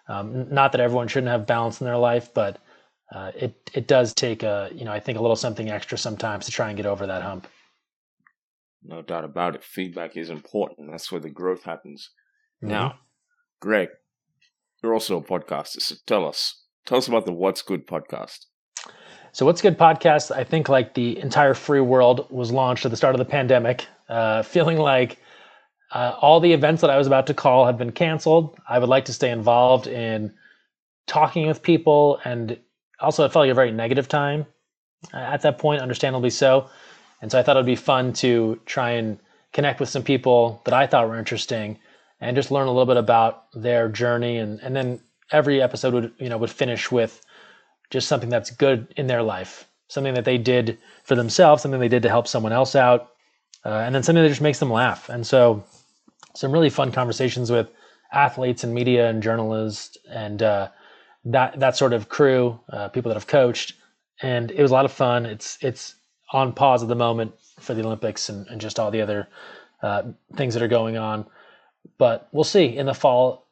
um, 0.08 0.48
not 0.50 0.72
that 0.72 0.80
everyone 0.80 1.08
shouldn't 1.08 1.32
have 1.32 1.46
balance 1.46 1.82
in 1.82 1.84
their 1.84 1.98
life, 1.98 2.32
but 2.32 2.60
uh, 3.14 3.32
it 3.36 3.70
it 3.74 3.86
does 3.88 4.14
take 4.14 4.42
a 4.42 4.70
you 4.74 4.86
know 4.86 4.92
I 4.92 5.00
think 5.00 5.18
a 5.18 5.20
little 5.20 5.36
something 5.36 5.68
extra 5.68 5.98
sometimes 5.98 6.46
to 6.46 6.50
try 6.50 6.68
and 6.68 6.78
get 6.78 6.86
over 6.86 7.06
that 7.06 7.20
hump. 7.20 7.46
No 8.82 9.02
doubt 9.02 9.24
about 9.24 9.54
it. 9.54 9.62
Feedback 9.62 10.16
is 10.16 10.30
important. 10.30 10.90
That's 10.90 11.12
where 11.12 11.20
the 11.20 11.28
growth 11.28 11.62
happens. 11.64 12.08
Mm-hmm. 12.62 12.68
Now, 12.68 12.98
Greg, 13.60 13.88
you're 14.82 14.94
also 14.94 15.18
a 15.18 15.22
podcaster. 15.22 15.80
So 15.80 15.96
tell 16.06 16.26
us, 16.26 16.62
tell 16.86 16.98
us 16.98 17.08
about 17.08 17.26
the 17.26 17.32
What's 17.32 17.62
Good 17.62 17.86
podcast. 17.86 18.46
So, 19.32 19.46
What's 19.46 19.62
Good 19.62 19.78
podcast, 19.78 20.30
I 20.30 20.44
think 20.44 20.68
like 20.68 20.94
the 20.94 21.18
entire 21.18 21.54
free 21.54 21.80
world 21.80 22.26
was 22.30 22.52
launched 22.52 22.84
at 22.84 22.90
the 22.90 22.96
start 22.96 23.14
of 23.14 23.18
the 23.18 23.24
pandemic, 23.24 23.86
uh, 24.08 24.42
feeling 24.54 24.78
like 24.78 25.18
uh, 25.92 26.16
all 26.20 26.40
the 26.40 26.52
events 26.52 26.80
that 26.82 26.90
I 26.90 26.98
was 26.98 27.06
about 27.06 27.26
to 27.26 27.34
call 27.34 27.66
have 27.66 27.78
been 27.78 27.92
canceled. 27.92 28.58
I 28.68 28.78
would 28.78 28.88
like 28.88 29.06
to 29.06 29.12
stay 29.12 29.30
involved 29.30 29.86
in 29.86 30.32
talking 31.06 31.46
with 31.46 31.62
people, 31.62 32.20
and 32.24 32.58
also 33.00 33.24
it 33.24 33.32
felt 33.32 33.44
like 33.44 33.50
a 33.50 33.54
very 33.54 33.72
negative 33.72 34.08
time 34.08 34.46
at 35.12 35.42
that 35.42 35.58
point, 35.58 35.82
understandably 35.82 36.30
so. 36.30 36.68
And 37.20 37.30
so 37.30 37.38
I 37.38 37.42
thought 37.42 37.56
it 37.56 37.60
would 37.60 37.66
be 37.66 37.76
fun 37.76 38.12
to 38.14 38.60
try 38.66 38.90
and 38.92 39.18
connect 39.52 39.80
with 39.80 39.88
some 39.88 40.02
people 40.02 40.60
that 40.64 40.74
I 40.74 40.86
thought 40.86 41.08
were 41.08 41.18
interesting, 41.18 41.78
and 42.22 42.36
just 42.36 42.50
learn 42.52 42.68
a 42.68 42.70
little 42.70 42.86
bit 42.86 42.96
about 42.96 43.52
their 43.52 43.88
journey. 43.88 44.38
And 44.38 44.60
and 44.60 44.74
then 44.74 45.00
every 45.30 45.60
episode 45.60 45.92
would 45.92 46.12
you 46.18 46.28
know 46.28 46.38
would 46.38 46.50
finish 46.50 46.90
with 46.90 47.20
just 47.90 48.08
something 48.08 48.30
that's 48.30 48.50
good 48.50 48.86
in 48.96 49.08
their 49.08 49.22
life, 49.22 49.68
something 49.88 50.14
that 50.14 50.24
they 50.24 50.38
did 50.38 50.78
for 51.04 51.16
themselves, 51.16 51.62
something 51.62 51.80
they 51.80 51.88
did 51.88 52.02
to 52.04 52.08
help 52.08 52.26
someone 52.26 52.52
else 52.52 52.74
out, 52.74 53.10
uh, 53.66 53.82
and 53.84 53.94
then 53.94 54.02
something 54.02 54.22
that 54.22 54.28
just 54.28 54.40
makes 54.40 54.60
them 54.60 54.70
laugh. 54.70 55.08
And 55.10 55.26
so 55.26 55.62
some 56.34 56.52
really 56.52 56.70
fun 56.70 56.92
conversations 56.92 57.50
with 57.50 57.68
athletes 58.12 58.64
and 58.64 58.72
media 58.72 59.08
and 59.10 59.22
journalists 59.22 59.98
and 60.08 60.42
uh, 60.42 60.68
that 61.24 61.58
that 61.58 61.76
sort 61.76 61.92
of 61.92 62.08
crew, 62.08 62.58
uh, 62.70 62.88
people 62.88 63.10
that 63.10 63.16
have 63.16 63.26
coached, 63.26 63.74
and 64.22 64.50
it 64.52 64.62
was 64.62 64.70
a 64.70 64.74
lot 64.74 64.84
of 64.84 64.92
fun. 64.92 65.26
It's 65.26 65.58
it's 65.60 65.96
on 66.32 66.52
pause 66.52 66.82
at 66.82 66.88
the 66.88 66.94
moment 66.94 67.32
for 67.58 67.74
the 67.74 67.84
Olympics 67.84 68.28
and, 68.28 68.46
and 68.46 68.60
just 68.60 68.78
all 68.78 68.90
the 68.90 69.02
other 69.02 69.28
uh, 69.82 70.02
things 70.36 70.54
that 70.54 70.62
are 70.62 70.68
going 70.68 70.96
on, 70.96 71.26
but 71.98 72.28
we'll 72.32 72.44
see 72.44 72.76
in 72.76 72.86
the 72.86 72.94
fall. 72.94 73.46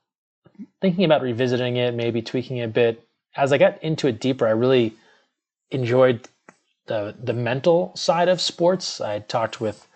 Thinking 0.80 1.05
about 1.05 1.22
revisiting 1.22 1.76
it, 1.76 1.95
maybe 1.95 2.22
tweaking 2.22 2.59
it 2.59 2.64
a 2.64 2.68
bit. 2.68 3.07
As 3.36 3.53
I 3.53 3.59
got 3.59 3.82
into 3.82 4.09
it 4.09 4.20
deeper, 4.20 4.47
I 4.47 4.51
really 4.51 4.95
enjoyed 5.70 6.28
the 6.86 7.14
the 7.22 7.32
mental 7.32 7.93
side 7.97 8.28
of 8.28 8.41
sports. 8.41 9.01
I 9.01 9.20
talked 9.20 9.61
with 9.61 9.86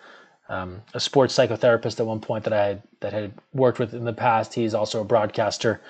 um, 0.49 0.81
a 0.93 0.99
sports 0.99 1.35
psychotherapist 1.35 1.99
at 1.99 2.05
one 2.05 2.19
point 2.19 2.43
that 2.45 2.53
I 2.53 2.65
had, 2.65 2.83
that 3.01 3.13
had 3.13 3.33
worked 3.53 3.79
with 3.79 3.93
in 3.93 4.05
the 4.05 4.13
past. 4.13 4.53
He's 4.53 4.73
also 4.73 5.01
a 5.01 5.05
broadcaster, 5.05 5.81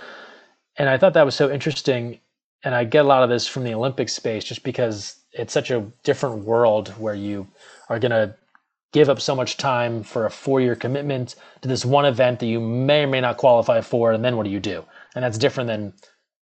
and 0.77 0.89
I 0.89 0.97
thought 0.97 1.13
that 1.13 1.25
was 1.25 1.35
so 1.35 1.51
interesting. 1.51 2.19
And 2.63 2.73
I 2.73 2.83
get 2.83 3.05
a 3.05 3.07
lot 3.07 3.21
of 3.21 3.29
this 3.29 3.47
from 3.47 3.63
the 3.63 3.75
Olympic 3.75 4.09
space, 4.09 4.43
just 4.43 4.63
because 4.63 5.17
it's 5.31 5.53
such 5.53 5.69
a 5.69 5.85
different 6.03 6.45
world 6.45 6.89
where 6.97 7.13
you 7.13 7.47
are 7.89 7.99
going 7.99 8.11
to 8.11 8.35
give 8.95 9.09
up 9.09 9.19
so 9.19 9.35
much 9.35 9.57
time 9.57 10.03
for 10.03 10.25
a 10.25 10.31
four-year 10.31 10.73
commitment 10.73 11.35
to 11.59 11.67
this 11.67 11.83
one 11.83 12.05
event 12.05 12.39
that 12.39 12.45
you 12.45 12.61
may 12.61 13.03
or 13.03 13.07
may 13.07 13.19
not 13.19 13.35
qualify 13.35 13.81
for, 13.81 14.13
and 14.13 14.23
then 14.23 14.37
what 14.37 14.45
do 14.45 14.49
you 14.49 14.59
do? 14.61 14.85
And 15.13 15.21
that's 15.21 15.37
different 15.37 15.67
than 15.67 15.91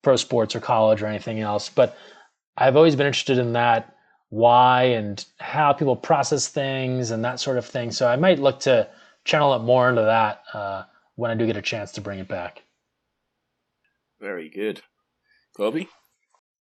pro 0.04 0.16
sports 0.18 0.56
or 0.56 0.60
college 0.60 1.02
or 1.02 1.08
anything 1.08 1.40
else. 1.40 1.68
But 1.68 1.98
I've 2.56 2.76
always 2.76 2.96
been 2.96 3.08
interested 3.08 3.40
in 3.40 3.54
that 3.54 3.96
why 4.30 4.84
and 4.84 5.26
how 5.40 5.74
people 5.74 5.96
process 5.96 6.48
things 6.48 7.10
and 7.10 7.26
that 7.26 7.40
sort 7.40 7.58
of 7.58 7.66
thing. 7.66 7.90
So 7.90 8.08
I 8.08 8.18
might 8.18 8.38
look 8.38 8.60
to 8.62 8.88
channel 9.26 9.56
it 9.56 9.64
more 9.64 9.90
into 9.90 10.04
that 10.04 10.44
uh, 10.54 10.84
when 11.16 11.32
I 11.32 11.36
do 11.36 11.48
get 11.48 11.58
a 11.58 11.62
chance 11.62 11.92
to 11.94 12.02
bring 12.02 12.20
it 12.20 12.28
back. 12.28 12.62
Very 14.22 14.48
good. 14.48 14.84
Cobe? 15.58 15.88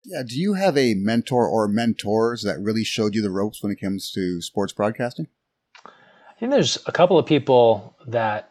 Yeah, 0.03 0.22
do 0.26 0.41
you 0.41 0.55
have 0.55 0.78
a 0.78 0.95
mentor 0.95 1.47
or 1.47 1.68
mentors 1.68 2.43
that 2.43 2.59
really 2.59 2.85
showed 2.85 3.14
you 3.14 3.20
the 3.20 3.30
ropes 3.30 3.62
when 3.62 3.70
it 3.70 3.80
comes 3.80 4.11
to 4.12 4.41
sports 4.41 4.72
broadcasting? 4.72 5.26
I 6.35 6.41
think 6.41 6.51
there's 6.51 6.78
a 6.87 6.93
couple 6.93 7.18
of 7.18 7.26
people 7.26 7.95
that 8.07 8.51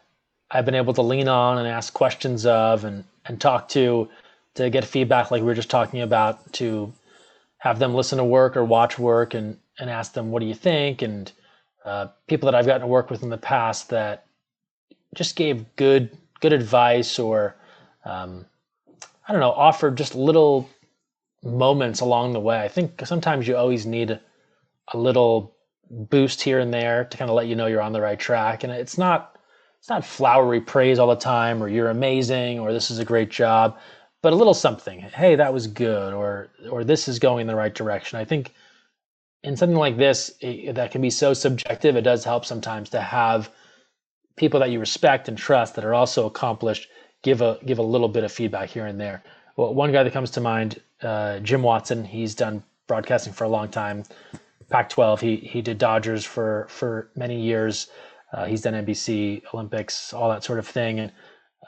I've 0.50 0.64
been 0.64 0.74
able 0.74 0.94
to 0.94 1.02
lean 1.02 1.28
on 1.28 1.58
and 1.58 1.68
ask 1.68 1.92
questions 1.92 2.46
of 2.46 2.84
and, 2.84 3.04
and 3.26 3.40
talk 3.40 3.68
to 3.70 4.08
to 4.54 4.70
get 4.70 4.84
feedback 4.84 5.30
like 5.30 5.40
we 5.40 5.46
were 5.46 5.54
just 5.54 5.70
talking 5.70 6.00
about 6.00 6.52
to 6.54 6.92
have 7.58 7.78
them 7.78 7.94
listen 7.94 8.18
to 8.18 8.24
work 8.24 8.56
or 8.56 8.64
watch 8.64 8.98
work 8.98 9.34
and 9.34 9.58
and 9.78 9.90
ask 9.90 10.12
them 10.12 10.30
what 10.30 10.40
do 10.40 10.46
you 10.46 10.54
think 10.54 11.02
and 11.02 11.32
uh, 11.84 12.06
people 12.26 12.46
that 12.46 12.54
I've 12.54 12.66
gotten 12.66 12.82
to 12.82 12.86
work 12.86 13.10
with 13.10 13.22
in 13.22 13.30
the 13.30 13.36
past 13.36 13.90
that 13.90 14.26
just 15.14 15.36
gave 15.36 15.76
good 15.76 16.16
good 16.40 16.52
advice 16.52 17.18
or 17.18 17.56
um, 18.04 18.46
I 19.28 19.32
don't 19.32 19.40
know 19.40 19.52
offered 19.52 19.96
just 19.96 20.14
little 20.14 20.68
moments 21.42 22.00
along 22.00 22.32
the 22.32 22.40
way. 22.40 22.60
I 22.60 22.68
think 22.68 23.02
sometimes 23.04 23.46
you 23.46 23.56
always 23.56 23.84
need 23.84 24.18
a 24.92 24.96
little 24.96 25.54
boost 25.90 26.42
here 26.42 26.58
and 26.58 26.72
there 26.72 27.04
to 27.04 27.16
kind 27.16 27.30
of 27.30 27.36
let 27.36 27.46
you 27.46 27.56
know 27.56 27.66
you're 27.66 27.82
on 27.82 27.92
the 27.92 28.00
right 28.00 28.18
track 28.18 28.64
and 28.64 28.72
it's 28.72 28.98
not 28.98 29.38
it's 29.78 29.88
not 29.88 30.04
flowery 30.04 30.60
praise 30.60 30.98
all 30.98 31.08
the 31.08 31.16
time 31.16 31.62
or 31.62 31.68
you're 31.68 31.90
amazing 31.90 32.58
or 32.58 32.72
this 32.72 32.90
is 32.90 32.98
a 32.98 33.04
great 33.04 33.30
job 33.30 33.78
but 34.24 34.32
a 34.32 34.36
little 34.36 34.54
something. 34.54 35.00
Hey, 35.00 35.36
that 35.36 35.52
was 35.52 35.66
good, 35.66 36.14
or 36.14 36.48
or 36.70 36.82
this 36.82 37.08
is 37.08 37.18
going 37.18 37.42
in 37.42 37.46
the 37.46 37.54
right 37.54 37.74
direction. 37.74 38.18
I 38.18 38.24
think 38.24 38.54
in 39.42 39.54
something 39.54 39.76
like 39.76 39.98
this 39.98 40.32
it, 40.40 40.76
that 40.76 40.92
can 40.92 41.02
be 41.02 41.10
so 41.10 41.34
subjective, 41.34 41.94
it 41.94 42.00
does 42.00 42.24
help 42.24 42.46
sometimes 42.46 42.88
to 42.90 43.02
have 43.02 43.50
people 44.36 44.60
that 44.60 44.70
you 44.70 44.80
respect 44.80 45.28
and 45.28 45.36
trust 45.36 45.74
that 45.74 45.84
are 45.84 45.92
also 45.92 46.24
accomplished 46.24 46.88
give 47.22 47.42
a 47.42 47.58
give 47.66 47.78
a 47.78 47.82
little 47.82 48.08
bit 48.08 48.24
of 48.24 48.32
feedback 48.32 48.70
here 48.70 48.86
and 48.86 48.98
there. 48.98 49.22
Well, 49.58 49.74
one 49.74 49.92
guy 49.92 50.02
that 50.02 50.14
comes 50.14 50.30
to 50.30 50.40
mind, 50.40 50.80
uh, 51.02 51.40
Jim 51.40 51.62
Watson. 51.62 52.02
He's 52.02 52.34
done 52.34 52.62
broadcasting 52.86 53.34
for 53.34 53.44
a 53.44 53.50
long 53.50 53.68
time. 53.68 54.04
Pac-12. 54.70 55.20
He 55.20 55.36
he 55.36 55.62
did 55.62 55.78
Dodgers 55.78 56.24
for 56.24 56.66
for 56.68 57.10
many 57.16 57.40
years. 57.40 57.88
Uh, 58.32 58.46
he's 58.46 58.62
done 58.62 58.74
NBC, 58.74 59.42
Olympics, 59.52 60.12
all 60.12 60.28
that 60.30 60.42
sort 60.42 60.58
of 60.58 60.66
thing. 60.66 60.98
And 60.98 61.12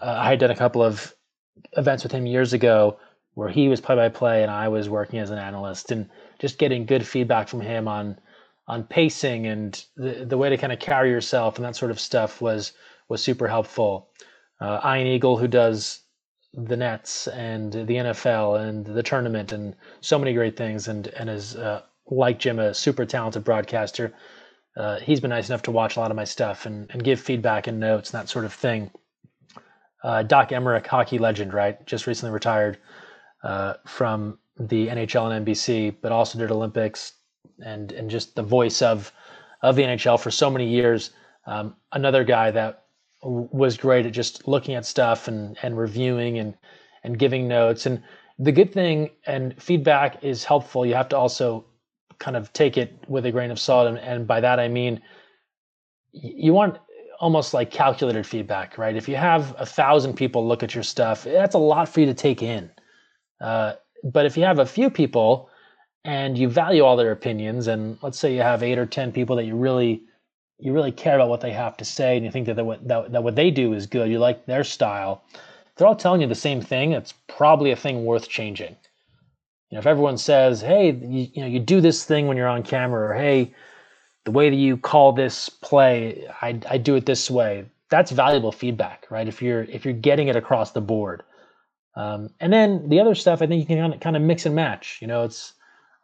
uh, 0.02 0.16
I 0.18 0.30
had 0.30 0.40
done 0.40 0.50
a 0.50 0.56
couple 0.56 0.82
of 0.82 1.14
events 1.76 2.02
with 2.02 2.12
him 2.12 2.26
years 2.26 2.52
ago 2.52 2.98
where 3.34 3.48
he 3.48 3.68
was 3.68 3.80
play 3.80 3.94
by 3.94 4.08
play 4.08 4.42
and 4.42 4.50
I 4.50 4.68
was 4.68 4.88
working 4.88 5.18
as 5.18 5.30
an 5.30 5.38
analyst 5.38 5.92
and 5.92 6.08
just 6.38 6.58
getting 6.58 6.86
good 6.86 7.06
feedback 7.06 7.48
from 7.48 7.60
him 7.60 7.86
on 7.86 8.18
on 8.66 8.82
pacing 8.82 9.46
and 9.46 9.84
the, 9.96 10.24
the 10.24 10.36
way 10.36 10.50
to 10.50 10.56
kind 10.56 10.72
of 10.72 10.80
carry 10.80 11.10
yourself 11.10 11.56
and 11.56 11.64
that 11.64 11.76
sort 11.76 11.92
of 11.92 12.00
stuff 12.00 12.40
was 12.40 12.72
was 13.08 13.22
super 13.22 13.46
helpful. 13.46 14.08
Uh, 14.60 14.80
Ian 14.84 15.06
Eagle, 15.06 15.36
who 15.36 15.46
does 15.46 16.00
the 16.54 16.76
Nets 16.76 17.28
and 17.28 17.72
the 17.72 17.94
NFL 17.94 18.60
and 18.60 18.86
the 18.86 19.02
tournament 19.02 19.52
and 19.52 19.76
so 20.00 20.18
many 20.18 20.32
great 20.32 20.56
things, 20.56 20.88
and 20.88 21.08
and 21.08 21.28
is 21.28 21.56
uh, 21.56 21.82
like 22.10 22.38
Jim, 22.38 22.58
a 22.58 22.74
super 22.74 23.04
talented 23.04 23.44
broadcaster. 23.44 24.12
Uh, 24.76 24.98
he's 25.00 25.20
been 25.20 25.30
nice 25.30 25.48
enough 25.48 25.62
to 25.62 25.70
watch 25.70 25.96
a 25.96 26.00
lot 26.00 26.10
of 26.10 26.16
my 26.16 26.24
stuff 26.24 26.66
and, 26.66 26.90
and 26.90 27.02
give 27.02 27.18
feedback 27.18 27.66
and 27.66 27.80
notes 27.80 28.12
and 28.12 28.20
that 28.20 28.28
sort 28.28 28.44
of 28.44 28.52
thing. 28.52 28.90
Uh, 30.04 30.22
Doc 30.22 30.50
Emrick, 30.50 30.86
hockey 30.86 31.18
legend, 31.18 31.52
right? 31.54 31.84
Just 31.86 32.06
recently 32.06 32.32
retired 32.32 32.78
uh, 33.42 33.74
from 33.86 34.38
the 34.58 34.88
NHL 34.88 35.32
and 35.32 35.46
NBC, 35.46 35.96
but 36.00 36.12
also 36.12 36.38
did 36.38 36.50
Olympics 36.50 37.12
and 37.64 37.92
and 37.92 38.10
just 38.10 38.34
the 38.34 38.42
voice 38.42 38.82
of 38.82 39.12
of 39.62 39.76
the 39.76 39.82
NHL 39.82 40.20
for 40.20 40.30
so 40.30 40.50
many 40.50 40.68
years. 40.68 41.10
Um, 41.46 41.76
another 41.92 42.24
guy 42.24 42.50
that 42.50 42.84
was 43.22 43.76
great 43.76 44.06
at 44.06 44.12
just 44.12 44.46
looking 44.46 44.74
at 44.74 44.84
stuff 44.84 45.28
and 45.28 45.56
and 45.62 45.78
reviewing 45.78 46.38
and 46.38 46.54
and 47.02 47.18
giving 47.18 47.48
notes. 47.48 47.86
And 47.86 48.02
the 48.38 48.52
good 48.52 48.72
thing 48.72 49.10
and 49.26 49.60
feedback 49.60 50.22
is 50.22 50.44
helpful. 50.44 50.84
You 50.84 50.94
have 50.94 51.08
to 51.10 51.16
also 51.16 51.64
kind 52.18 52.36
of 52.36 52.52
take 52.52 52.76
it 52.76 52.94
with 53.08 53.26
a 53.26 53.32
grain 53.32 53.50
of 53.50 53.58
salt, 53.58 53.88
and, 53.88 53.98
and 53.98 54.26
by 54.26 54.40
that 54.40 54.58
I 54.60 54.68
mean 54.68 55.00
you 56.12 56.52
want 56.52 56.78
almost 57.20 57.54
like 57.54 57.70
calculated 57.70 58.26
feedback, 58.26 58.78
right? 58.78 58.96
If 58.96 59.08
you 59.08 59.16
have 59.16 59.54
a 59.58 59.66
thousand 59.66 60.14
people 60.14 60.46
look 60.46 60.62
at 60.62 60.74
your 60.74 60.84
stuff, 60.84 61.24
that's 61.24 61.54
a 61.54 61.58
lot 61.58 61.88
for 61.88 62.00
you 62.00 62.06
to 62.06 62.14
take 62.14 62.42
in. 62.42 62.70
Uh, 63.40 63.74
but 64.04 64.26
if 64.26 64.36
you 64.36 64.44
have 64.44 64.58
a 64.58 64.66
few 64.66 64.90
people 64.90 65.48
and 66.04 66.36
you 66.36 66.48
value 66.48 66.84
all 66.84 66.96
their 66.96 67.12
opinions, 67.12 67.66
and 67.66 67.98
let's 68.02 68.18
say 68.18 68.34
you 68.34 68.42
have 68.42 68.62
eight 68.62 68.78
or 68.78 68.86
ten 68.86 69.12
people 69.12 69.36
that 69.36 69.44
you 69.44 69.56
really 69.56 70.02
you 70.58 70.72
really 70.72 70.92
care 70.92 71.16
about 71.16 71.28
what 71.28 71.40
they 71.40 71.52
have 71.52 71.76
to 71.76 71.84
say, 71.84 72.16
and 72.16 72.24
you 72.24 72.30
think 72.30 72.46
that, 72.46 72.64
what, 72.64 72.86
that, 72.88 73.12
that 73.12 73.22
what 73.22 73.36
they 73.36 73.50
do 73.50 73.74
is 73.74 73.86
good, 73.86 74.10
you 74.10 74.18
like 74.18 74.46
their 74.46 74.64
style, 74.64 75.22
they're 75.76 75.86
all 75.86 75.94
telling 75.94 76.22
you 76.22 76.26
the 76.26 76.34
same 76.34 76.62
thing. 76.62 76.92
It's 76.92 77.12
probably 77.28 77.72
a 77.72 77.76
thing 77.76 78.06
worth 78.06 78.28
changing. 78.28 78.74
You 79.70 79.76
know, 79.76 79.80
if 79.80 79.86
everyone 79.86 80.16
says, 80.16 80.60
"Hey, 80.60 80.92
you, 80.92 81.28
you 81.32 81.42
know, 81.42 81.48
you 81.48 81.58
do 81.58 81.80
this 81.80 82.04
thing 82.04 82.28
when 82.28 82.36
you're 82.36 82.48
on 82.48 82.62
camera," 82.62 83.10
or 83.10 83.14
"Hey, 83.14 83.52
the 84.24 84.30
way 84.30 84.48
that 84.50 84.56
you 84.56 84.76
call 84.76 85.12
this 85.12 85.48
play, 85.48 86.26
I, 86.42 86.60
I 86.70 86.78
do 86.78 86.94
it 86.94 87.06
this 87.06 87.30
way," 87.30 87.64
that's 87.90 88.12
valuable 88.12 88.52
feedback, 88.52 89.06
right? 89.10 89.26
If 89.26 89.42
you're 89.42 89.64
if 89.64 89.84
you're 89.84 89.94
getting 89.94 90.28
it 90.28 90.36
across 90.36 90.72
the 90.72 90.80
board. 90.80 91.22
Um, 91.96 92.30
and 92.40 92.52
then 92.52 92.88
the 92.90 93.00
other 93.00 93.14
stuff, 93.14 93.42
I 93.42 93.46
think 93.46 93.60
you 93.60 93.66
can 93.66 93.98
kind 94.00 94.16
of, 94.16 94.22
mix 94.22 94.46
and 94.46 94.54
match. 94.54 94.98
You 95.00 95.08
know, 95.08 95.24
it's 95.24 95.54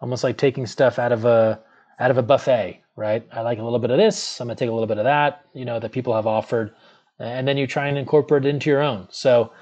almost 0.01 0.25
like 0.25 0.39
taking 0.39 0.67
stuff 0.67 0.99
out 0.99 1.13
of 1.13 1.25
a 1.25 1.61
out 2.01 2.11
of 2.11 2.19
a 2.19 2.23
buffet, 2.23 2.83
right? 2.97 3.27
I 3.33 3.43
like 3.43 3.59
a 3.59 3.63
little 3.63 3.79
bit 3.79 3.91
of 3.91 3.99
this. 3.99 4.41
I'm 4.41 4.49
gonna 4.49 4.57
take 4.57 4.71
a 4.71 4.73
little 4.73 4.87
bit 4.89 4.99
of 4.99 5.05
that. 5.05 5.45
You 5.55 5.65
know, 5.65 5.79
that 5.79 5.93
people 5.93 6.15
have 6.15 6.27
offered, 6.27 6.75
and 7.21 7.47
then 7.47 7.57
you 7.59 7.67
try 7.67 7.89
and 7.89 7.99
incorporate 7.99 8.45
it 8.47 8.49
into 8.49 8.71
your 8.71 8.83
own. 8.83 9.07
So. 9.11 9.53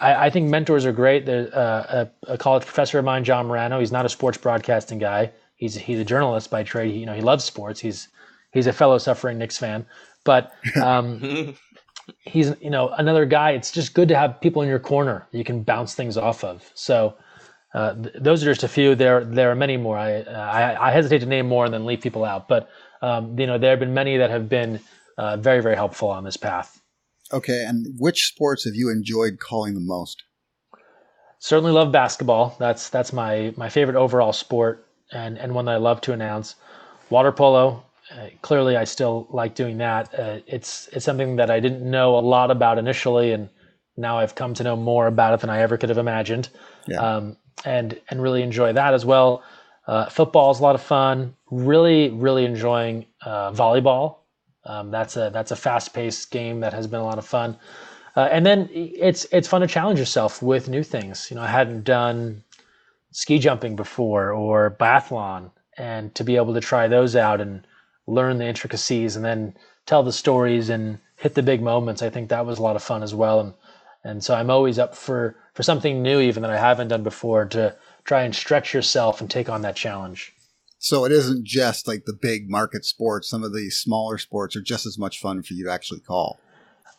I, 0.00 0.26
I 0.26 0.30
think 0.30 0.48
mentors 0.48 0.86
are 0.86 0.92
great. 0.92 1.28
Uh, 1.28 2.08
a, 2.24 2.32
a, 2.32 2.38
college 2.38 2.64
professor 2.64 2.98
of 2.98 3.04
mine, 3.04 3.24
John 3.24 3.46
Morano. 3.46 3.80
He's 3.80 3.92
not 3.92 4.06
a 4.06 4.08
sports 4.08 4.38
broadcasting 4.38 4.98
guy. 4.98 5.32
He's 5.56 5.74
he's 5.74 5.98
a 5.98 6.04
journalist 6.04 6.50
by 6.50 6.62
trade. 6.62 6.92
He, 6.92 7.00
you 7.00 7.06
know, 7.06 7.14
he 7.14 7.20
loves 7.20 7.44
sports. 7.44 7.80
He's 7.80 8.08
he's 8.52 8.66
a 8.66 8.72
fellow 8.72 8.98
suffering 8.98 9.38
Knicks 9.38 9.58
fan, 9.58 9.86
but 10.24 10.52
um, 10.80 11.56
he's 12.20 12.54
you 12.60 12.70
know 12.70 12.90
another 12.90 13.26
guy. 13.26 13.52
It's 13.52 13.72
just 13.72 13.94
good 13.94 14.08
to 14.08 14.16
have 14.16 14.40
people 14.40 14.62
in 14.62 14.68
your 14.68 14.78
corner 14.78 15.26
you 15.32 15.44
can 15.44 15.62
bounce 15.62 15.94
things 15.94 16.16
off 16.16 16.44
of. 16.44 16.70
So 16.74 17.16
uh, 17.74 17.94
th- 17.94 18.14
those 18.20 18.42
are 18.42 18.46
just 18.46 18.62
a 18.62 18.68
few. 18.68 18.94
There 18.94 19.24
there 19.24 19.50
are 19.50 19.56
many 19.56 19.76
more. 19.76 19.98
I, 19.98 20.20
I, 20.20 20.88
I 20.88 20.92
hesitate 20.92 21.20
to 21.20 21.26
name 21.26 21.48
more 21.48 21.64
and 21.64 21.74
then 21.74 21.84
leave 21.84 22.00
people 22.00 22.24
out. 22.24 22.46
But 22.46 22.70
um, 23.02 23.38
you 23.38 23.46
know 23.46 23.58
there 23.58 23.70
have 23.70 23.80
been 23.80 23.94
many 23.94 24.16
that 24.18 24.30
have 24.30 24.48
been 24.48 24.80
uh, 25.16 25.36
very 25.38 25.60
very 25.60 25.74
helpful 25.74 26.08
on 26.08 26.22
this 26.22 26.36
path. 26.36 26.77
Okay, 27.32 27.64
and 27.64 27.86
which 27.98 28.26
sports 28.26 28.64
have 28.64 28.74
you 28.74 28.90
enjoyed 28.90 29.38
calling 29.38 29.74
the 29.74 29.80
most? 29.80 30.22
Certainly 31.40 31.72
love 31.72 31.92
basketball. 31.92 32.56
That's 32.58 32.88
that's 32.88 33.12
my 33.12 33.52
my 33.56 33.68
favorite 33.68 33.96
overall 33.96 34.32
sport 34.32 34.86
and 35.12 35.38
and 35.38 35.54
one 35.54 35.66
that 35.66 35.74
I 35.74 35.78
love 35.78 36.00
to 36.02 36.12
announce. 36.12 36.56
Water 37.10 37.32
polo. 37.32 37.84
Uh, 38.10 38.28
clearly, 38.40 38.76
I 38.76 38.84
still 38.84 39.26
like 39.30 39.54
doing 39.54 39.78
that. 39.78 40.18
Uh, 40.18 40.40
it's 40.46 40.88
it's 40.92 41.04
something 41.04 41.36
that 41.36 41.50
I 41.50 41.60
didn't 41.60 41.88
know 41.88 42.18
a 42.18 42.20
lot 42.20 42.50
about 42.50 42.78
initially, 42.78 43.32
and 43.32 43.50
now 43.96 44.18
I've 44.18 44.34
come 44.34 44.54
to 44.54 44.64
know 44.64 44.76
more 44.76 45.06
about 45.06 45.34
it 45.34 45.40
than 45.40 45.50
I 45.50 45.60
ever 45.60 45.76
could 45.76 45.90
have 45.90 45.98
imagined. 45.98 46.48
Yeah. 46.86 46.98
Um, 46.98 47.36
and 47.64 48.00
and 48.08 48.22
really 48.22 48.42
enjoy 48.42 48.72
that 48.72 48.94
as 48.94 49.04
well. 49.04 49.42
Uh, 49.86 50.08
football 50.08 50.50
is 50.50 50.60
a 50.60 50.62
lot 50.62 50.74
of 50.74 50.82
fun. 50.82 51.34
Really, 51.50 52.10
really 52.10 52.44
enjoying 52.44 53.06
uh, 53.22 53.52
volleyball. 53.52 54.16
Um, 54.64 54.90
that's 54.90 55.16
a 55.16 55.30
that's 55.32 55.50
a 55.50 55.56
fast 55.56 55.94
paced 55.94 56.30
game 56.30 56.60
that 56.60 56.72
has 56.72 56.86
been 56.86 57.00
a 57.00 57.04
lot 57.04 57.18
of 57.18 57.26
fun. 57.26 57.56
Uh, 58.16 58.28
and 58.32 58.44
then 58.44 58.68
it's 58.72 59.26
it's 59.32 59.48
fun 59.48 59.60
to 59.60 59.66
challenge 59.66 59.98
yourself 59.98 60.42
with 60.42 60.68
new 60.68 60.82
things. 60.82 61.28
You 61.30 61.36
know, 61.36 61.42
I 61.42 61.46
hadn't 61.46 61.84
done 61.84 62.42
ski 63.12 63.38
jumping 63.38 63.76
before 63.76 64.32
or 64.32 64.76
biathlon, 64.78 65.50
and 65.76 66.14
to 66.14 66.24
be 66.24 66.36
able 66.36 66.54
to 66.54 66.60
try 66.60 66.88
those 66.88 67.16
out 67.16 67.40
and 67.40 67.66
learn 68.06 68.38
the 68.38 68.46
intricacies 68.46 69.16
and 69.16 69.24
then 69.24 69.54
tell 69.86 70.02
the 70.02 70.12
stories 70.12 70.68
and 70.68 70.98
hit 71.16 71.34
the 71.34 71.42
big 71.42 71.62
moments, 71.62 72.02
I 72.02 72.10
think 72.10 72.28
that 72.28 72.46
was 72.46 72.58
a 72.58 72.62
lot 72.62 72.76
of 72.76 72.82
fun 72.82 73.02
as 73.02 73.14
well. 73.14 73.40
And 73.40 73.54
and 74.04 74.24
so 74.24 74.34
I'm 74.34 74.50
always 74.50 74.78
up 74.78 74.94
for 74.96 75.36
for 75.54 75.62
something 75.62 76.02
new, 76.02 76.20
even 76.20 76.42
that 76.42 76.52
I 76.52 76.58
haven't 76.58 76.88
done 76.88 77.02
before, 77.02 77.44
to 77.46 77.76
try 78.04 78.22
and 78.22 78.34
stretch 78.34 78.72
yourself 78.74 79.20
and 79.20 79.30
take 79.30 79.48
on 79.48 79.62
that 79.62 79.76
challenge. 79.76 80.32
So 80.78 81.04
it 81.04 81.12
isn't 81.12 81.44
just 81.44 81.88
like 81.88 82.04
the 82.04 82.12
big 82.12 82.48
market 82.48 82.84
sports. 82.84 83.28
Some 83.28 83.42
of 83.42 83.52
the 83.52 83.70
smaller 83.70 84.18
sports 84.18 84.54
are 84.56 84.62
just 84.62 84.86
as 84.86 84.98
much 84.98 85.20
fun 85.20 85.42
for 85.42 85.54
you 85.54 85.64
to 85.64 85.72
actually 85.72 86.00
call. 86.00 86.38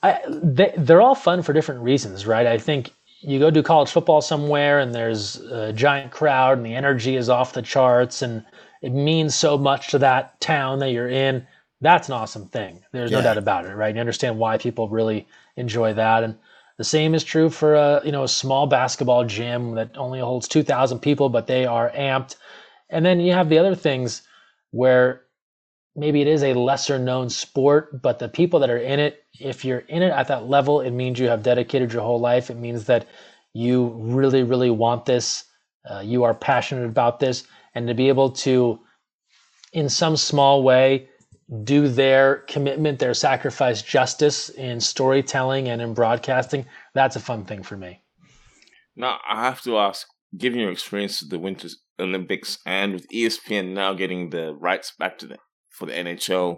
I, 0.03 0.19
they, 0.27 0.73
they're 0.77 1.01
all 1.01 1.15
fun 1.15 1.41
for 1.41 1.53
different 1.53 1.82
reasons, 1.82 2.25
right? 2.25 2.45
I 2.45 2.57
think 2.57 2.91
you 3.21 3.39
go 3.39 3.51
do 3.51 3.63
college 3.63 3.91
football 3.91 4.21
somewhere 4.21 4.80
and 4.80 4.93
there's 4.93 5.38
a 5.38 5.73
giant 5.73 6.11
crowd 6.11 6.57
and 6.57 6.65
the 6.65 6.75
energy 6.75 7.15
is 7.15 7.30
off 7.30 7.53
the 7.53 7.61
charts 7.61 8.21
and 8.21 8.45
it 8.82 8.93
means 8.93 9.36
so 9.36 9.57
much 9.57 9.89
to 9.89 9.99
that 9.99 10.39
town 10.39 10.80
that 10.80 10.91
you're 10.91 11.09
in. 11.09 11.45
That's 11.82 12.07
an 12.07 12.13
awesome 12.13 12.47
thing. 12.47 12.82
There's 12.91 13.11
yeah. 13.11 13.17
no 13.17 13.23
doubt 13.23 13.38
about 13.38 13.65
it, 13.65 13.75
right? 13.75 13.93
You 13.93 13.99
understand 13.99 14.38
why 14.38 14.57
people 14.57 14.89
really 14.89 15.27
enjoy 15.55 15.93
that. 15.93 16.23
And 16.23 16.38
the 16.77 16.84
same 16.84 17.13
is 17.13 17.23
true 17.23 17.49
for 17.49 17.75
a 17.75 18.01
you 18.05 18.11
know 18.11 18.23
a 18.23 18.27
small 18.27 18.67
basketball 18.67 19.25
gym 19.25 19.75
that 19.75 19.97
only 19.97 20.19
holds 20.19 20.47
2,000 20.47 20.99
people, 20.99 21.30
but 21.30 21.47
they 21.47 21.65
are 21.65 21.91
amped. 21.91 22.36
And 22.89 23.05
then 23.05 23.19
you 23.19 23.33
have 23.33 23.49
the 23.49 23.59
other 23.59 23.75
things 23.75 24.23
where 24.71 25.21
maybe 25.95 26.21
it 26.21 26.27
is 26.27 26.43
a 26.43 26.53
lesser 26.53 26.97
known 26.97 27.29
sport, 27.29 28.01
but 28.01 28.19
the 28.19 28.29
people 28.29 28.59
that 28.59 28.69
are 28.69 28.77
in 28.77 28.99
it, 28.99 29.23
if 29.39 29.65
you're 29.65 29.79
in 29.79 30.01
it 30.01 30.11
at 30.11 30.27
that 30.27 30.47
level, 30.47 30.81
it 30.81 30.91
means 30.91 31.19
you 31.19 31.27
have 31.27 31.43
dedicated 31.43 31.93
your 31.93 32.01
whole 32.01 32.19
life. 32.19 32.49
It 32.49 32.57
means 32.57 32.85
that 32.85 33.07
you 33.53 33.87
really, 33.97 34.43
really 34.43 34.69
want 34.69 35.05
this. 35.05 35.45
Uh, 35.89 35.99
you 35.99 36.23
are 36.23 36.33
passionate 36.33 36.85
about 36.85 37.19
this, 37.19 37.45
and 37.73 37.87
to 37.87 37.93
be 37.93 38.09
able 38.09 38.31
to, 38.31 38.79
in 39.73 39.89
some 39.89 40.17
small 40.17 40.61
way, 40.63 41.07
do 41.63 41.87
their 41.87 42.37
commitment, 42.47 42.99
their 42.99 43.13
sacrifice 43.13 43.81
justice 43.81 44.49
in 44.49 44.79
storytelling 44.79 45.67
and 45.67 45.81
in 45.81 45.93
broadcasting, 45.93 46.65
that's 46.93 47.15
a 47.15 47.19
fun 47.19 47.43
thing 47.45 47.63
for 47.63 47.75
me. 47.75 48.01
Now, 48.95 49.19
I 49.27 49.45
have 49.45 49.61
to 49.63 49.77
ask, 49.77 50.07
given 50.37 50.59
your 50.59 50.71
experience 50.71 51.21
with 51.21 51.31
the 51.31 51.39
Winter 51.39 51.69
Olympics 52.00 52.60
and 52.66 52.93
with 52.93 53.08
ESPN 53.10 53.74
now 53.74 53.93
getting 53.93 54.30
the 54.30 54.54
rights 54.56 54.93
back 54.97 55.18
to 55.20 55.28
the 55.28 55.38
for 55.70 55.86
the 55.86 55.93
NHL, 55.93 56.58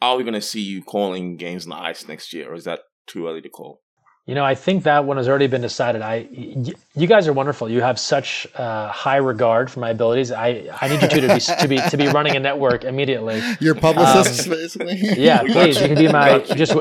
are 0.00 0.16
we 0.16 0.24
going 0.24 0.34
to 0.34 0.40
see 0.40 0.60
you 0.60 0.82
calling 0.82 1.36
games 1.36 1.64
on 1.64 1.70
the 1.70 1.76
ice 1.76 2.06
next 2.06 2.32
year, 2.32 2.52
or 2.52 2.54
is 2.54 2.64
that 2.64 2.80
too 3.06 3.26
early 3.26 3.40
to 3.40 3.48
call? 3.48 3.82
You 4.24 4.36
know, 4.36 4.44
I 4.44 4.54
think 4.54 4.84
that 4.84 5.04
one 5.04 5.16
has 5.16 5.28
already 5.28 5.48
been 5.48 5.62
decided. 5.62 6.00
I, 6.00 6.28
you 6.30 7.08
guys 7.08 7.26
are 7.26 7.32
wonderful. 7.32 7.68
You 7.68 7.80
have 7.80 7.98
such 7.98 8.46
uh, 8.54 8.86
high 8.86 9.16
regard 9.16 9.68
for 9.68 9.80
my 9.80 9.90
abilities. 9.90 10.30
I, 10.30 10.70
I 10.80 10.86
need 10.86 11.02
you 11.02 11.08
two 11.08 11.20
to 11.22 11.34
be 11.34 11.40
to 11.40 11.66
be 11.66 11.78
to 11.90 11.96
be 11.96 12.06
running 12.14 12.36
a 12.36 12.38
network 12.38 12.84
immediately. 12.84 13.42
Your 13.58 13.74
publicist, 13.74 14.46
um, 14.46 14.54
basically. 14.54 14.94
Yeah, 15.22 15.42
please. 15.42 15.80
You 15.80 15.88
can 15.88 15.96
be 15.96 16.06
my 16.06 16.38
just 16.54 16.76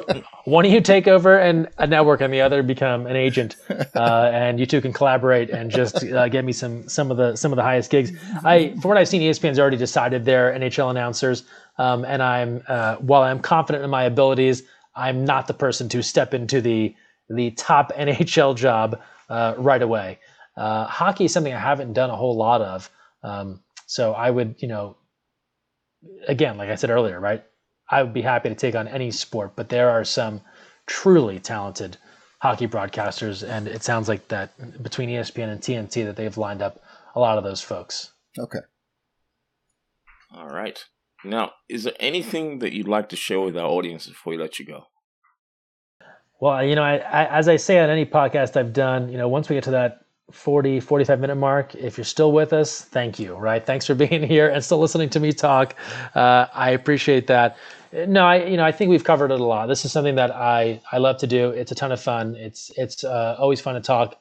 one 0.45 0.65
of 0.67 0.71
you 0.71 0.81
take 0.81 1.07
over 1.07 1.39
and 1.39 1.67
a 1.79 1.87
network, 1.87 2.21
and 2.21 2.31
the 2.31 2.41
other 2.41 2.61
become 2.61 3.07
an 3.07 3.15
agent, 3.15 3.55
uh, 3.95 4.29
and 4.31 4.59
you 4.59 4.67
two 4.67 4.79
can 4.79 4.93
collaborate 4.93 5.49
and 5.49 5.71
just 5.71 6.03
uh, 6.03 6.29
get 6.29 6.45
me 6.45 6.51
some 6.51 6.87
some 6.87 7.09
of 7.09 7.17
the 7.17 7.35
some 7.35 7.51
of 7.51 7.55
the 7.55 7.63
highest 7.63 7.89
gigs. 7.89 8.11
I, 8.45 8.75
from 8.81 8.89
what 8.89 8.97
I've 8.99 9.07
seen, 9.07 9.21
ESPN's 9.23 9.57
already 9.57 9.77
decided 9.77 10.25
their 10.25 10.53
NHL 10.53 10.91
announcers, 10.91 11.43
um, 11.79 12.05
and 12.05 12.21
I'm 12.21 12.61
uh, 12.67 12.97
while 12.97 13.23
I'm 13.23 13.39
confident 13.39 13.83
in 13.83 13.89
my 13.89 14.03
abilities, 14.03 14.61
I'm 14.95 15.25
not 15.25 15.47
the 15.47 15.55
person 15.55 15.89
to 15.89 16.03
step 16.03 16.35
into 16.35 16.61
the 16.61 16.93
the 17.33 17.51
top 17.51 17.91
NHL 17.97 18.55
job 18.55 18.99
uh, 19.29 19.55
right 19.57 19.81
away. 19.81 20.19
Uh, 20.57 20.85
hockey 20.85 21.25
is 21.25 21.33
something 21.33 21.53
I 21.53 21.59
haven't 21.59 21.93
done 21.93 22.09
a 22.09 22.15
whole 22.15 22.35
lot 22.35 22.61
of. 22.61 22.89
Um, 23.23 23.61
so 23.85 24.13
I 24.13 24.29
would, 24.29 24.55
you 24.59 24.67
know, 24.67 24.97
again, 26.27 26.57
like 26.57 26.69
I 26.69 26.75
said 26.75 26.89
earlier, 26.89 27.19
right? 27.19 27.43
I 27.89 28.03
would 28.03 28.13
be 28.13 28.21
happy 28.21 28.49
to 28.49 28.55
take 28.55 28.75
on 28.75 28.87
any 28.87 29.11
sport, 29.11 29.53
but 29.55 29.69
there 29.69 29.89
are 29.89 30.03
some 30.03 30.41
truly 30.85 31.39
talented 31.39 31.97
hockey 32.41 32.67
broadcasters, 32.67 33.47
and 33.47 33.67
it 33.67 33.83
sounds 33.83 34.07
like 34.09 34.27
that 34.29 34.81
between 34.81 35.09
ESPN 35.09 35.49
and 35.49 35.61
TNT 35.61 36.05
that 36.05 36.15
they've 36.15 36.37
lined 36.37 36.61
up 36.61 36.81
a 37.15 37.19
lot 37.19 37.37
of 37.37 37.43
those 37.43 37.61
folks. 37.61 38.11
Okay. 38.39 38.59
All 40.33 40.47
right. 40.47 40.83
Now, 41.23 41.51
is 41.69 41.83
there 41.83 41.93
anything 41.99 42.59
that 42.59 42.73
you'd 42.73 42.87
like 42.87 43.09
to 43.09 43.15
share 43.15 43.41
with 43.41 43.57
our 43.57 43.67
audience 43.67 44.07
before 44.07 44.31
we 44.31 44.37
let 44.37 44.57
you 44.57 44.65
go? 44.65 44.85
Well, 46.41 46.65
you 46.65 46.73
know, 46.73 46.83
I, 46.83 46.95
I, 46.97 47.25
as 47.37 47.47
I 47.47 47.55
say 47.55 47.79
on 47.79 47.89
any 47.91 48.03
podcast 48.05 48.57
I've 48.57 48.73
done, 48.73 49.09
you 49.09 49.17
know, 49.17 49.27
once 49.27 49.47
we 49.47 49.55
get 49.55 49.63
to 49.65 49.71
that 49.71 50.05
40, 50.31 50.79
45 50.79 51.19
minute 51.19 51.35
mark, 51.35 51.75
if 51.75 51.97
you're 51.97 52.03
still 52.03 52.31
with 52.31 52.51
us, 52.51 52.81
thank 52.81 53.19
you, 53.19 53.35
right? 53.35 53.63
Thanks 53.63 53.85
for 53.85 53.93
being 54.03 54.23
here 54.23 54.49
and 54.49 54.63
still 54.63 54.79
listening 54.79 55.09
to 55.11 55.19
me 55.19 55.33
talk. 55.33 55.75
Uh, 56.15 56.47
I 56.51 56.71
appreciate 56.71 57.27
that. 57.27 57.57
No, 57.93 58.25
I, 58.25 58.43
you 58.45 58.57
know, 58.57 58.65
I 58.65 58.71
think 58.71 58.89
we've 58.89 59.03
covered 59.03 59.31
it 59.31 59.39
a 59.39 59.43
lot. 59.43 59.67
This 59.67 59.85
is 59.85 59.91
something 59.91 60.15
that 60.15 60.31
I, 60.31 60.81
I 60.91 60.97
love 60.97 61.17
to 61.19 61.27
do. 61.27 61.51
It's 61.51 61.71
a 61.71 61.75
ton 61.75 61.91
of 61.91 62.01
fun. 62.01 62.35
It's, 62.35 62.71
it's 62.75 63.03
uh, 63.03 63.35
always 63.37 63.61
fun 63.61 63.75
to 63.75 63.81
talk 63.81 64.15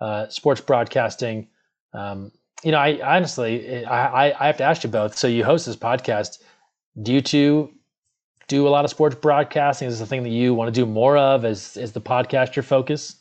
uh, 0.00 0.28
sports 0.28 0.60
broadcasting. 0.60 1.46
Um, 1.94 2.32
you 2.64 2.72
know, 2.72 2.78
I 2.78 3.16
honestly, 3.16 3.86
I, 3.86 4.32
I 4.32 4.46
have 4.46 4.56
to 4.56 4.64
ask 4.64 4.82
you 4.82 4.90
both. 4.90 5.16
So 5.16 5.28
you 5.28 5.44
host 5.44 5.66
this 5.66 5.76
podcast. 5.76 6.38
Do 7.00 7.12
you 7.12 7.20
two 7.20 7.70
do 8.50 8.66
a 8.66 8.70
lot 8.70 8.84
of 8.84 8.90
sports 8.90 9.14
broadcasting? 9.14 9.88
Is 9.88 9.98
this 9.98 10.06
a 10.06 10.08
thing 10.10 10.24
that 10.24 10.30
you 10.30 10.52
want 10.52 10.68
to 10.74 10.78
do 10.78 10.84
more 10.84 11.16
of? 11.16 11.44
Is 11.44 11.76
is 11.76 11.92
the 11.92 12.00
podcast 12.00 12.56
your 12.56 12.64
focus? 12.64 13.16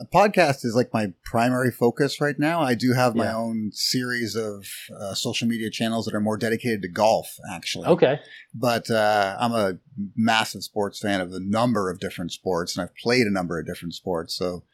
A 0.00 0.06
podcast 0.06 0.64
is 0.64 0.74
like 0.74 0.92
my 0.94 1.12
primary 1.24 1.70
focus 1.70 2.20
right 2.22 2.38
now. 2.38 2.60
I 2.62 2.74
do 2.74 2.94
have 2.94 3.14
my 3.14 3.26
Yeah. 3.26 3.36
own 3.36 3.70
series 3.72 4.34
of 4.34 4.66
uh, 4.98 5.12
social 5.14 5.46
media 5.46 5.70
channels 5.70 6.06
that 6.06 6.14
are 6.14 6.20
more 6.20 6.38
dedicated 6.38 6.80
to 6.82 6.88
golf, 6.88 7.36
actually. 7.52 7.86
Okay. 7.86 8.18
But 8.54 8.90
uh, 8.90 9.36
I'm 9.38 9.52
a 9.52 9.78
massive 10.16 10.62
sports 10.62 10.98
fan 11.00 11.20
of 11.20 11.32
a 11.32 11.40
number 11.40 11.90
of 11.90 12.00
different 12.00 12.32
sports, 12.32 12.76
and 12.76 12.82
I've 12.82 12.96
played 12.96 13.26
a 13.26 13.30
number 13.30 13.58
of 13.58 13.66
different 13.66 13.92
sports. 13.94 14.34
So 14.34 14.64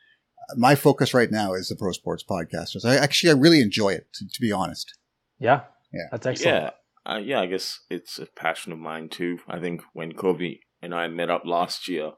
uh, 0.49 0.55
my 0.57 0.77
focus 0.77 1.13
right 1.13 1.31
now 1.31 1.55
is 1.55 1.69
the 1.69 1.77
pro 1.77 1.91
sports 1.91 2.25
podcasters. 2.29 2.85
I 2.85 2.95
actually 2.97 3.31
I 3.31 3.35
really 3.35 3.61
enjoy 3.61 3.91
it, 3.95 4.07
to, 4.15 4.27
to 4.33 4.41
be 4.41 4.53
honest. 4.53 4.97
Yeah. 5.41 5.63
Yeah. 5.93 6.03
That's 6.13 6.27
excellent. 6.27 6.63
Yeah, 6.65 6.71
uh, 7.07 7.19
yeah. 7.19 7.41
I 7.41 7.47
guess 7.47 7.81
it's 7.89 8.19
a 8.19 8.27
passion 8.27 8.73
of 8.73 8.79
mine 8.79 9.09
too. 9.09 9.39
I 9.49 9.59
think 9.59 9.83
when 9.93 10.13
Cobe 10.13 10.59
and 10.83 10.95
I 10.95 11.09
met 11.09 11.31
up 11.31 11.43
last 11.45 11.89
year, 11.89 12.13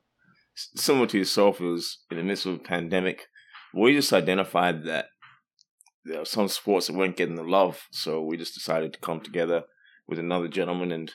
similar 0.55 1.07
to 1.09 1.19
yourself, 1.19 1.61
it 1.61 1.65
was 1.65 1.99
in 2.11 2.17
the 2.17 2.23
midst 2.23 2.47
of 2.47 2.55
a 2.55 2.59
pandemic. 2.59 3.27
We 3.75 3.95
just 3.95 4.13
identified 4.13 4.85
that 4.85 5.07
there 6.05 6.23
are 6.23 6.27
some 6.27 6.49
sports 6.49 6.87
that 6.87 6.97
weren't 6.97 7.17
getting 7.17 7.37
the 7.37 7.43
love, 7.43 7.87
so 7.91 8.23
we 8.23 8.37
just 8.37 8.55
decided 8.55 8.93
to 8.95 9.01
come 9.01 9.21
together 9.21 9.65
with 10.07 10.19
another 10.19 10.49
gentleman 10.49 10.91
and 10.91 11.13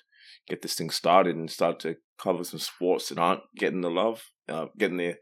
get 0.47 0.61
this 0.61 0.75
thing 0.75 0.89
started 0.89 1.35
and 1.35 1.49
start 1.49 1.79
to 1.79 1.95
cover 2.19 2.43
some 2.43 2.59
sports 2.59 3.09
that 3.09 3.17
aren't 3.17 3.41
getting 3.57 3.81
the 3.81 3.89
love, 3.89 4.23
uh, 4.47 4.67
getting 4.77 4.97
the 4.97 5.15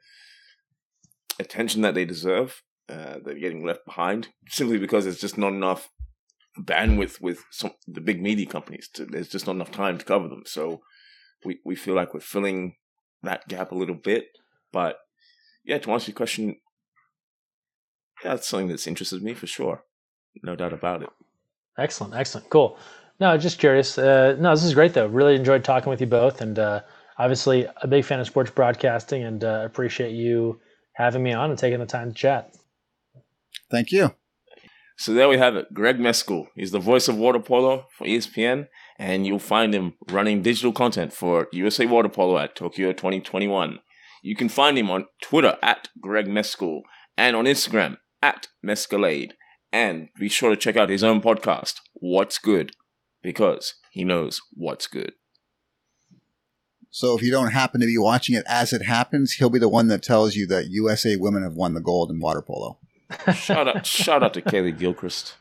attention 1.40 1.82
that 1.82 1.94
they 1.94 2.06
deserve. 2.06 2.62
Uh, 2.90 3.20
they're 3.24 3.40
getting 3.40 3.66
left 3.66 3.86
behind 3.86 4.28
simply 4.50 4.78
because 4.78 5.06
there's 5.06 5.22
just 5.22 5.38
not 5.38 5.54
enough 5.54 5.90
bandwidth 6.60 7.22
with 7.22 7.44
some 7.52 7.72
the 7.88 8.02
big 8.02 8.22
media 8.22 8.46
companies. 8.46 8.90
To, 8.94 9.06
there's 9.06 9.30
just 9.30 9.48
not 9.48 9.56
enough 9.56 9.72
time 9.72 9.98
to 9.98 10.06
cover 10.06 10.28
them. 10.28 10.44
So 10.46 10.82
we 11.46 11.60
we 11.66 11.76
feel 11.76 11.96
like 11.96 12.14
we're 12.14 12.20
filling 12.20 12.76
that 13.24 13.48
gap 13.48 13.72
a 13.72 13.76
little 13.76 13.96
bit. 13.96 14.26
But 14.72 14.98
yeah, 15.64 15.78
to 15.80 15.92
answer 15.92 16.12
your 16.12 16.16
question, 16.16 16.58
yeah, 18.24 18.32
that's 18.32 18.48
something 18.48 18.68
that's 18.68 18.88
interested 18.88 19.22
me 19.22 19.34
for 19.34 19.48
sure. 19.48 19.84
No 20.44 20.56
doubt 20.56 20.74
about 20.74 21.04
it. 21.04 21.10
Excellent. 21.78 22.14
Excellent. 22.14 22.50
Cool. 22.50 22.78
No, 23.20 23.38
just 23.38 23.60
curious. 23.60 23.98
Uh, 23.98 24.36
no, 24.40 24.52
this 24.52 24.64
is 24.64 24.74
great 24.74 24.94
though. 24.94 25.08
Really 25.08 25.36
enjoyed 25.36 25.64
talking 25.64 25.90
with 25.90 26.02
you 26.02 26.08
both, 26.08 26.42
and 26.42 26.58
uh, 26.58 26.82
obviously 27.18 27.68
a 27.82 27.88
big 27.88 28.04
fan 28.04 28.20
of 28.20 28.28
sports 28.28 28.52
broadcasting, 28.52 29.24
and 29.24 29.44
uh, 29.44 29.62
appreciate 29.66 30.14
you 30.14 30.60
having 30.94 31.24
me 31.24 31.34
on 31.34 31.50
and 31.50 31.60
taking 31.60 31.80
the 31.80 31.86
time 31.86 32.10
to 32.10 32.16
chat. 32.16 32.56
Thank 33.70 33.92
you. 33.92 34.14
So 35.02 35.16
there 35.16 35.28
we 35.28 35.40
have 35.40 35.56
it. 35.56 35.74
Greg 35.74 35.98
Mescall. 35.98 36.50
He's 36.54 36.70
the 36.70 36.78
voice 36.78 37.08
of 37.08 37.18
water 37.18 37.40
polo 37.40 37.88
for 37.98 38.06
ESPN, 38.06 38.68
and 39.00 39.26
you'll 39.26 39.40
find 39.40 39.74
him 39.74 39.96
running 40.12 40.44
digital 40.44 40.72
content 40.72 41.12
for 41.12 41.48
USA 41.54 41.88
Water 41.88 42.08
Polo 42.08 42.38
at 42.38 42.56
Tokyo 42.56 42.94
2021. 42.94 43.80
You 44.22 44.36
can 44.36 44.48
find 44.48 44.78
him 44.78 44.92
on 44.92 45.08
Twitter 45.20 45.58
at 45.64 45.88
Greg 46.00 46.28
Mescall 46.28 46.82
and 47.18 47.36
on 47.36 47.46
Instagram 47.46 47.98
at 48.22 48.50
Mescalade. 48.64 49.32
And 49.74 50.10
be 50.20 50.30
sure 50.30 50.52
to 50.52 50.56
check 50.56 50.78
out 50.78 50.90
his 50.90 51.04
own 51.04 51.20
podcast, 51.20 51.78
What's 51.94 52.38
Good, 52.38 52.74
because 53.24 53.74
he 53.90 54.04
knows 54.04 54.40
what's 54.54 54.86
good. 54.86 55.14
So 56.92 57.18
if 57.18 57.24
you 57.24 57.32
don't 57.32 57.54
happen 57.54 57.82
to 57.82 57.88
be 57.88 57.98
watching 57.98 58.36
it 58.36 58.44
as 58.48 58.72
it 58.72 58.84
happens, 58.84 59.32
he'll 59.32 59.50
be 59.50 59.58
the 59.58 59.68
one 59.68 59.88
that 59.88 60.04
tells 60.04 60.36
you 60.36 60.46
that 60.46 60.70
USA 60.70 61.16
women 61.16 61.42
have 61.42 61.56
won 61.56 61.74
the 61.74 61.82
gold 61.82 62.12
in 62.12 62.20
water 62.20 62.44
polo. 62.44 62.78
Shout 63.36 63.68
out, 63.68 63.86
shout 63.86 64.24
out 64.24 64.34
to 64.36 64.42
Kaleigh 64.42 64.78
Gilchrist. 64.78 65.36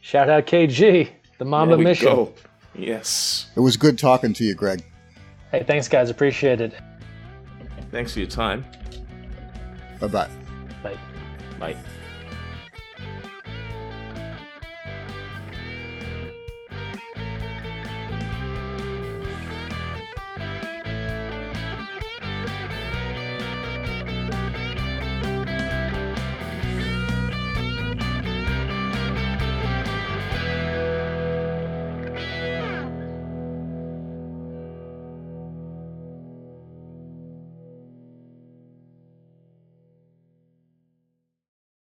Shout 0.00 0.28
out 0.30 0.46
KG, 0.46 1.08
the 1.38 1.44
Mamba 1.44 1.76
There 1.76 1.84
Mission. 1.84 2.06
go. 2.06 2.34
Yes. 2.74 3.48
It 3.56 3.60
was 3.60 3.76
good 3.76 3.98
talking 3.98 4.32
to 4.34 4.44
you, 4.44 4.54
Greg. 4.54 4.82
Hey, 5.50 5.64
thanks 5.64 5.88
guys. 5.88 6.08
Appreciate 6.10 6.60
it. 6.60 6.72
Thanks 7.90 8.12
for 8.12 8.20
your 8.20 8.28
time. 8.28 8.64
Bye 10.00 10.06
bye. 10.06 10.28
Bye. 10.82 10.98
Bye. 11.58 11.76